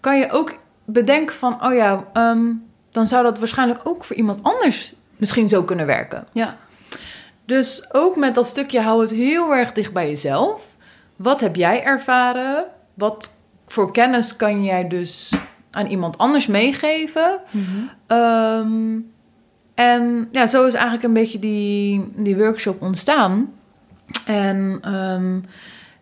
kan 0.00 0.18
je 0.18 0.30
ook 0.30 0.58
bedenken 0.84 1.34
van, 1.34 1.64
oh 1.64 1.74
ja, 1.74 2.04
ehm, 2.12 2.46
dan 2.90 3.06
zou 3.06 3.22
dat 3.22 3.38
waarschijnlijk 3.38 3.80
ook 3.84 4.04
voor 4.04 4.16
iemand 4.16 4.42
anders 4.42 4.94
misschien 5.16 5.48
zo 5.48 5.62
kunnen 5.62 5.86
werken. 5.86 6.26
Ja, 6.32 6.56
Dus 7.44 7.94
ook 7.94 8.16
met 8.16 8.34
dat 8.34 8.46
stukje 8.46 8.80
hou 8.80 9.00
het 9.00 9.10
heel 9.10 9.54
erg 9.54 9.72
dicht 9.72 9.92
bij 9.92 10.08
jezelf. 10.08 10.66
Wat 11.16 11.40
heb 11.40 11.56
jij 11.56 11.82
ervaren? 11.82 12.64
Wat 12.94 13.36
voor 13.66 13.92
kennis 13.92 14.36
kan 14.36 14.64
jij 14.64 14.88
dus 14.88 15.32
aan 15.70 15.86
iemand 15.86 16.18
anders 16.18 16.46
meegeven? 16.46 17.38
Mhm. 17.50 17.64
Ehm, 18.06 18.98
en 19.74 20.28
ja, 20.32 20.46
zo 20.46 20.66
is 20.66 20.74
eigenlijk 20.74 21.04
een 21.04 21.12
beetje 21.12 21.38
die, 21.38 22.12
die 22.16 22.36
workshop 22.36 22.82
ontstaan. 22.82 23.52
En 24.26 24.78
ehm, 24.82 25.40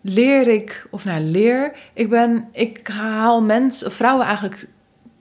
leer 0.01 0.49
ik, 0.49 0.87
of 0.91 1.05
nou 1.05 1.21
leer, 1.21 1.77
ik 1.93 2.09
ben, 2.09 2.49
ik 2.53 2.89
haal 2.89 3.43
mensen, 3.43 3.93
vrouwen 3.93 4.27
eigenlijk, 4.27 4.69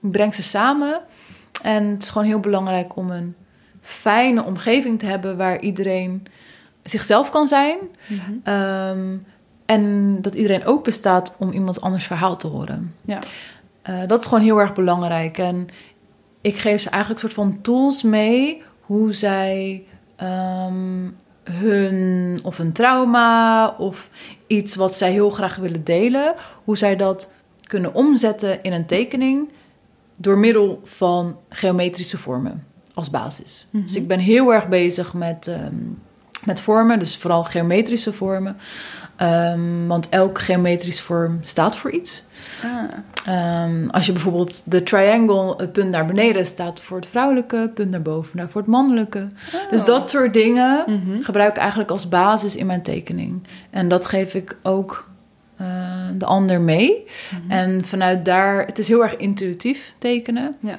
breng 0.00 0.34
ze 0.34 0.42
samen. 0.42 1.00
En 1.62 1.86
het 1.86 2.02
is 2.02 2.10
gewoon 2.10 2.26
heel 2.26 2.40
belangrijk 2.40 2.96
om 2.96 3.10
een 3.10 3.34
fijne 3.80 4.44
omgeving 4.44 4.98
te 4.98 5.06
hebben 5.06 5.36
waar 5.36 5.60
iedereen 5.60 6.26
zichzelf 6.82 7.30
kan 7.30 7.46
zijn. 7.46 7.76
Mhm. 8.06 8.20
Ehm, 8.42 9.16
en 9.66 10.16
dat 10.22 10.34
iedereen 10.34 10.64
open 10.64 10.92
staat 10.92 11.36
om 11.38 11.52
iemands 11.52 11.80
anders 11.80 12.06
verhaal 12.06 12.36
te 12.36 12.46
horen. 12.46 12.94
Ja. 13.04 13.18
Eh, 13.82 14.02
dat 14.06 14.20
is 14.20 14.26
gewoon 14.26 14.44
heel 14.44 14.60
erg 14.60 14.72
belangrijk. 14.72 15.38
En 15.38 15.68
ik 16.40 16.56
geef 16.56 16.80
ze 16.80 16.90
eigenlijk 16.90 17.22
een 17.22 17.30
soort 17.30 17.46
van 17.46 17.60
tools 17.60 18.02
mee 18.02 18.62
hoe 18.80 19.12
zij 19.12 19.84
ehm, 20.16 21.06
hun 21.50 22.40
of 22.42 22.58
een 22.58 22.72
trauma 22.72 23.68
of 23.68 24.10
iets 24.46 24.74
wat 24.74 24.94
zij 24.94 25.12
heel 25.12 25.30
graag 25.30 25.56
willen 25.56 25.84
delen, 25.84 26.34
hoe 26.64 26.76
zij 26.76 26.96
dat 26.96 27.32
kunnen 27.66 27.94
omzetten 27.94 28.60
in 28.60 28.72
een 28.72 28.86
tekening 28.86 29.52
door 30.16 30.38
middel 30.38 30.80
van 30.84 31.36
geometrische 31.48 32.18
vormen 32.18 32.66
als 32.94 33.10
basis. 33.10 33.66
Mhm. 33.70 33.82
Dus 33.82 33.94
ik 33.94 34.08
ben 34.08 34.18
heel 34.18 34.52
erg 34.54 34.68
bezig 34.68 35.14
met, 35.14 35.46
ehm, 35.46 35.74
met 36.44 36.60
vormen, 36.60 36.98
dus 36.98 37.16
vooral 37.16 37.44
geometrische 37.44 38.12
vormen. 38.12 38.56
Ehm, 39.18 39.86
want 39.86 40.08
elke 40.08 40.40
geometrische 40.40 41.02
vorm 41.02 41.38
staat 41.42 41.76
voor 41.76 41.90
iets. 41.90 42.24
Ah, 42.62 42.82
Ehm, 43.26 43.88
als 43.90 44.06
je 44.06 44.12
bijvoorbeeld 44.12 44.70
de 44.70 44.82
triangle, 44.82 45.54
het 45.56 45.72
punt 45.72 45.90
naar 45.90 46.06
beneden 46.06 46.46
staat 46.46 46.80
voor 46.80 46.96
het 46.96 47.06
vrouwelijke, 47.06 47.70
punt 47.74 47.90
naar 47.90 48.02
boven 48.02 48.36
naar 48.36 48.48
voor 48.48 48.60
het 48.60 48.70
mannelijke. 48.70 49.28
Dus 49.70 49.80
Oh. 49.80 49.86
dat 49.86 50.10
soort 50.10 50.32
dingen 50.32 50.84
Mhm. 50.86 51.20
gebruik 51.22 51.50
ik 51.50 51.56
eigenlijk 51.56 51.90
als 51.90 52.08
basis 52.08 52.56
in 52.56 52.66
mijn 52.66 52.82
tekening. 52.82 53.42
En 53.70 53.88
dat 53.88 54.06
geef 54.06 54.34
ik 54.34 54.56
ook 54.62 55.06
eh, 55.56 55.66
de 56.14 56.24
ander 56.24 56.60
mee. 56.60 57.04
Mhm. 57.42 57.50
En 57.50 57.84
vanuit 57.84 58.24
daar, 58.24 58.66
het 58.66 58.78
is 58.78 58.88
heel 58.88 59.02
erg 59.02 59.16
intuïtief 59.16 59.94
tekenen. 59.98 60.56
Ja. 60.60 60.78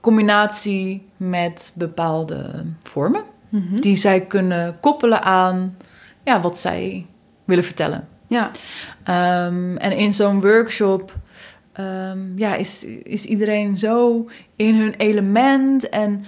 Combinatie 0.00 1.06
met 1.16 1.72
bepaalde 1.74 2.64
vormen 2.82 3.22
Mhm. 3.48 3.80
die 3.80 3.96
zij 3.96 4.20
kunnen 4.20 4.76
koppelen 4.80 5.22
aan 5.22 5.76
ja, 6.24 6.40
wat 6.40 6.58
zij 6.58 7.06
willen 7.48 7.64
vertellen. 7.64 8.08
Ja, 8.26 8.50
Ehm, 9.04 9.76
en 9.76 9.92
in 9.92 10.12
zo'n 10.12 10.40
workshop 10.40 11.12
ehm, 11.72 12.18
ja, 12.36 12.54
is, 12.54 12.84
is 13.02 13.24
iedereen 13.24 13.76
zo 13.76 14.26
in 14.56 14.74
hun 14.74 14.94
element. 14.96 15.88
En 15.88 16.24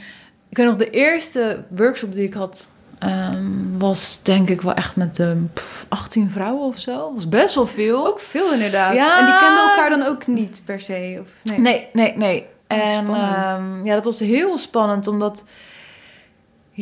ik 0.49 0.57
weet 0.57 0.67
nog, 0.67 0.77
de 0.77 0.91
eerste 0.91 1.65
workshop 1.69 2.13
die 2.13 2.25
ik 2.25 2.35
had, 2.35 2.69
ehm, 2.99 3.79
was 3.79 4.23
denk 4.23 4.49
ik 4.51 4.61
wel 4.61 4.75
echt 4.75 4.97
met 4.97 5.23
pff, 5.55 5.87
18 5.89 6.31
vrouwen 6.31 6.67
of 6.67 6.79
zo. 6.79 7.15
was 7.15 7.29
best 7.29 7.55
wel 7.55 7.67
veel. 7.67 8.07
ook 8.07 8.21
veel 8.21 8.53
inderdaad. 8.53 8.95
Ja, 8.95 9.19
en 9.19 9.25
die 9.25 9.39
kenden 9.39 9.69
elkaar 9.69 9.91
dan 9.91 10.03
ook 10.03 10.27
niet 10.27 10.63
per 10.65 10.81
se? 10.81 11.19
Of, 11.23 11.33
nee. 11.43 11.59
Nee, 11.59 11.89
nee, 11.93 12.17
nee. 12.17 12.47
Oh, 12.69 12.79
en 12.79 13.85
ja, 13.85 13.95
dat 13.95 14.05
was 14.05 14.21
heel 14.21 14.59
spannend, 14.59 15.07
omdat 15.07 15.45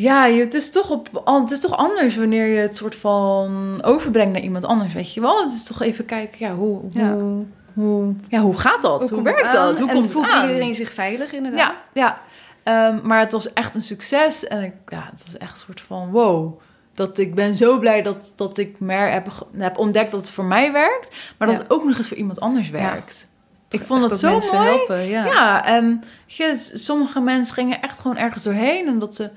ja, 0.00 0.28
het, 0.30 0.54
is 0.54 0.70
toch 0.70 0.90
op, 0.90 1.22
het 1.24 1.50
is 1.50 1.60
toch 1.60 1.76
anders 1.76 2.16
wanneer 2.16 2.46
je 2.46 2.60
het 2.60 2.76
soort 2.76 2.94
van 2.94 3.78
overbrengt 3.84 4.32
naar 4.32 4.42
iemand 4.42 4.64
anders, 4.64 4.94
weet 4.94 5.14
je 5.14 5.20
wel? 5.20 5.42
Het 5.44 5.52
is 5.52 5.64
toch 5.64 5.82
even 5.82 6.04
kijken, 6.04 6.46
ja, 6.46 6.54
hoe, 6.54 6.80
Ja. 6.90 7.12
hoe, 7.16 7.44
hoe, 7.74 8.14
ja, 8.28 8.40
hoe 8.40 8.56
gaat 8.58 8.82
dat? 8.82 9.10
Hoe, 9.10 9.22
werkt 9.22 9.52
dat? 9.52 9.78
Hoe 9.78 9.88
en 9.88 9.94
komt 9.94 10.10
voelt 10.10 10.30
aan? 10.30 10.48
iedereen 10.48 10.74
zich 10.74 10.92
veilig 10.92 11.30
Ja, 11.30 11.36
inderdaad? 11.36 11.88
ja. 11.92 12.20
Ehm, 12.62 12.98
maar 13.02 13.18
het 13.18 13.32
was 13.32 13.52
echt 13.52 13.74
een 13.74 13.82
succes 13.82 14.46
en 14.46 14.62
ik, 14.62 14.72
ja, 14.86 15.08
het 15.10 15.24
was 15.24 15.36
echt 15.38 15.50
een 15.50 15.56
soort 15.56 15.80
van 15.80 16.10
wow. 16.10 16.60
dat 16.94 17.18
ik 17.18 17.34
ben 17.34 17.54
zo 17.56 17.78
blij 17.78 18.02
dat, 18.02 18.32
dat 18.36 18.58
ik 18.58 18.80
meer 18.80 19.10
heb, 19.10 19.46
heb 19.56 19.78
ontdekt 19.78 20.10
dat 20.10 20.20
het 20.20 20.30
voor 20.30 20.44
mij 20.44 20.72
werkt. 20.72 21.08
Maar 21.38 21.48
dat 21.48 21.56
Ja. 21.56 21.62
het 21.62 21.72
ook 21.72 21.84
nog 21.84 21.96
eens 21.98 22.08
voor 22.08 22.16
iemand 22.16 22.40
anders 22.40 22.70
werkt. 22.70 23.28
Ik 23.70 23.80
vond 23.80 24.00
dat, 24.00 24.18
zo 24.18 24.30
mensen 24.30 24.58
mooi. 24.58 24.68
helpen, 24.68 25.06
ja. 25.06 25.24
Ja, 25.24 25.64
en 25.64 26.02
je, 26.26 26.56
sommige 26.74 27.20
mensen 27.20 27.54
gingen 27.54 27.82
echt 27.82 27.98
gewoon 27.98 28.16
ergens 28.16 28.42
doorheen. 28.42 28.86
En 28.86 28.98
dat 28.98 29.14
ze 29.14 29.30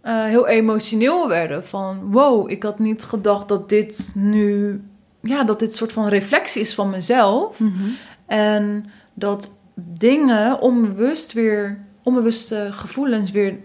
eh, 0.00 0.24
heel 0.24 0.46
emotioneel 0.46 1.28
werden. 1.28 1.66
Van 1.66 2.10
wow, 2.10 2.50
ik 2.50 2.62
had 2.62 2.78
niet 2.78 3.02
gedacht 3.04 3.48
dat 3.48 3.68
dit 3.68 4.12
nu... 4.14 4.80
Ja, 5.22 5.44
dat 5.44 5.58
dit 5.58 5.74
soort 5.74 5.92
van 5.92 6.08
reflectie 6.08 6.60
is 6.60 6.74
van 6.74 6.90
mezelf. 6.90 7.60
Mhm. 7.60 7.88
En 8.26 8.86
dat 9.14 9.56
dingen 9.74 10.60
onbewust 10.60 11.32
weer... 11.32 11.78
Onbewuste 12.02 12.68
gevoelens 12.70 13.30
weer 13.30 13.56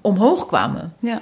omhoog 0.00 0.46
kwamen. 0.46 0.94
Ja. 0.98 1.20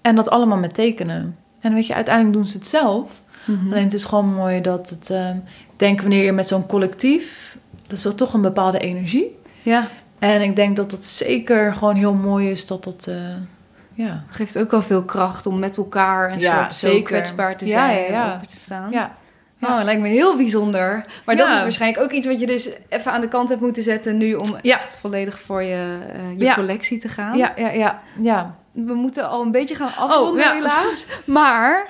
En 0.00 0.14
dat 0.16 0.28
allemaal 0.30 0.58
met 0.58 0.74
tekenen. 0.74 1.36
En 1.60 1.74
weet 1.74 1.86
je, 1.86 1.94
uiteindelijk 1.94 2.36
doen 2.36 2.46
ze 2.46 2.58
het 2.58 2.66
zelf. 2.66 3.22
Mhm. 3.44 3.66
Alleen 3.72 3.84
het 3.84 3.94
is 3.94 4.04
gewoon 4.04 4.34
mooi 4.34 4.60
dat 4.60 4.90
het... 4.90 5.10
eh, 5.10 5.28
ik 5.44 5.76
denk 5.76 6.00
wanneer 6.00 6.24
je 6.24 6.32
met 6.32 6.46
zo'n 6.48 6.66
collectief... 6.66 7.56
Dat 7.86 7.96
is 7.96 8.02
toch 8.02 8.14
toch 8.14 8.32
een 8.34 8.40
bepaalde 8.42 8.78
energie. 8.78 9.36
Ja, 9.62 9.88
En 10.18 10.42
ik 10.42 10.56
denk 10.56 10.76
dat 10.76 10.90
het 10.90 11.06
zeker 11.06 11.74
gewoon 11.74 11.96
heel 11.96 12.14
mooi 12.14 12.50
is 12.50 12.66
dat 12.66 12.84
dat... 12.84 13.06
eh, 13.06 13.16
ja. 14.06 14.22
geeft 14.28 14.58
ook 14.58 14.72
al 14.72 14.82
veel 14.82 15.04
kracht 15.04 15.46
om 15.46 15.58
met 15.58 15.76
elkaar 15.76 16.32
een 16.32 16.40
Ja, 16.40 16.58
soort 16.58 16.72
zo 16.74 16.86
zeker. 16.88 17.02
kwetsbaar 17.02 17.56
te 17.56 17.66
zijn 17.66 18.02
ja, 18.02 18.08
ja. 18.08 18.24
en 18.28 18.34
open 18.34 18.48
te 18.48 18.56
staan. 18.56 18.90
Ja. 18.90 19.16
Oh, 19.62 19.76
dat 19.76 19.84
lijkt 19.84 20.00
me 20.00 20.08
heel 20.08 20.36
bijzonder. 20.36 21.04
Maar 21.24 21.36
dat 21.36 21.48
is 21.50 21.62
waarschijnlijk 21.62 22.02
ook 22.02 22.10
iets 22.10 22.26
wat 22.26 22.40
je 22.40 22.46
dus 22.46 22.70
even 22.88 23.12
aan 23.12 23.20
de 23.20 23.28
kant 23.28 23.48
hebt 23.48 23.60
moeten 23.60 23.82
zetten 23.82 24.16
nu 24.16 24.34
om 24.34 24.56
echt 24.62 24.96
volledig 24.96 25.40
voor 25.40 25.62
je, 25.62 25.98
eh, 26.12 26.38
je 26.38 26.54
collectie 26.54 26.98
te 26.98 27.08
gaan. 27.08 27.36
Ja, 27.36 27.52
ja, 27.56 27.70
ja, 27.70 28.00
ja. 28.20 28.54
We 28.72 28.94
moeten 28.94 29.28
al 29.28 29.42
een 29.42 29.50
beetje 29.50 29.74
gaan 29.74 29.94
afronden 29.96 30.32
Oh, 30.32 30.38
ja. 30.38 30.52
helaas. 30.54 31.06
Maar 31.24 31.86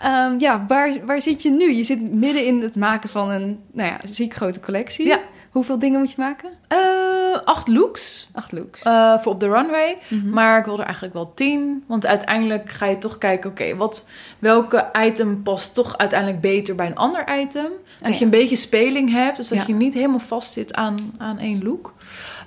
ehm, 0.00 0.34
ja, 0.38 0.64
waar, 0.68 0.92
waar 1.04 1.20
zit 1.20 1.42
je 1.42 1.50
nu? 1.50 1.72
Je 1.72 1.84
zit 1.84 2.12
midden 2.12 2.44
in 2.46 2.62
het 2.62 2.76
maken 2.76 3.08
van 3.08 3.30
een 3.30 3.60
nou 3.72 3.88
ja, 3.88 3.98
ziek 4.10 4.34
grote 4.34 4.60
collectie. 4.60 5.06
Ja. 5.06 5.18
Hoeveel 5.52 5.78
dingen 5.78 5.98
moet 5.98 6.10
je 6.10 6.16
maken? 6.20 6.50
Eh, 6.68 6.78
acht 7.44 7.68
looks 7.68 8.28
Acht 8.34 8.52
looks. 8.52 8.82
eh, 8.82 9.18
voor 9.18 9.32
op 9.32 9.40
de 9.40 9.48
runway. 9.48 9.98
Mhm. 10.08 10.30
Maar 10.30 10.58
ik 10.58 10.64
wil 10.64 10.78
er 10.78 10.84
eigenlijk 10.84 11.14
wel 11.14 11.32
tien. 11.34 11.84
Want 11.86 12.06
uiteindelijk 12.06 12.70
ga 12.70 12.86
je 12.86 12.98
toch 12.98 13.18
kijken, 13.18 13.50
oké, 13.50 13.76
wat 13.76 14.08
welke 14.38 14.90
item 14.98 15.42
past 15.42 15.74
toch 15.74 15.98
uiteindelijk 15.98 16.40
beter 16.40 16.74
bij 16.74 16.86
een 16.86 16.96
ander 16.96 17.38
item. 17.40 17.62
Dat 17.62 18.02
Oh, 18.02 18.08
ja. 18.08 18.18
je 18.18 18.24
een 18.24 18.30
beetje 18.30 18.56
speling 18.56 19.10
hebt, 19.12 19.36
dus 19.36 19.48
dat 19.48 19.58
Ja. 19.58 19.64
je 19.66 19.74
niet 19.74 19.94
helemaal 19.94 20.18
vast 20.18 20.52
zit 20.52 20.74
aan, 20.74 20.96
aan 21.18 21.38
één 21.38 21.62
look. 21.62 21.92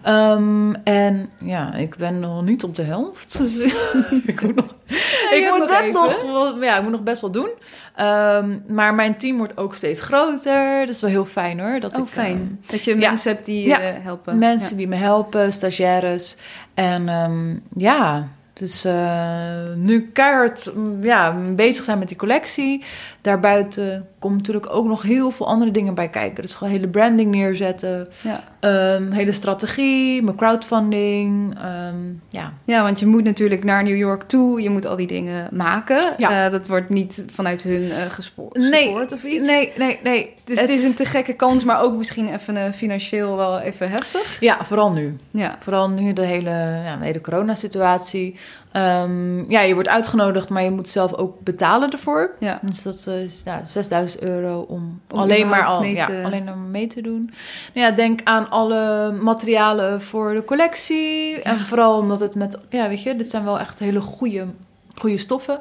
Ehm, 0.06 0.74
en 0.84 1.30
ja, 1.38 1.74
ik 1.74 1.96
ben 1.96 2.20
nog 2.20 2.44
niet 2.44 2.64
op 2.64 2.76
de 2.76 2.82
helft. 2.82 3.38
Dus 3.38 3.56
ik 4.32 4.42
moet 4.42 4.56
nog, 4.56 4.76
je 4.88 5.36
ik 5.36 5.50
moet 5.50 5.60
nog 5.60 6.56
net 6.58 6.64
ja, 6.64 6.78
ik 6.78 6.82
moet 6.84 6.92
nog 6.92 7.04
best 7.04 7.22
wel 7.22 7.32
doen. 7.32 7.50
Ehm, 7.96 8.58
maar 8.68 8.96
mijn 8.96 9.18
team 9.18 9.38
wordt 9.38 9.58
ook 9.58 9.76
steeds 9.76 10.02
groter. 10.02 10.80
Dat 10.86 10.96
is 10.96 11.02
wel 11.02 11.10
heel 11.10 11.26
fijn 11.26 11.60
hoor. 11.60 11.80
Dat 11.80 11.96
oh, 11.96 12.00
ik, 12.00 12.08
fijn. 12.08 12.38
ehm, 12.38 12.72
dat 12.72 12.84
je 12.84 12.92
ja. 12.92 13.08
mensen 13.10 13.32
hebt 13.32 13.46
die 13.46 13.68
Ja. 13.68 13.80
helpen. 13.80 14.38
Mensen 14.38 14.78
die 14.78 14.88
me 14.88 14.96
helpen, 14.96 15.54
stagiaires. 15.54 16.38
En 16.74 17.64
ja, 17.76 18.28
dus 18.54 18.86
eh, 18.86 19.74
nu 19.76 20.10
keihard 20.14 20.72
mm, 20.76 21.04
ja, 21.04 21.36
bezig 21.56 21.84
zijn 21.84 22.00
met 22.00 22.08
die 22.08 22.18
collectie. 22.18 22.84
Daarbuiten 23.26 24.08
komt 24.20 24.36
natuurlijk 24.38 24.70
ook 24.70 24.86
nog 24.86 25.02
heel 25.02 25.32
veel 25.32 25.48
andere 25.48 25.72
dingen 25.72 25.94
bij 25.94 26.10
kijken. 26.10 26.42
Dus 26.42 26.54
gewoon 26.56 26.74
hele 26.74 26.88
branding 26.88 27.32
neerzetten. 27.36 28.08
Ja. 28.24 28.44
ehm, 28.60 29.12
hele 29.12 29.32
strategie, 29.32 30.24
mijn 30.24 30.36
crowdfunding. 30.38 31.58
ehm, 31.58 31.96
ja. 32.30 32.54
Ja, 32.66 32.82
want 32.84 33.00
je 33.00 33.06
moet 33.06 33.24
natuurlijk 33.24 33.64
naar 33.64 33.84
New 33.84 33.98
York 33.98 34.24
toe. 34.24 34.62
Je 34.62 34.70
moet 34.70 34.86
al 34.86 34.96
die 34.96 35.08
dingen 35.08 35.48
maken. 35.52 36.14
Ja. 36.18 36.46
Eh, 36.46 36.52
dat 36.52 36.68
wordt 36.68 36.90
niet 36.90 37.26
vanuit 37.32 37.62
hun 37.64 37.92
eh 37.92 38.02
gespo- 38.10 38.50
Nee, 38.54 38.94
of 39.14 39.24
iets. 39.24 39.46
Nee, 39.48 39.72
nee, 39.78 40.00
nee. 40.04 40.34
Dus 40.44 40.60
het 40.60 40.70
is 40.70 40.84
een 40.84 40.96
te 40.96 41.06
gekke 41.06 41.34
kans, 41.34 41.64
maar 41.64 41.82
ook 41.82 41.96
misschien 41.98 42.34
even 42.34 42.58
eh, 42.58 42.72
financieel 42.72 43.36
wel 43.38 43.60
even 43.60 43.90
heftig. 43.90 44.40
Ja, 44.40 44.66
vooral 44.66 44.92
nu. 44.92 45.18
Ja. 45.32 45.56
Vooral 45.60 45.90
nu 45.90 46.14
de 46.14 46.26
hele, 46.26 46.50
ja, 46.86 46.96
de 46.98 47.06
hele 47.06 47.22
coronasituatie. 47.22 48.36
Ehm, 48.76 49.50
ja, 49.52 49.62
je 49.62 49.74
wordt 49.74 49.90
uitgenodigd, 49.90 50.50
maar 50.50 50.64
je 50.64 50.72
moet 50.72 50.90
zelf 50.90 51.14
ook 51.14 51.40
betalen 51.44 51.92
ervoor. 51.92 52.32
Ja. 52.40 52.60
Dus 52.62 52.82
dat 52.84 53.08
is 53.08 53.42
ja, 53.46 53.64
6000 53.64 54.22
euro 54.24 54.60
om, 54.68 55.02
Om 55.12 55.20
alleen 55.20 55.48
maar 55.50 55.66
al, 55.66 55.80
mee 55.82 55.94
ja, 55.96 56.06
te- 56.06 56.22
alleen 56.26 56.44
maar 56.44 56.58
mee 56.58 56.88
te 56.88 57.02
doen. 57.02 57.32
Nou 57.74 57.88
ja, 57.88 57.92
denk 57.96 58.20
aan 58.24 58.50
alle 58.50 59.12
materialen 59.22 60.02
voor 60.02 60.36
de 60.36 60.46
collectie. 60.46 61.42
En 61.42 61.60
vooral 61.60 61.98
omdat 61.98 62.20
het 62.20 62.36
met, 62.36 62.58
ja, 62.70 62.88
weet 62.88 63.04
je, 63.04 63.16
dit 63.16 63.30
zijn 63.30 63.44
wel 63.44 63.60
echt 63.60 63.80
hele 63.80 64.02
goede, 64.02 64.46
goede 64.96 65.18
stoffen. 65.18 65.60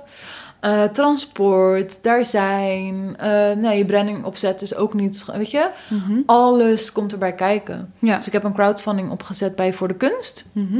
Eh, 0.61 0.83
transport, 0.83 2.03
daar 2.03 2.25
zijn, 2.25 3.15
eh 3.19 3.29
nou, 3.57 3.71
je 3.75 3.85
branding 3.85 4.25
opzet 4.25 4.63
is 4.63 4.75
ook 4.75 4.95
niet, 4.95 5.25
weet 5.37 5.51
je, 5.51 5.71
Mhm. 5.91 6.21
alles 6.27 6.93
komt 6.93 7.13
erbij 7.13 7.33
kijken. 7.35 7.93
Dus 7.99 8.27
ik 8.27 8.33
heb 8.33 8.45
een 8.45 8.53
crowdfunding 8.55 9.11
opgezet 9.11 9.57
bij 9.57 9.73
Voor 9.73 9.89
de 9.89 9.95
Kunst. 9.95 10.45
Mhm. 10.53 10.79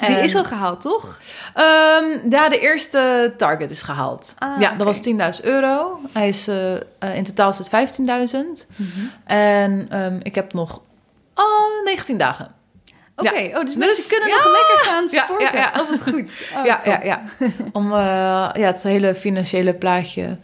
Die 0.00 0.08
En- 0.16 0.22
is 0.22 0.34
al 0.34 0.44
gehaald, 0.44 0.80
toch? 0.80 1.20
Ehm, 1.54 2.30
ja, 2.30 2.48
de 2.48 2.58
eerste 2.60 3.32
target 3.36 3.70
is 3.70 3.82
gehaald. 3.82 4.34
Ah, 4.38 4.60
ja, 4.60 4.74
dat 4.74 4.86
was 4.86 5.00
10.000 5.02 5.44
euro. 5.44 6.00
Hij 6.12 6.28
is, 6.28 6.48
eh, 6.48 6.74
eh, 6.74 6.80
in 7.14 7.24
totaal 7.24 7.48
is 7.50 7.58
het 7.58 7.68
15.000. 7.68 8.66
En 9.24 9.86
ehm, 9.90 10.18
ik 10.22 10.34
heb 10.34 10.52
nog 10.52 10.80
oh, 11.34 11.84
19 11.84 12.18
dagen. 12.18 12.50
Oké, 13.16 13.38
Ja. 13.38 13.46
oh, 13.48 13.54
dus 13.64 13.74
Dus- 13.74 13.86
mensen 13.86 14.08
kunnen 14.08 14.28
ja. 14.28 14.34
nog 14.34 14.44
lekker 14.44 14.78
gaan 14.92 15.02
Ja, 15.02 15.08
supporten. 15.08 15.58
ja, 15.58 15.70
ja. 15.74 15.80
Oh, 15.82 15.88
wat 15.90 16.02
goed. 16.02 16.42
Oh, 16.56 16.64
ja, 16.64 16.80
ja, 16.84 17.00
ja. 17.02 17.20
Om 17.72 17.86
eh, 17.92 17.98
ja, 18.52 18.66
het 18.66 18.82
hele 18.82 19.14
financiële 19.14 19.74
plaatje 19.74 20.36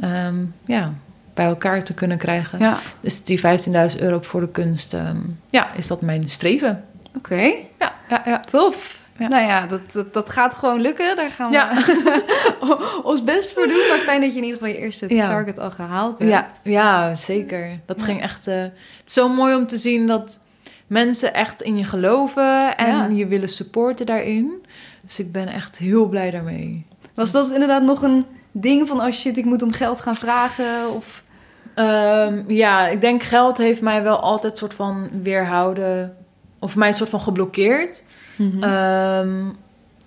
ehm, 0.00 0.36
ja, 0.66 0.92
bij 1.34 1.46
elkaar 1.46 1.82
te 1.82 1.94
kunnen 1.94 2.18
krijgen. 2.18 2.76
Dus 3.00 3.24
die 3.24 3.40
15.000 3.40 4.00
euro 4.00 4.18
voor 4.22 4.40
de 4.40 4.48
kunst, 4.48 4.94
ehm, 4.94 5.16
ja, 5.50 5.72
is 5.72 5.86
dat 5.86 6.00
mijn 6.00 6.28
streven. 6.28 6.84
Oké. 7.16 7.42
Ja, 7.78 7.92
ja, 8.08 8.22
ja. 8.24 8.40
Tof. 8.40 9.00
Ja. 9.18 9.28
Nou 9.28 9.46
ja, 9.46 9.66
dat, 9.66 9.92
dat, 9.92 10.14
dat 10.14 10.30
gaat 10.30 10.54
gewoon 10.54 10.80
lukken. 10.80 11.16
Daar 11.16 11.30
gaan 11.30 11.50
we 11.50 11.56
Ja. 11.56 11.84
ons 13.10 13.24
best 13.24 13.52
voor 13.52 13.66
doen. 13.66 13.88
Maar 13.88 13.98
fijn 13.98 14.20
dat 14.20 14.30
je 14.32 14.36
in 14.38 14.44
ieder 14.44 14.58
geval 14.58 14.74
je 14.74 14.80
eerste 14.80 15.14
Ja. 15.14 15.24
target 15.24 15.58
al 15.58 15.70
gehaald 15.70 16.18
hebt. 16.18 16.30
Ja, 16.30 16.46
ja 16.62 17.16
zeker. 17.16 17.80
Dat 17.86 18.02
ging 18.02 18.22
echt. 18.22 18.46
eh, 18.46 18.60
het 18.62 18.72
is 19.06 19.12
zo 19.12 19.28
mooi 19.28 19.54
om 19.54 19.66
te 19.66 19.76
zien 19.76 20.06
dat 20.06 20.40
mensen 20.86 21.34
echt 21.34 21.62
in 21.62 21.78
je 21.78 21.84
geloven 21.84 22.76
en 22.76 23.16
je 23.16 23.26
willen 23.26 23.48
supporten 23.48 24.06
daarin. 24.06 24.64
Dus 25.00 25.18
ik 25.18 25.32
ben 25.32 25.48
echt 25.48 25.78
heel 25.78 26.06
blij 26.06 26.30
daarmee. 26.30 26.86
Was 27.14 27.32
dat 27.32 27.50
inderdaad 27.50 27.82
nog 27.82 28.02
een 28.02 28.24
ding 28.52 28.88
van... 28.88 29.00
oh 29.00 29.10
shit, 29.10 29.36
ik 29.38 29.44
moet 29.44 29.62
om 29.62 29.72
geld 29.72 30.00
gaan 30.00 30.14
vragen? 30.14 30.90
Of... 30.94 31.22
Ehm, 31.74 32.42
ja, 32.46 32.88
ik 32.88 33.00
denk 33.00 33.22
geld 33.22 33.58
heeft 33.58 33.80
mij 33.80 34.02
wel 34.02 34.20
altijd 34.20 34.58
soort 34.58 34.74
van 34.74 35.08
weerhouden. 35.22 36.16
Of 36.62 36.76
mij 36.76 36.88
een 36.88 36.94
soort 36.94 37.10
van 37.10 37.20
geblokkeerd. 37.20 38.02
Mhm. 38.36 38.62
ehm, 38.62 39.44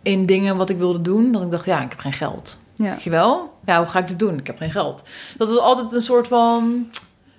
in 0.01 0.25
dingen 0.25 0.57
wat 0.57 0.69
ik 0.69 0.77
wilde 0.77 1.01
doen. 1.01 1.31
Dat 1.31 1.41
ik 1.41 1.51
dacht, 1.51 1.65
ja, 1.65 1.81
ik 1.81 1.89
heb 1.89 1.99
geen 1.99 2.13
geld. 2.13 2.59
ja. 2.75 2.89
Weet 2.89 3.03
je 3.03 3.09
wel? 3.09 3.53
Ja, 3.65 3.77
hoe 3.77 3.87
ga 3.87 3.99
ik 3.99 4.07
dit 4.07 4.19
doen? 4.19 4.37
Ik 4.37 4.47
heb 4.47 4.57
geen 4.57 4.71
geld. 4.71 5.03
Dat 5.37 5.49
was 5.49 5.59
altijd 5.59 5.93
een 5.93 6.01
soort 6.01 6.27
van 6.27 6.89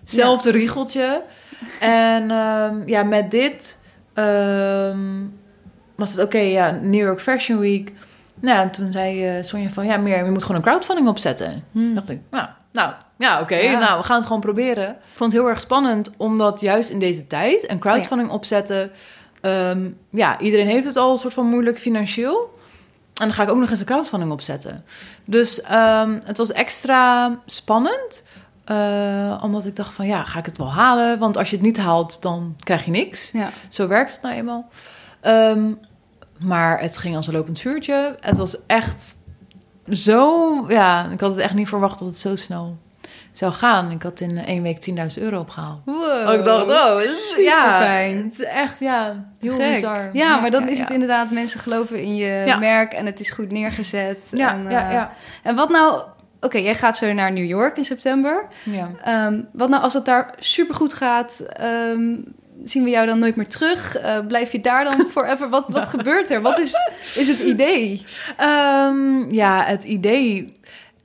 zelfde 0.05 0.51
riegeltje. 0.51 1.23
En 1.81 2.31
ehm, 2.31 2.75
ja, 2.87 3.03
met 3.03 3.31
dit 3.31 3.81
ehm, 4.15 4.99
was 5.95 6.13
het 6.13 6.25
oké, 6.25 6.39
ja, 6.39 6.71
New 6.71 7.01
York 7.01 7.21
Fashion 7.21 7.59
Week. 7.59 7.93
Nou, 8.41 8.61
en 8.61 8.71
toen 8.71 8.93
zei 8.93 9.27
eh 9.27 9.43
Sonja 9.43 9.69
van, 9.69 9.87
ja, 9.87 9.97
meer, 9.97 10.25
je 10.25 10.31
moet 10.31 10.43
gewoon 10.43 10.57
een 10.57 10.69
crowdfunding 10.69 11.09
opzetten. 11.09 11.65
Hm. 11.73 11.95
dacht 11.95 12.11
ik, 12.11 12.21
nou, 12.31 12.49
nou 12.73 12.93
ja, 13.19 13.41
oké, 13.41 13.57
Ja. 13.57 13.79
nou, 13.79 13.99
we 13.99 14.05
gaan 14.05 14.17
het 14.17 14.27
gewoon 14.27 14.41
proberen. 14.41 14.89
Ik 14.89 14.97
vond 15.15 15.33
het 15.33 15.41
heel 15.43 15.51
erg 15.51 15.61
spannend, 15.61 16.11
omdat 16.17 16.61
juist 16.61 16.91
in 16.91 16.99
deze 16.99 17.27
tijd 17.27 17.71
een 17.71 17.79
crowdfunding 17.79 18.31
opzetten... 18.31 18.91
ehm, 19.41 19.91
ja, 20.11 20.39
iedereen 20.39 20.67
heeft 20.67 20.85
het 20.85 20.97
al 20.97 21.13
een 21.13 21.19
soort 21.19 21.35
van 21.35 21.47
moeilijk 21.47 21.79
financieel. 21.79 22.55
En 23.21 23.27
dan 23.27 23.33
ga 23.33 23.43
ik 23.43 23.49
ook 23.49 23.59
nog 23.59 23.71
eens 23.71 23.81
een 23.81 23.87
crowdfunding 23.87 24.33
opzetten. 24.33 24.85
Dus 25.25 25.61
ehm, 25.61 26.19
het 26.27 26.37
was 26.39 26.53
extra 26.53 27.39
spannend. 27.47 28.25
eh, 28.65 29.41
omdat 29.43 29.65
ik 29.67 29.77
dacht 29.77 29.95
van, 29.95 30.07
ja, 30.07 30.25
ga 30.25 30.39
ik 30.39 30.47
het 30.47 30.59
wel 30.59 30.73
halen? 30.73 31.19
Want 31.19 31.37
als 31.37 31.51
je 31.51 31.57
het 31.57 31.65
niet 31.65 31.77
haalt, 31.79 32.23
dan 32.23 32.57
krijg 32.65 32.85
je 32.85 32.91
niks. 32.91 33.31
Ja. 33.33 33.49
Zo 33.69 33.87
werkt 33.89 34.13
het 34.13 34.23
nou 34.23 34.35
eenmaal. 34.35 34.69
Ehm, 35.21 35.73
maar 36.39 36.81
het 36.81 36.97
ging 36.97 37.17
als 37.17 37.27
een 37.27 37.33
lopend 37.33 37.61
vuurtje. 37.61 38.17
Het 38.21 38.37
was 38.37 38.57
echt 38.67 39.15
zo... 39.93 40.65
Ja, 40.69 41.09
ik 41.11 41.21
had 41.21 41.31
het 41.31 41.39
echt 41.39 41.55
niet 41.55 41.69
verwacht 41.69 41.99
dat 41.99 42.09
het 42.09 42.19
zo 42.19 42.37
snel 42.37 42.77
zou 43.39 43.53
gaan. 43.53 43.91
Ik 43.91 44.03
had 44.03 44.21
in 44.21 44.45
één 44.45 44.63
week 44.63 44.89
10.000 44.91 45.23
euro 45.23 45.39
opgehaald. 45.39 45.81
Wow. 45.85 46.33
ik 46.33 46.45
dacht, 46.45 46.71
oh, 46.71 47.03
is, 47.03 47.29
Super 47.29 47.45
ja, 47.45 47.81
fijn. 47.81 48.25
het 48.25 48.33
is 48.33 48.45
echt, 48.45 48.81
ja, 48.81 49.25
heel 49.41 49.57
Gek. 49.57 49.73
bizar. 49.73 50.11
Ja, 50.13 50.41
maar 50.41 50.51
dan 50.51 50.69
is 50.69 50.79
het 50.79 50.91
inderdaad... 50.91 51.31
mensen 51.31 51.61
geloven 51.61 52.03
in 52.03 52.17
je 52.17 52.57
merk 52.61 52.93
en 52.93 53.07
het 53.07 53.21
is 53.21 53.31
goed 53.31 53.53
neergezet. 53.53 54.29
Ja, 54.31 54.53
en, 54.53 54.71
ja, 54.71 54.87
eh, 54.87 54.93
ja. 54.93 55.13
En 55.43 55.55
wat 55.55 55.69
nou... 55.69 56.03
Oké, 56.41 56.59
jij 56.59 56.75
gaat 56.75 56.97
zo 56.97 57.13
naar 57.13 57.33
New 57.33 57.45
York 57.45 57.77
in 57.77 57.85
september. 57.85 58.47
ja. 58.63 58.91
Ehm, 59.03 59.41
wat 59.53 59.69
nou 59.69 59.83
als 59.83 59.95
het 59.95 60.05
daar 60.05 60.35
supergoed 60.39 60.93
gaat? 60.93 61.41
ehm, 61.41 62.15
zien 62.65 62.85
we 62.85 62.91
jou 62.91 63.07
dan 63.07 63.19
nooit 63.19 63.37
meer 63.37 63.49
terug? 63.49 63.97
Eh, 63.97 64.27
blijf 64.27 64.53
je 64.53 64.61
daar 64.61 64.85
dan 64.85 65.07
forever? 65.17 65.49
Wat, 65.49 65.71
wat 65.71 65.89
gebeurt 65.89 66.31
er? 66.31 66.43
Wat 66.43 66.59
is, 66.59 66.75
is 67.15 67.29
het 67.29 67.39
idee? 67.39 68.05
Ehm, 68.37 69.33
ja, 69.35 69.65
het 69.65 69.85
idee. 69.85 70.53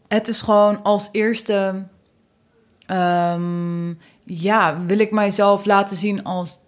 Het 0.07 0.27
is 0.27 0.41
gewoon 0.41 0.84
als 0.84 1.09
eerste. 1.11 1.84
Ehm, 2.95 3.89
ja, 4.23 4.77
wil 4.85 4.99
ik 4.99 5.11
mijzelf 5.11 5.65
laten 5.65 5.95
zien 5.97 6.23
als 6.23 6.59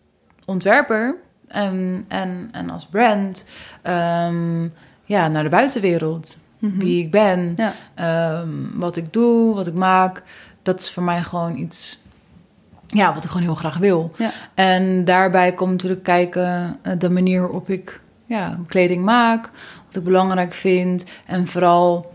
ontwerper 0.45 1.15
en, 1.47 2.05
en, 2.07 2.49
en 2.51 2.69
als 2.69 2.85
brand. 2.85 3.45
ehm, 3.81 4.63
ja, 5.05 5.27
naar 5.27 5.43
de 5.43 5.49
buitenwereld. 5.49 6.37
Wie 6.59 7.03
ik 7.03 7.11
ben, 7.11 7.53
Ja. 7.55 7.73
ehm, 7.95 8.49
wat 8.73 8.95
ik 8.95 9.13
doe, 9.13 9.55
wat 9.55 9.67
ik 9.67 9.73
maak. 9.73 10.23
Dat 10.61 10.79
is 10.79 10.91
voor 10.91 11.03
mij 11.03 11.21
gewoon 11.23 11.57
iets. 11.57 12.01
Ja, 12.87 13.13
wat 13.13 13.23
ik 13.23 13.29
gewoon 13.29 13.45
heel 13.45 13.55
graag 13.55 13.77
wil. 13.77 14.11
Ja. 14.17 14.31
En 14.53 15.05
daarbij 15.05 15.53
komt 15.53 15.71
natuurlijk 15.71 16.03
kijken 16.03 16.79
eh, 16.81 16.93
de 16.97 17.09
manier 17.09 17.41
waarop 17.41 17.69
ik 17.69 18.01
ja, 18.25 18.57
kleding 18.67 19.03
maak, 19.03 19.49
wat 19.85 19.95
ik 19.95 20.03
belangrijk 20.03 20.53
vind. 20.53 21.05
En 21.25 21.47
vooral 21.47 22.11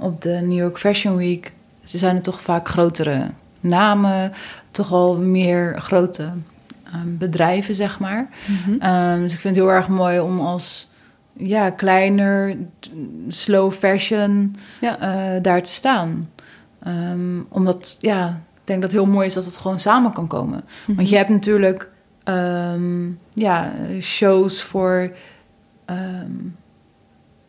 op 0.00 0.22
de 0.22 0.30
New 0.42 0.58
York 0.58 0.78
Fashion 0.78 1.16
Week, 1.16 1.52
ze 1.86 1.98
zijn 1.98 2.16
er 2.16 2.22
toch 2.22 2.40
vaak 2.40 2.68
grotere 2.68 3.26
namen, 3.60 4.32
toch 4.70 4.92
al 4.92 5.16
meer 5.16 5.80
grote 5.80 6.28
ehm, 6.84 7.16
bedrijven, 7.16 7.74
zeg 7.74 7.98
maar. 8.00 8.28
Mhm. 8.46 8.80
Ehm, 8.80 9.20
dus 9.20 9.32
ik 9.32 9.40
vind 9.40 9.56
het 9.56 9.64
heel 9.64 9.74
erg 9.74 9.88
mooi 9.88 10.20
om 10.20 10.40
als 10.40 10.88
ja, 11.32 11.70
kleiner, 11.70 12.56
slow 13.28 13.72
fashion 13.72 14.56
Ja. 14.80 14.98
eh, 14.98 15.42
daar 15.42 15.62
te 15.62 15.72
staan. 15.72 16.30
Ehm, 16.82 17.40
omdat, 17.48 17.96
ja, 18.00 18.28
ik 18.54 18.60
denk 18.64 18.80
dat 18.82 18.90
het 18.90 19.00
heel 19.00 19.10
mooi 19.12 19.26
is 19.26 19.34
dat 19.34 19.44
het 19.44 19.56
gewoon 19.56 19.78
samen 19.80 20.12
kan 20.12 20.26
komen. 20.26 20.64
Mhm. 20.86 20.96
Want 20.96 21.08
je 21.08 21.16
hebt 21.16 21.28
natuurlijk 21.30 21.88
ja, 23.34 23.72
shows 24.00 24.62
voor. 24.62 25.10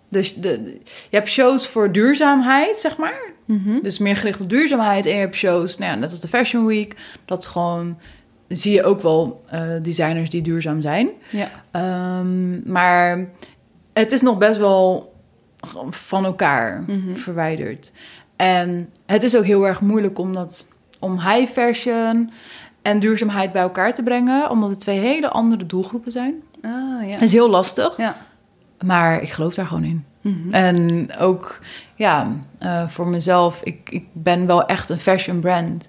dus 0.10 0.36
de, 0.36 0.80
je 1.10 1.16
hebt 1.16 1.28
shows 1.30 1.68
voor 1.68 1.92
duurzaamheid, 1.92 2.78
zeg 2.78 2.98
maar. 2.98 3.22
Mhm. 3.48 3.80
Dus 3.82 3.98
meer 3.98 4.16
gericht 4.18 4.42
op 4.42 4.50
duurzaamheid. 4.50 5.06
En 5.06 5.14
je 5.14 5.20
hebt 5.20 5.36
shows, 5.36 5.78
nou 5.78 5.92
ja, 5.92 5.98
net 5.98 6.12
als 6.12 6.20
de 6.22 6.28
Fashion 6.28 6.66
Week. 6.66 6.96
Dat 7.26 7.40
is 7.42 7.48
gewoon. 7.48 7.98
Zie 8.48 8.74
je 8.74 8.84
ook 8.84 9.02
wel 9.02 9.44
eh, 9.50 9.70
designers 9.82 10.30
die 10.30 10.42
duurzaam 10.42 10.82
zijn. 10.82 11.10
Ja. 11.32 11.48
Ehm, 11.72 12.72
maar 12.72 13.26
het 13.94 14.12
is 14.12 14.22
nog 14.22 14.38
best 14.38 14.58
wel 14.60 15.14
van 15.90 16.26
elkaar 16.26 16.84
Mhm. 16.88 17.14
verwijderd. 17.16 17.92
En 18.36 18.90
het 19.06 19.24
is 19.24 19.36
ook 19.38 19.46
heel 19.46 19.68
erg 19.68 19.82
moeilijk 19.82 20.20
om, 20.20 20.34
dat, 20.34 20.68
om 21.00 21.20
high 21.20 21.52
fashion 21.52 22.32
en 22.82 23.00
duurzaamheid 23.00 23.52
bij 23.52 23.62
elkaar 23.62 23.94
te 23.94 24.04
brengen, 24.04 24.50
omdat 24.50 24.70
het 24.70 24.80
twee 24.80 25.00
hele 25.00 25.30
andere 25.30 25.66
doelgroepen 25.66 26.12
zijn. 26.12 26.34
Ah, 26.62 26.72
ja. 27.08 27.14
Het 27.14 27.22
is 27.22 27.32
heel 27.32 27.50
lastig, 27.50 27.98
Ja. 27.98 28.16
maar 28.86 29.22
ik 29.22 29.30
geloof 29.30 29.54
daar 29.54 29.68
gewoon 29.68 29.84
in. 29.84 30.06
Mhm. 30.28 30.54
En 30.54 31.08
ook, 31.20 31.60
ja, 31.96 32.32
eh, 32.58 32.88
voor 32.88 33.08
mezelf, 33.08 33.62
ik, 33.64 33.90
ik 33.90 34.06
ben 34.14 34.46
wel 34.46 34.66
echt 34.66 34.90
een 34.90 35.00
fashion 35.00 35.40
brand. 35.40 35.88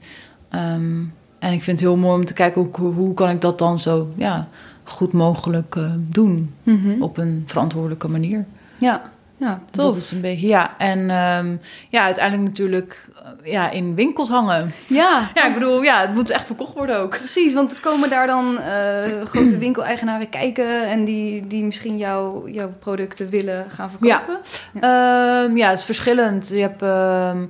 Ehm, 0.48 1.00
en 1.38 1.52
ik 1.52 1.62
vind 1.62 1.80
het 1.80 1.80
heel 1.80 1.96
mooi 1.96 2.18
om 2.18 2.24
te 2.24 2.32
kijken 2.32 2.62
hoe, 2.62 2.70
hoe, 2.80 2.94
hoe 2.94 3.14
kan 3.14 3.30
ik 3.30 3.40
dat 3.40 3.58
dan 3.58 3.78
zo 3.78 4.08
ja, 4.16 4.48
goed 4.84 5.12
mogelijk 5.12 5.76
eh, 5.76 5.90
doen 5.96 6.54
Mhm. 6.62 7.02
op 7.02 7.16
een 7.16 7.42
verantwoordelijke 7.46 8.08
manier. 8.08 8.44
Ja. 8.78 9.02
Ja, 9.40 9.60
Dus 9.70 9.82
dat 9.82 9.84
tof. 9.84 9.96
is 9.96 10.10
een 10.10 10.20
beetje, 10.20 10.46
ja. 10.46 10.74
En 10.78 11.10
ehm, 11.10 11.56
ja, 11.88 12.02
uiteindelijk 12.04 12.48
natuurlijk 12.48 13.08
eh, 13.44 13.52
ja, 13.52 13.70
in 13.70 13.94
winkels 13.94 14.28
hangen. 14.28 14.72
Ja, 14.86 15.28
Ja, 15.34 15.46
ik 15.46 15.54
bedoel, 15.54 15.82
ja, 15.82 16.00
het 16.00 16.14
moet 16.14 16.30
echt 16.30 16.46
verkocht 16.46 16.74
worden 16.74 16.98
ook. 16.98 17.10
precies. 17.18 17.52
Want 17.52 17.80
komen 17.80 18.10
daar 18.10 18.26
dan 18.26 18.58
eh, 18.58 19.20
grote 19.32 19.58
winkeleigenaren 19.58 20.28
kijken... 20.28 20.88
en 20.88 21.04
die, 21.04 21.46
die 21.46 21.64
misschien 21.64 21.96
jou, 21.96 22.50
jouw 22.50 22.72
producten 22.78 23.30
willen 23.30 23.70
gaan 23.70 23.90
verkopen? 23.90 24.38
Ehm, 24.80 25.56
ja, 25.56 25.68
het 25.70 25.78
is 25.78 25.84
verschillend. 25.84 26.48
Je 26.48 26.60
hebt 26.60 26.82
ehm, 26.82 27.44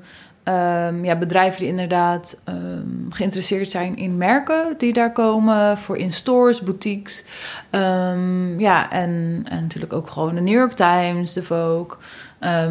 ehm, 0.49 1.05
ja, 1.05 1.16
bedrijven 1.16 1.61
die 1.61 1.68
inderdaad 1.68 2.40
ehm, 2.44 3.11
geïnteresseerd 3.11 3.68
zijn 3.68 3.96
in 3.96 4.16
merken 4.16 4.74
die 4.78 4.92
daar 4.92 5.12
komen. 5.12 5.78
Voor 5.78 5.96
in 5.96 6.12
stores, 6.12 6.61
boutiques. 6.61 7.24
Ehm, 7.70 8.61
ja, 8.61 8.90
en, 8.90 9.42
en 9.44 9.61
natuurlijk 9.61 9.92
ook 9.92 10.11
gewoon 10.11 10.34
de 10.34 10.40
New 10.40 10.55
York 10.55 10.72
Times, 10.72 11.32
de 11.32 11.42
Vogue. 11.42 11.99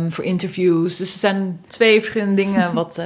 voor 0.09 0.23
interviews. 0.23 0.97
Dus 0.97 1.13
er 1.13 1.19
zijn 1.19 1.59
twee 1.67 1.99
verschillende 1.99 2.36
dingen 2.36 2.73
wat, 2.82 3.01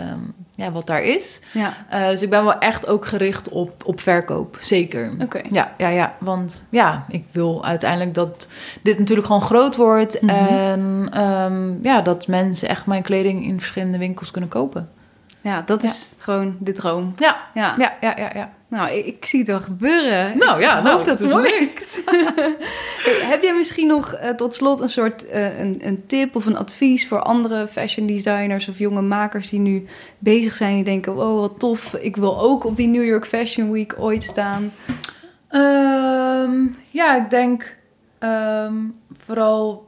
ja, 0.62 0.72
wat 0.72 0.88
daar 0.88 1.04
is. 1.04 1.40
Ja, 1.54 1.74
Eh, 1.90 2.08
dus 2.08 2.22
ik 2.22 2.30
ben 2.30 2.44
wel 2.44 2.58
echt 2.58 2.88
ook 2.88 3.06
gericht 3.06 3.50
op, 3.50 3.84
op 3.86 4.02
verkoop, 4.02 4.58
zeker. 4.62 5.12
oké. 5.22 5.42
Ja, 5.52 5.74
ja, 5.78 5.88
ja, 5.90 6.16
want 6.20 6.64
ja, 6.70 7.06
ik 7.10 7.26
wil 7.32 7.66
uiteindelijk 7.66 8.14
dat 8.14 8.48
dit 8.82 9.00
natuurlijk 9.00 9.28
gewoon 9.28 9.42
groot 9.42 9.76
wordt. 9.76 10.22
Mhm. 10.22 10.30
En 10.36 11.08
ehm, 11.12 11.84
ja, 11.84 12.02
dat 12.02 12.28
mensen 12.28 12.70
echt 12.70 12.86
mijn 12.86 13.02
kleding 13.04 13.44
in 13.46 13.60
verschillende 13.60 13.98
winkels 13.98 14.32
kunnen 14.32 14.50
kopen. 14.50 14.88
Ja, 15.42 15.62
dat 15.66 15.84
is 15.84 16.10
gewoon 16.18 16.58
de 16.60 16.72
droom. 16.72 17.14
Ja, 17.18 17.38
Ja. 17.54 17.76
ja, 17.78 17.96
ja, 18.02 18.32
ja. 18.34 18.52
Nou, 18.68 18.90
ik, 18.92 19.06
ik 19.06 19.26
zie 19.26 19.40
het 19.40 19.48
wel 19.48 19.60
gebeuren. 19.60 20.38
Nou 20.38 20.62
ja, 20.62 20.78
ik 20.78 20.84
nou, 20.84 20.96
hoop 20.96 21.06
dat 21.06 21.20
het 21.20 21.30
mooi. 21.30 21.60
lukt. 21.60 22.04
Hey, 23.04 23.14
heb 23.14 23.42
jij 23.42 23.54
misschien 23.54 23.88
nog 23.88 24.14
eh, 24.14 24.30
tot 24.30 24.56
slot 24.56 24.80
een 24.80 24.90
soort 24.90 25.26
eh, 25.28 25.60
een, 25.60 25.78
een 25.80 26.04
tip 26.08 26.36
of 26.36 26.46
een 26.46 26.58
advies 26.58 27.08
voor 27.08 27.20
andere 27.20 27.68
fashion 27.68 28.08
designers 28.08 28.68
of 28.68 28.78
jonge 28.78 29.02
makers 29.02 29.50
die 29.50 29.60
nu 29.60 29.86
bezig 30.20 30.54
zijn 30.54 30.76
die 30.76 30.84
denken, 30.84 31.14
wow, 31.14 31.40
wat 31.40 31.60
tof, 31.60 31.94
ik 31.94 32.16
wil 32.16 32.40
ook 32.40 32.64
op 32.64 32.76
die 32.76 32.88
New 32.88 33.06
York 33.06 33.26
Fashion 33.28 33.72
Week 33.72 33.96
ooit 33.98 34.24
staan. 34.24 34.72
Ehm, 35.48 36.68
ja, 36.90 37.16
ik 37.16 37.30
denk 37.30 37.76
ehm, 38.20 38.76
vooral, 39.18 39.88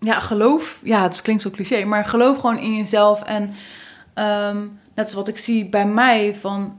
ja, 0.00 0.20
geloof. 0.20 0.80
Ja, 0.82 1.02
het 1.02 1.22
klinkt 1.22 1.42
zo 1.42 1.50
cliché, 1.50 1.84
maar 1.84 2.04
geloof 2.04 2.38
gewoon 2.38 2.58
in 2.58 2.76
jezelf. 2.76 3.22
En 3.22 3.54
ehm, 4.14 4.58
net 4.96 5.08
zoals 5.08 5.26
wat 5.26 5.28
ik 5.28 5.38
zie 5.38 5.66
bij 5.68 5.86
mij, 5.86 6.34
van, 6.34 6.76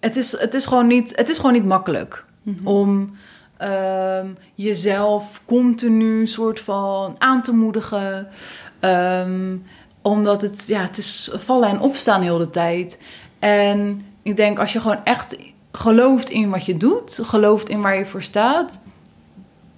het 0.00 0.16
is, 0.16 0.38
het 0.38 0.54
is, 0.54 0.66
gewoon, 0.66 0.86
niet, 0.86 1.16
het 1.16 1.28
is 1.28 1.36
gewoon 1.36 1.52
niet 1.52 1.64
makkelijk 1.64 2.24
om 2.64 3.16
ehm, 3.56 4.26
jezelf 4.54 5.40
continu 5.44 6.26
soort 6.26 6.60
van 6.60 7.14
aan 7.18 7.42
te 7.42 7.52
moedigen. 7.52 8.28
Ehm, 8.80 9.56
omdat 10.02 10.42
het, 10.42 10.66
ja, 10.66 10.80
het 10.80 10.98
is 10.98 11.30
vallen 11.34 11.68
en 11.68 11.80
opstaan 11.80 12.22
heel 12.22 12.38
de 12.38 12.50
tijd. 12.50 12.98
En 13.38 14.02
ik 14.22 14.36
denk 14.36 14.58
als 14.58 14.72
je 14.72 14.80
gewoon 14.80 15.04
echt 15.04 15.36
gelooft 15.72 16.30
in 16.30 16.50
wat 16.50 16.64
je 16.64 16.76
doet, 16.76 17.18
gelooft 17.22 17.68
in 17.68 17.80
waar 17.80 17.98
je 17.98 18.06
voor 18.06 18.22
staat, 18.22 18.80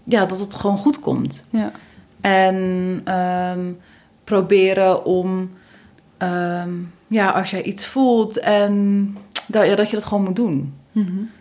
ja, 0.04 0.26
dat 0.26 0.38
het 0.38 0.54
gewoon 0.54 0.78
goed 0.78 1.00
komt. 1.00 1.44
Ja. 1.50 1.72
En 2.20 3.00
En 3.00 3.00
ehm, 3.04 3.72
proberen 4.24 5.04
om, 5.04 5.50
ehm, 6.20 6.70
ja, 7.06 7.30
als 7.30 7.50
jij 7.50 7.62
iets 7.62 7.86
voelt 7.86 8.38
en 8.38 9.16
dat, 9.46 9.66
ja, 9.66 9.74
dat 9.74 9.90
je 9.90 9.96
dat 9.96 10.04
gewoon 10.04 10.24
moet 10.24 10.36
doen. 10.36 10.74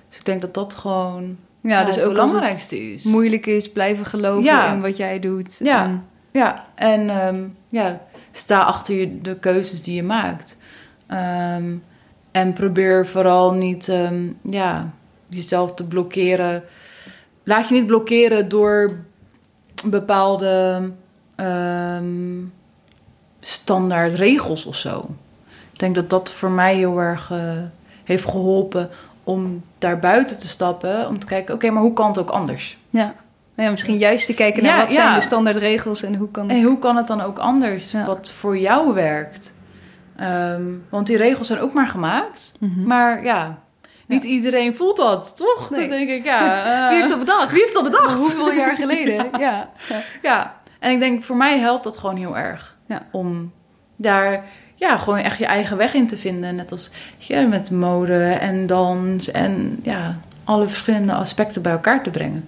Dus 0.09 0.17
ik 0.17 0.25
denk 0.25 0.41
dat 0.41 0.53
dat 0.53 0.73
gewoon 0.73 1.37
ja, 1.61 1.83
dus 1.83 1.95
het 1.95 2.03
ook 2.03 2.09
als 2.09 2.19
het 2.19 2.27
belangrijkste 2.31 2.91
is. 2.93 3.03
moeilijk 3.03 3.45
is, 3.45 3.71
blijven 3.71 4.05
geloven 4.05 4.43
Ja. 4.43 4.73
in 4.73 4.81
wat 4.81 4.97
jij 4.97 5.19
doet. 5.19 5.59
Ja. 5.63 5.83
En- 5.83 6.03
Ja, 6.31 6.65
en 6.75 7.09
ehm, 7.09 7.43
ja, 7.69 8.01
sta 8.31 8.61
achter 8.61 8.95
je, 8.95 9.21
de 9.21 9.35
keuzes 9.39 9.83
die 9.83 9.95
je 9.95 10.03
maakt. 10.03 10.57
Ehm, 11.07 11.75
en 12.31 12.53
probeer 12.53 13.07
vooral 13.07 13.53
niet 13.53 13.91
ja, 14.41 14.91
jezelf 15.27 15.73
te 15.73 15.87
blokkeren. 15.87 16.63
Laat 17.43 17.67
je 17.67 17.73
niet 17.73 17.87
blokkeren 17.87 18.49
door 18.49 18.91
bepaalde 19.85 20.81
standaard 23.39 24.13
regels 24.13 24.65
of 24.65 24.75
zo. 24.75 25.09
Ik 25.73 25.79
denk 25.79 25.95
dat 25.95 26.09
dat 26.09 26.31
voor 26.31 26.51
mij 26.51 26.75
heel 26.75 26.99
erg 26.99 27.31
eh, 27.31 27.39
heeft 28.03 28.25
geholpen 28.25 28.89
om 29.23 29.63
daar 29.77 29.99
buiten 29.99 30.39
te 30.39 30.47
stappen. 30.47 31.07
Om 31.07 31.19
te 31.19 31.25
kijken, 31.25 31.53
oké, 31.55 31.69
maar 31.69 31.81
hoe 31.81 31.93
kan 31.93 32.07
het 32.07 32.19
ook 32.19 32.29
anders? 32.29 32.77
ja. 32.89 33.15
Ja, 33.55 33.69
misschien 33.69 33.97
juist 33.97 34.25
te 34.25 34.33
kijken 34.33 34.63
naar 34.63 34.75
Ja, 34.75 34.81
wat 34.81 34.91
zijn 34.91 35.13
de 35.13 35.21
standaardregels 35.21 36.03
en 36.03 36.15
hoe 36.15 36.31
kan 36.31 36.49
En 36.49 36.63
hoe 36.63 36.79
kan 36.79 36.95
het 36.95 37.07
dan 37.07 37.21
ook 37.21 37.39
anders? 37.39 37.91
Ja. 37.91 38.05
Wat 38.05 38.31
voor 38.31 38.57
jou 38.57 38.93
werkt? 38.93 39.53
Ehm, 40.15 40.63
want 40.89 41.07
die 41.07 41.17
regels 41.17 41.47
zijn 41.47 41.59
ook 41.59 41.73
maar 41.73 41.87
gemaakt. 41.87 42.51
Mhm. 42.59 42.83
Maar 42.83 43.23
ja, 43.23 43.59
niet 44.05 44.23
iedereen 44.23 44.75
voelt 44.75 44.97
dat, 44.97 45.37
toch? 45.37 45.69
Nee. 45.69 45.79
Dan 45.79 45.89
denk 45.89 46.09
ik, 46.09 46.23
ja. 46.23 46.63
eh, 46.83 46.89
Wie 46.89 46.97
heeft 46.97 47.09
dat 47.09 47.19
bedacht? 47.19 47.51
wie 47.51 47.61
heeft 47.61 47.73
dat 47.73 47.83
bedacht? 47.83 48.13
Hoeveel 48.13 48.51
jaar 48.51 48.75
geleden? 48.75 49.29
ja. 49.39 49.69
Ja, 50.21 50.55
en 50.79 50.91
ik 50.91 50.99
denk 50.99 51.23
voor 51.23 51.35
mij 51.35 51.59
helpt 51.59 51.83
dat 51.83 51.97
gewoon 51.97 52.15
heel 52.15 52.37
erg. 52.37 52.77
Ja. 52.89 53.05
Om 53.11 53.51
daar 53.95 54.43
ja, 54.75 54.97
gewoon 54.97 55.19
echt 55.19 55.37
je 55.37 55.45
eigen 55.45 55.77
weg 55.77 55.93
in 55.93 56.07
te 56.07 56.17
vinden. 56.17 56.55
Net 56.55 56.71
als 56.71 56.91
ja, 57.17 57.41
met 57.41 57.71
mode 57.71 58.23
en 58.23 58.65
dans 58.65 59.31
en 59.31 59.79
ja, 59.83 60.17
alle 60.43 60.67
verschillende 60.67 61.13
aspecten 61.13 61.61
bij 61.61 61.71
elkaar 61.71 62.03
te 62.03 62.09
brengen. 62.09 62.47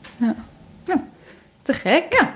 Te 1.62 1.74
gek. 1.74 2.06
Ja. 2.10 2.34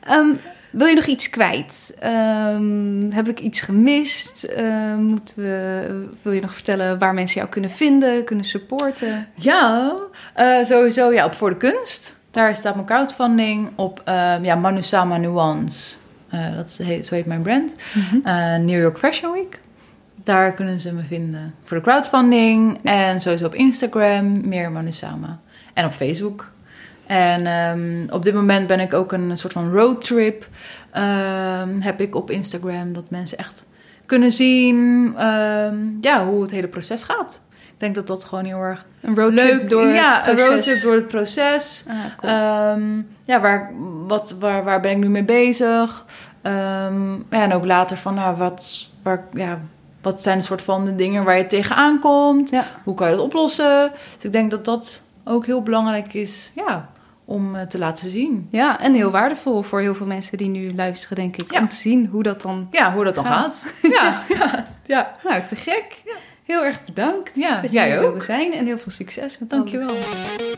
Ehm, 0.00 0.34
Wil 0.70 0.86
je 0.86 0.94
nog 0.94 1.06
iets 1.06 1.30
kwijt? 1.30 1.94
Ehm, 1.98 3.10
heb 3.10 3.28
ik 3.28 3.40
iets 3.40 3.60
gemist? 3.60 4.42
Ehm, 4.42 5.02
moeten 5.02 5.42
we, 5.42 6.08
wil 6.22 6.32
je 6.32 6.40
nog 6.40 6.52
vertellen 6.52 6.98
waar 6.98 7.14
mensen 7.14 7.38
jou 7.38 7.52
kunnen 7.52 7.70
vinden, 7.70 8.24
kunnen 8.24 8.44
supporten? 8.44 9.28
Ja, 9.34 9.94
eh, 10.34 10.64
sowieso 10.64 11.12
ja, 11.12 11.24
op 11.24 11.34
Voor 11.34 11.50
de 11.50 11.56
Kunst. 11.56 12.16
Daar 12.30 12.56
staat 12.56 12.74
mijn 12.74 12.86
crowdfunding 12.86 13.70
op 13.74 14.02
uh, 14.08 14.34
ja, 14.42 14.54
Manusama 14.54 15.16
Nuance. 15.16 15.96
Uh, 16.34 16.56
dat 16.56 16.80
heet, 16.82 17.06
zo 17.06 17.14
heet 17.14 17.26
mijn 17.26 17.42
brand. 17.42 17.76
Mm 17.94 18.22
New 18.64 18.80
York 18.80 18.98
Fashion 18.98 19.32
Week. 19.32 19.60
Daar 20.24 20.52
kunnen 20.52 20.80
ze 20.80 20.92
me 20.92 21.02
vinden 21.02 21.54
voor 21.64 21.76
de 21.76 21.82
crowdfunding. 21.82 22.78
En 22.82 23.20
sowieso 23.20 23.46
op 23.46 23.54
Instagram, 23.54 24.48
meer 24.48 24.72
Manusama. 24.72 25.38
En 25.74 25.84
op 25.84 25.92
Facebook. 25.92 26.50
En 27.06 27.46
um, 27.46 28.06
op 28.10 28.22
dit 28.22 28.34
moment 28.34 28.66
ben 28.66 28.80
ik 28.80 28.94
ook 28.94 29.12
een 29.12 29.36
soort 29.36 29.52
van 29.52 29.72
roadtrip. 29.72 30.48
Um, 30.96 31.80
heb 31.80 32.00
ik 32.00 32.14
op 32.14 32.30
Instagram 32.30 32.92
dat 32.92 33.10
mensen 33.10 33.38
echt 33.38 33.66
kunnen 34.06 34.32
zien 34.32 34.76
um, 35.26 35.98
ja, 36.00 36.26
hoe 36.26 36.42
het 36.42 36.50
hele 36.50 36.68
proces 36.68 37.02
gaat. 37.02 37.40
Ik 37.78 37.84
denk 37.84 37.94
dat 37.94 38.06
dat 38.06 38.24
gewoon 38.24 38.44
heel 38.44 38.60
erg 38.60 38.84
een 39.00 39.16
roadtrip 39.16 39.60
leuk 39.60 39.70
door 39.70 39.86
ja, 39.86 40.12
het 40.12 40.22
proces. 40.22 40.46
een 40.46 40.54
roadtrip 40.54 40.82
door 40.82 40.94
het 40.94 41.08
proces. 41.08 41.84
Ah, 41.88 41.96
cool. 42.16 43.04
ja, 43.24 43.40
waar, 43.40 43.72
wat, 44.06 44.36
waar, 44.40 44.64
waar 44.64 44.80
ben 44.80 44.90
ik 44.90 44.96
nu 44.96 45.08
mee 45.08 45.24
bezig? 45.24 46.04
ja, 46.42 46.90
en 47.30 47.52
ook 47.52 47.64
later 47.64 47.96
van, 47.96 48.14
nou, 48.14 48.36
wat, 48.36 48.90
waar, 49.02 49.24
ja, 49.32 49.60
wat 50.02 50.22
zijn 50.22 50.36
een 50.36 50.42
soort 50.42 50.62
van 50.62 50.84
de 50.84 50.94
dingen 50.94 51.24
waar 51.24 51.38
je 51.38 51.46
tegenaan 51.46 51.98
komt? 51.98 52.50
Ja. 52.50 52.64
Hoe 52.84 52.94
kan 52.94 53.10
je 53.10 53.16
dat 53.16 53.24
oplossen? 53.24 53.90
Dus 54.14 54.24
ik 54.24 54.32
denk 54.32 54.50
dat 54.50 54.64
dat 54.64 55.02
ook 55.24 55.46
heel 55.46 55.62
belangrijk 55.62 56.14
is. 56.14 56.52
Ja, 56.54 56.88
om 57.24 57.54
uh, 57.54 57.62
te 57.62 57.78
laten 57.78 58.08
zien. 58.08 58.48
Ja, 58.50 58.80
en 58.80 58.94
heel 58.94 59.10
waardevol 59.10 59.62
voor 59.62 59.80
heel 59.80 59.94
veel 59.94 60.06
mensen 60.06 60.38
die 60.38 60.48
nu 60.48 60.74
luisteren, 60.74 61.16
denk 61.16 61.36
ik. 61.36 61.52
Ja. 61.52 61.60
Om 61.60 61.68
te 61.68 61.76
zien 61.76 62.06
hoe 62.06 62.22
dat 62.22 62.42
dan 62.42 62.68
Ja, 62.70 62.92
hoe 62.92 63.04
dat 63.04 63.14
dan 63.14 63.24
Gaat. 63.24 63.72
gaat. 63.82 63.92
ja, 63.92 64.22
ja, 64.38 64.66
ja. 64.86 65.12
Nou, 65.24 65.42
te 65.46 65.56
gek. 65.56 66.02
Heel 66.48 66.64
erg 66.64 66.84
bedankt 66.84 67.30
Ja, 67.34 67.60
dat 67.60 67.72
jij 67.72 67.86
je 67.86 67.92
hier 67.92 68.00
wilde 68.00 68.20
zijn. 68.20 68.52
En 68.52 68.66
heel 68.66 68.78
veel 68.78 68.92
succes 68.92 69.38
met 69.38 69.50
Dankjewel. 69.50 69.88
alles. 69.88 70.56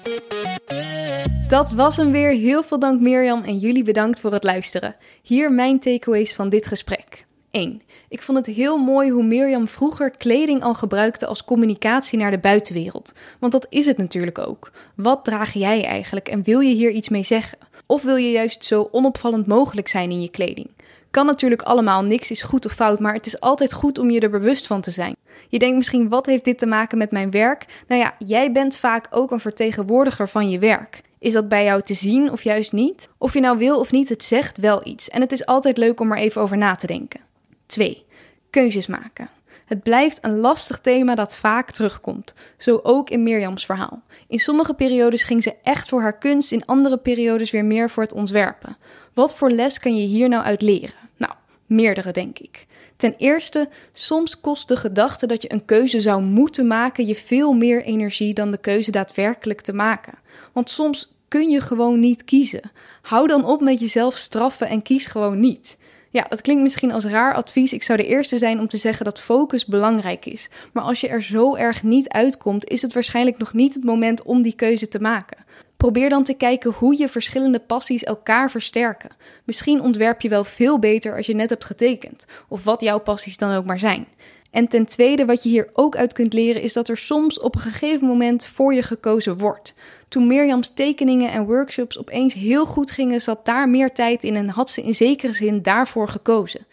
Dat 1.49 1.71
was 1.71 1.97
hem 1.97 2.13
weer. 2.13 2.31
Heel 2.31 2.63
veel 2.63 2.79
dank 2.79 3.01
Mirjam 3.01 3.43
en 3.43 3.57
jullie 3.57 3.83
bedankt 3.83 4.21
voor 4.21 4.33
het 4.33 4.45
luisteren. 4.45 4.97
Hier 5.23 5.53
mijn 5.53 5.81
takeaways 5.81 6.35
van 6.35 6.49
dit 6.49 6.67
gesprek. 6.67 7.27
1. 7.51 7.83
Ik 8.09 8.23
vond 8.23 8.47
het 8.47 8.57
heel 8.57 8.79
mooi 8.79 9.11
hoe 9.11 9.23
Mirjam 9.23 9.69
vroeger 9.69 10.11
kleding 10.11 10.63
al 10.63 10.75
gebruikte 10.75 11.27
als 11.27 11.45
communicatie 11.45 12.19
naar 12.19 12.31
de 12.31 12.39
buitenwereld. 12.39 13.13
Want 13.39 13.53
dat 13.53 13.67
is 13.69 13.87
het 13.87 13.97
natuurlijk 13.97 14.39
ook. 14.39 14.71
Wat 14.95 15.25
draag 15.25 15.53
jij 15.53 15.85
eigenlijk 15.85 16.29
en 16.29 16.43
wil 16.43 16.61
je 16.61 16.75
hier 16.75 16.91
iets 16.91 17.09
mee 17.09 17.23
zeggen? 17.23 17.59
Of 17.87 18.03
wil 18.03 18.17
je 18.17 18.31
juist 18.31 18.65
zo 18.65 18.89
onopvallend 18.93 19.47
mogelijk 19.47 19.89
zijn 19.89 20.11
in 20.11 20.23
je 20.23 20.31
kleding? 20.31 20.69
Kan 21.11 21.27
natuurlijk 21.27 21.63
allemaal, 21.63 22.05
niks 22.05 22.31
is 22.31 22.43
goed 22.43 22.67
of 22.67 22.73
fout, 22.73 22.99
maar 22.99 23.15
het 23.15 23.27
is 23.27 23.41
altijd 23.41 23.73
goed 23.73 23.99
om 23.99 24.11
je 24.11 24.21
er 24.21 24.31
bewust 24.31 24.67
van 24.67 24.81
te 24.81 24.91
zijn. 24.91 25.17
Je 25.49 25.59
denkt 25.59 25.77
misschien, 25.77 26.09
wat 26.09 26.27
heeft 26.27 26.45
dit 26.45 26.59
te 26.59 26.67
maken 26.67 26.99
met 26.99 27.11
mijn 27.11 27.31
werk? 27.31 27.85
Nou 27.87 28.01
ja, 28.01 28.15
jij 28.19 28.53
bent 28.53 28.77
vaak 28.77 29.07
ook 29.11 29.31
een 29.31 29.41
vertegenwoordiger 29.41 30.29
van 30.29 30.51
je 30.51 30.59
werk. 30.59 31.03
Is 31.19 31.33
dat 31.33 31.49
bij 31.49 31.65
jou 31.65 31.83
te 31.83 31.95
zien 31.95 32.31
of 32.33 32.43
juist 32.43 32.73
niet? 32.73 33.09
Of 33.19 33.35
je 33.35 33.41
nou 33.41 33.59
wil 33.59 33.79
of 33.79 33.93
niet, 33.93 34.09
het 34.09 34.25
zegt 34.25 34.59
wel 34.59 34.87
iets. 34.87 35.09
En 35.09 35.21
het 35.21 35.33
is 35.33 35.47
altijd 35.47 35.77
leuk 35.77 36.01
om 36.01 36.13
er 36.13 36.19
even 36.19 36.43
over 36.43 36.57
na 36.57 36.75
te 36.75 36.87
denken. 36.87 37.21
2. 37.67 38.05
Keuzes 38.51 38.87
maken. 38.87 39.31
Het 39.71 39.83
blijft 39.83 40.25
een 40.25 40.39
lastig 40.39 40.79
thema 40.79 41.15
dat 41.15 41.37
vaak 41.37 41.71
terugkomt. 41.71 42.35
Zo 42.57 42.81
ook 42.83 43.11
in 43.11 43.23
Mirjams 43.23 43.67
verhaal. 43.67 44.03
In 44.29 44.39
sommige 44.39 44.75
periodes 44.75 45.23
ging 45.23 45.43
ze 45.43 45.55
echt 45.63 45.89
voor 45.89 46.01
haar 46.01 46.19
kunst, 46.19 46.53
in 46.53 46.67
andere 46.67 46.97
periodes 46.97 47.51
weer 47.51 47.65
meer 47.65 47.91
voor 47.91 48.03
het 48.03 48.13
ontwerpen. 48.13 48.77
Wat 49.21 49.35
voor 49.35 49.51
les 49.51 49.79
kan 49.79 49.97
je 49.97 50.07
hier 50.07 50.29
nou 50.29 50.45
uit 50.45 50.63
leren? 50.63 50.95
Nou, 51.17 51.33
meerdere 51.67 52.13
denk 52.13 52.39
ik. 52.39 52.67
Ten 52.97 53.15
eerste, 53.17 53.69
soms 53.93 54.41
kost 54.41 54.69
de 54.69 54.77
gedachte 54.77 55.27
dat 55.27 55.43
je 55.43 55.53
een 55.53 55.65
keuze 55.65 56.01
zou 56.01 56.23
moeten 56.23 56.67
maken 56.67 57.07
je 57.07 57.15
veel 57.15 57.53
meer 57.53 57.83
energie 57.83 58.35
dan 58.35 58.51
de 58.51 58.59
keuze 58.59 58.91
daadwerkelijk 58.91 59.61
te 59.61 59.73
maken. 59.73 60.19
Want 60.53 60.71
soms 60.71 61.15
kun 61.29 61.51
je 61.51 61.61
gewoon 61.61 62.01
niet 62.01 62.25
kiezen. 62.25 62.71
Hou 63.03 63.27
dan 63.27 63.45
op 63.45 63.61
met 63.61 63.81
jezelf 63.81 64.17
straffen 64.17 64.69
en 64.69 64.83
kies 64.83 65.07
gewoon 65.07 65.41
niet. 65.41 65.77
Ja, 66.11 66.27
dat 66.29 66.41
klinkt 66.41 66.63
misschien 66.63 66.93
als 66.93 67.05
raar 67.05 67.35
advies. 67.35 67.73
Ik 67.73 67.83
zou 67.83 67.99
de 67.99 68.07
eerste 68.07 68.39
zijn 68.39 68.61
om 68.61 68.69
te 68.69 68.77
zeggen 68.77 69.05
dat 69.05 69.21
focus 69.21 69.67
belangrijk 69.67 70.27
is. 70.27 70.49
Maar 70.73 70.83
als 70.83 71.01
je 71.01 71.09
er 71.09 71.23
zo 71.23 71.55
erg 71.55 71.83
niet 71.83 72.09
uitkomt, 72.09 72.69
is 72.69 72.83
het 72.83 72.93
waarschijnlijk 72.93 73.39
nog 73.39 73.53
niet 73.53 73.75
het 73.75 73.85
moment 73.85 74.23
om 74.23 74.43
die 74.43 74.55
keuze 74.55 74.89
te 74.89 75.01
maken. 75.01 75.45
Probeer 75.81 76.09
dan 76.09 76.25
te 76.25 76.35
kijken 76.35 76.73
hoe 76.73 76.99
je 76.99 77.09
verschillende 77.09 77.59
passies 77.59 78.05
elkaar 78.05 78.51
versterken. 78.51 79.11
Misschien 79.45 79.81
ontwerp 79.81 80.21
je 80.21 80.29
wel 80.29 80.45
veel 80.45 80.79
beter 80.79 81.17
als 81.17 81.27
je 81.27 81.35
net 81.35 81.49
hebt 81.49 81.65
getekend, 81.65 82.27
of 82.49 82.65
wat 82.65 82.81
jouw 82.81 82.99
passies 82.99 83.37
dan 83.37 83.55
ook 83.55 83.65
maar 83.65 83.79
zijn. 83.79 84.07
En 84.51 84.69
ten 84.69 84.87
tweede, 84.87 85.25
wat 85.25 85.43
je 85.43 85.49
hier 85.49 85.71
ook 85.73 85.97
uit 85.97 86.13
kunt 86.13 86.33
leren, 86.33 86.63
is 86.63 86.73
dat 86.73 86.89
er 86.89 86.97
soms 86.97 87.41
op 87.41 87.55
een 87.55 87.61
gegeven 87.61 88.07
moment 88.07 88.47
voor 88.47 88.75
je 88.75 88.83
gekozen 88.83 89.39
wordt. 89.39 89.75
Toen 90.09 90.27
Mirjams 90.27 90.71
tekeningen 90.71 91.31
en 91.31 91.47
workshops 91.47 91.99
opeens 91.99 92.35
heel 92.35 92.67
goed 92.67 92.91
gingen, 92.91 93.21
zat 93.21 93.47
daar 93.47 93.69
meer 93.69 93.93
tijd 93.93 94.25
in 94.25 94.37
en 94.37 94.49
had 94.49 94.71
ze 94.71 94.83
in 94.83 94.95
zekere 94.95 95.33
zin 95.33 95.63
daarvoor 95.63 96.09
gekozen. 96.09 96.67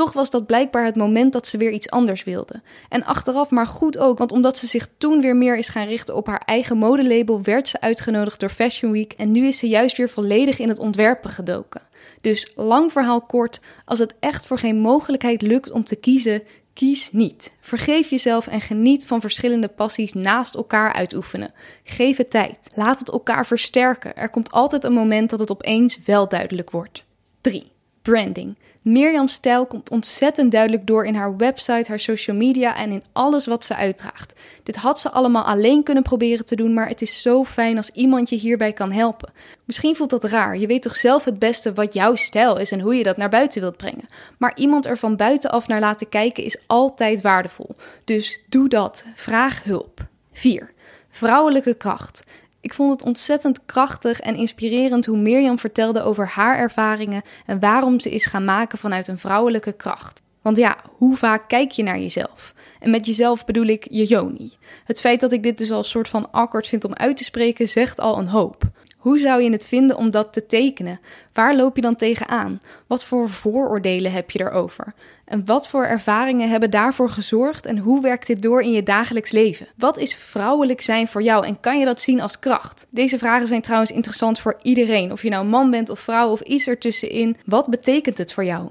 Toch 0.00 0.12
was 0.12 0.30
dat 0.30 0.46
blijkbaar 0.46 0.84
het 0.84 0.96
moment 0.96 1.32
dat 1.32 1.46
ze 1.46 1.56
weer 1.56 1.70
iets 1.70 1.90
anders 1.90 2.24
wilde. 2.24 2.62
En 2.88 3.04
achteraf 3.04 3.50
maar 3.50 3.66
goed 3.66 3.98
ook, 3.98 4.18
want 4.18 4.32
omdat 4.32 4.58
ze 4.58 4.66
zich 4.66 4.88
toen 4.98 5.20
weer 5.20 5.36
meer 5.36 5.56
is 5.56 5.68
gaan 5.68 5.86
richten 5.86 6.14
op 6.14 6.26
haar 6.26 6.42
eigen 6.44 6.76
modelabel, 6.78 7.42
werd 7.42 7.68
ze 7.68 7.80
uitgenodigd 7.80 8.40
door 8.40 8.48
Fashion 8.48 8.92
Week 8.92 9.12
en 9.12 9.32
nu 9.32 9.46
is 9.46 9.58
ze 9.58 9.68
juist 9.68 9.96
weer 9.96 10.08
volledig 10.08 10.58
in 10.58 10.68
het 10.68 10.78
ontwerpen 10.78 11.30
gedoken. 11.30 11.82
Dus 12.20 12.52
lang 12.56 12.92
verhaal 12.92 13.20
kort, 13.20 13.60
als 13.84 13.98
het 13.98 14.14
echt 14.20 14.46
voor 14.46 14.58
geen 14.58 14.78
mogelijkheid 14.78 15.42
lukt 15.42 15.70
om 15.70 15.84
te 15.84 15.96
kiezen, 15.96 16.42
kies 16.72 17.12
niet. 17.12 17.52
Vergeef 17.60 18.10
jezelf 18.10 18.46
en 18.46 18.60
geniet 18.60 19.06
van 19.06 19.20
verschillende 19.20 19.68
passies 19.68 20.12
naast 20.12 20.54
elkaar 20.54 20.92
uitoefenen. 20.92 21.52
Geef 21.84 22.16
het 22.16 22.30
tijd. 22.30 22.58
Laat 22.74 22.98
het 22.98 23.10
elkaar 23.10 23.46
versterken. 23.46 24.16
Er 24.16 24.30
komt 24.30 24.50
altijd 24.50 24.84
een 24.84 24.92
moment 24.92 25.30
dat 25.30 25.40
het 25.40 25.50
opeens 25.50 25.98
wel 26.04 26.28
duidelijk 26.28 26.70
wordt. 26.70 27.04
3. 27.40 27.72
Branding. 28.02 28.56
Mirjam's 28.82 29.32
stijl 29.32 29.66
komt 29.66 29.90
ontzettend 29.90 30.52
duidelijk 30.52 30.86
door 30.86 31.04
in 31.06 31.14
haar 31.14 31.36
website, 31.36 31.84
haar 31.88 32.00
social 32.00 32.36
media 32.36 32.76
en 32.76 32.90
in 32.90 33.04
alles 33.12 33.46
wat 33.46 33.64
ze 33.64 33.74
uitdraagt. 33.76 34.34
Dit 34.62 34.76
had 34.76 35.00
ze 35.00 35.10
allemaal 35.10 35.44
alleen 35.44 35.82
kunnen 35.82 36.02
proberen 36.02 36.44
te 36.44 36.56
doen, 36.56 36.74
maar 36.74 36.88
het 36.88 37.02
is 37.02 37.22
zo 37.22 37.44
fijn 37.44 37.76
als 37.76 37.90
iemand 37.90 38.28
je 38.28 38.36
hierbij 38.36 38.72
kan 38.72 38.92
helpen. 38.92 39.32
Misschien 39.64 39.96
voelt 39.96 40.10
dat 40.10 40.24
raar, 40.24 40.58
je 40.58 40.66
weet 40.66 40.82
toch 40.82 40.96
zelf 40.96 41.24
het 41.24 41.38
beste 41.38 41.72
wat 41.72 41.92
jouw 41.92 42.14
stijl 42.14 42.58
is 42.58 42.72
en 42.72 42.80
hoe 42.80 42.94
je 42.94 43.02
dat 43.02 43.16
naar 43.16 43.28
buiten 43.28 43.60
wilt 43.60 43.76
brengen. 43.76 44.08
Maar 44.38 44.56
iemand 44.56 44.86
er 44.86 44.98
van 44.98 45.16
buitenaf 45.16 45.68
naar 45.68 45.80
laten 45.80 46.08
kijken 46.08 46.44
is 46.44 46.58
altijd 46.66 47.20
waardevol. 47.20 47.76
Dus 48.04 48.40
doe 48.48 48.68
dat, 48.68 49.04
vraag 49.14 49.62
hulp. 49.64 50.08
4. 50.32 50.72
Vrouwelijke 51.10 51.74
kracht. 51.74 52.24
Ik 52.60 52.74
vond 52.74 52.90
het 52.90 53.02
ontzettend 53.02 53.64
krachtig 53.66 54.20
en 54.20 54.34
inspirerend 54.34 55.06
hoe 55.06 55.18
Mirjam 55.18 55.58
vertelde 55.58 56.02
over 56.02 56.28
haar 56.28 56.58
ervaringen 56.58 57.22
en 57.46 57.60
waarom 57.60 58.00
ze 58.00 58.10
is 58.10 58.26
gaan 58.26 58.44
maken 58.44 58.78
vanuit 58.78 59.08
een 59.08 59.18
vrouwelijke 59.18 59.72
kracht. 59.72 60.22
Want 60.42 60.56
ja, 60.56 60.76
hoe 60.96 61.16
vaak 61.16 61.48
kijk 61.48 61.70
je 61.70 61.82
naar 61.82 61.98
jezelf? 61.98 62.54
En 62.80 62.90
met 62.90 63.06
jezelf 63.06 63.44
bedoel 63.44 63.66
ik 63.66 63.86
je 63.90 64.04
Joni. 64.04 64.52
Het 64.84 65.00
feit 65.00 65.20
dat 65.20 65.32
ik 65.32 65.42
dit 65.42 65.58
dus 65.58 65.70
al 65.70 65.78
een 65.78 65.84
soort 65.84 66.08
van 66.08 66.32
awkward 66.32 66.66
vind 66.66 66.84
om 66.84 66.94
uit 66.94 67.16
te 67.16 67.24
spreken, 67.24 67.68
zegt 67.68 68.00
al 68.00 68.18
een 68.18 68.28
hoop. 68.28 68.62
Hoe 68.96 69.18
zou 69.18 69.42
je 69.42 69.50
het 69.50 69.66
vinden 69.66 69.96
om 69.96 70.10
dat 70.10 70.32
te 70.32 70.46
tekenen? 70.46 71.00
Waar 71.32 71.56
loop 71.56 71.76
je 71.76 71.82
dan 71.82 71.96
tegenaan? 71.96 72.60
Wat 72.86 73.04
voor 73.04 73.28
vooroordelen 73.28 74.12
heb 74.12 74.30
je 74.30 74.40
erover? 74.40 74.94
En 75.30 75.44
wat 75.44 75.68
voor 75.68 75.84
ervaringen 75.84 76.50
hebben 76.50 76.70
daarvoor 76.70 77.10
gezorgd 77.10 77.66
en 77.66 77.78
hoe 77.78 78.02
werkt 78.02 78.26
dit 78.26 78.42
door 78.42 78.62
in 78.62 78.72
je 78.72 78.82
dagelijks 78.82 79.30
leven? 79.30 79.68
Wat 79.76 79.98
is 79.98 80.14
vrouwelijk 80.14 80.80
zijn 80.80 81.08
voor 81.08 81.22
jou 81.22 81.46
en 81.46 81.60
kan 81.60 81.78
je 81.78 81.84
dat 81.84 82.00
zien 82.00 82.20
als 82.20 82.38
kracht? 82.38 82.86
Deze 82.90 83.18
vragen 83.18 83.46
zijn 83.46 83.60
trouwens 83.60 83.90
interessant 83.90 84.38
voor 84.38 84.58
iedereen, 84.62 85.12
of 85.12 85.22
je 85.22 85.30
nou 85.30 85.44
man 85.44 85.70
bent 85.70 85.90
of 85.90 86.00
vrouw 86.00 86.30
of 86.30 86.40
iets 86.40 86.66
ertussenin. 86.66 87.36
Wat 87.46 87.68
betekent 87.68 88.18
het 88.18 88.32
voor 88.32 88.44
jou? 88.44 88.68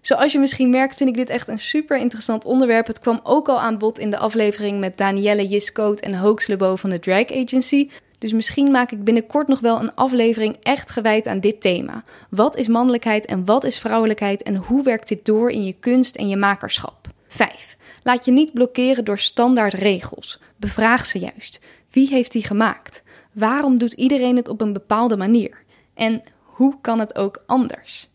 Zoals 0.00 0.32
je 0.32 0.38
misschien 0.38 0.70
merkt, 0.70 0.96
vind 0.96 1.08
ik 1.08 1.16
dit 1.16 1.30
echt 1.30 1.48
een 1.48 1.58
super 1.58 1.98
interessant 1.98 2.44
onderwerp. 2.44 2.86
Het 2.86 3.00
kwam 3.00 3.20
ook 3.22 3.48
al 3.48 3.60
aan 3.60 3.78
bod 3.78 3.98
in 3.98 4.10
de 4.10 4.18
aflevering 4.18 4.80
met 4.80 4.98
Danielle 4.98 5.46
Jiskoot 5.46 6.00
en 6.00 6.14
Hoax 6.14 6.46
Lebo 6.46 6.76
van 6.76 6.90
de 6.90 6.98
Drag 6.98 7.30
Agency. 7.30 7.88
Dus 8.22 8.32
misschien 8.32 8.70
maak 8.70 8.90
ik 8.90 9.04
binnenkort 9.04 9.48
nog 9.48 9.60
wel 9.60 9.80
een 9.80 9.94
aflevering 9.94 10.56
echt 10.60 10.90
gewijd 10.90 11.26
aan 11.26 11.40
dit 11.40 11.60
thema. 11.60 12.04
Wat 12.30 12.56
is 12.56 12.68
mannelijkheid 12.68 13.26
en 13.26 13.44
wat 13.44 13.64
is 13.64 13.78
vrouwelijkheid 13.78 14.42
en 14.42 14.56
hoe 14.56 14.82
werkt 14.82 15.08
dit 15.08 15.24
door 15.24 15.50
in 15.50 15.64
je 15.64 15.72
kunst 15.72 16.16
en 16.16 16.28
je 16.28 16.36
makerschap? 16.36 17.08
5. 17.28 17.76
Laat 18.02 18.24
je 18.24 18.32
niet 18.32 18.52
blokkeren 18.52 19.04
door 19.04 19.18
standaard 19.18 19.74
regels. 19.74 20.40
Bevraag 20.56 21.06
ze 21.06 21.18
juist. 21.18 21.60
Wie 21.90 22.08
heeft 22.08 22.32
die 22.32 22.44
gemaakt? 22.44 23.02
Waarom 23.32 23.78
doet 23.78 23.92
iedereen 23.92 24.36
het 24.36 24.48
op 24.48 24.60
een 24.60 24.72
bepaalde 24.72 25.16
manier? 25.16 25.62
En 25.94 26.22
hoe 26.42 26.74
kan 26.80 26.98
het 26.98 27.16
ook 27.16 27.42
anders? 27.46 28.08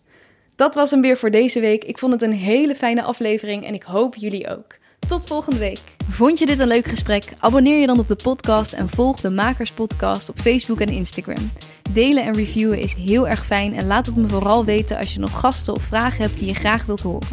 Dat 0.55 0.75
was 0.75 0.91
hem 0.91 1.01
weer 1.01 1.17
voor 1.17 1.31
deze 1.31 1.59
week. 1.59 1.83
Ik 1.83 1.97
vond 1.97 2.13
het 2.13 2.21
een 2.21 2.33
hele 2.33 2.75
fijne 2.75 3.03
aflevering 3.03 3.65
en 3.65 3.73
ik 3.73 3.83
hoop 3.83 4.15
jullie 4.15 4.49
ook. 4.49 4.77
Tot 5.07 5.27
volgende 5.27 5.59
week. 5.59 5.79
Vond 6.09 6.39
je 6.39 6.45
dit 6.45 6.59
een 6.59 6.67
leuk 6.67 6.87
gesprek? 6.87 7.33
Abonneer 7.39 7.79
je 7.79 7.87
dan 7.87 7.99
op 7.99 8.07
de 8.07 8.15
podcast 8.15 8.73
en 8.73 8.89
volg 8.89 9.21
de 9.21 9.29
Makers 9.29 9.71
Podcast 9.71 10.29
op 10.29 10.39
Facebook 10.39 10.79
en 10.79 10.89
Instagram. 10.89 11.51
Delen 11.89 12.23
en 12.23 12.33
reviewen 12.33 12.79
is 12.79 12.93
heel 12.93 13.27
erg 13.27 13.45
fijn 13.45 13.73
en 13.73 13.87
laat 13.87 14.05
het 14.05 14.15
me 14.15 14.27
vooral 14.27 14.65
weten 14.65 14.97
als 14.97 15.13
je 15.13 15.19
nog 15.19 15.39
gasten 15.39 15.73
of 15.73 15.83
vragen 15.83 16.23
hebt 16.23 16.39
die 16.39 16.47
je 16.47 16.53
graag 16.53 16.85
wilt 16.85 17.01
horen. 17.01 17.27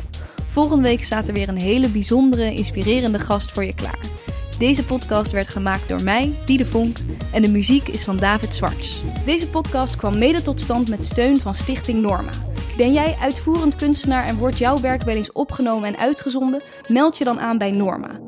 Volgende 0.50 0.82
week 0.82 1.04
staat 1.04 1.28
er 1.28 1.34
weer 1.34 1.48
een 1.48 1.60
hele 1.60 1.88
bijzondere, 1.88 2.54
inspirerende 2.54 3.18
gast 3.18 3.50
voor 3.50 3.64
je 3.64 3.74
klaar. 3.74 3.98
Deze 4.58 4.84
podcast 4.84 5.30
werd 5.30 5.48
gemaakt 5.48 5.88
door 5.88 6.02
mij, 6.02 6.34
Diede 6.44 6.66
Vonk, 6.66 6.96
en 7.32 7.42
de 7.42 7.50
muziek 7.50 7.88
is 7.88 8.04
van 8.04 8.16
David 8.16 8.54
Zwarts. 8.54 9.02
Deze 9.24 9.48
podcast 9.48 9.96
kwam 9.96 10.18
mede 10.18 10.42
tot 10.42 10.60
stand 10.60 10.88
met 10.88 11.04
steun 11.04 11.36
van 11.36 11.54
Stichting 11.54 12.02
Norma. 12.02 12.30
Ben 12.76 12.92
jij 12.92 13.16
uitvoerend 13.20 13.76
kunstenaar 13.76 14.24
en 14.24 14.36
wordt 14.36 14.58
jouw 14.58 14.80
werk 14.80 15.02
wel 15.02 15.16
eens 15.16 15.32
opgenomen 15.32 15.88
en 15.88 15.98
uitgezonden? 15.98 16.62
Meld 16.88 17.18
je 17.18 17.24
dan 17.24 17.40
aan 17.40 17.58
bij 17.58 17.70
Norma. 17.70 18.20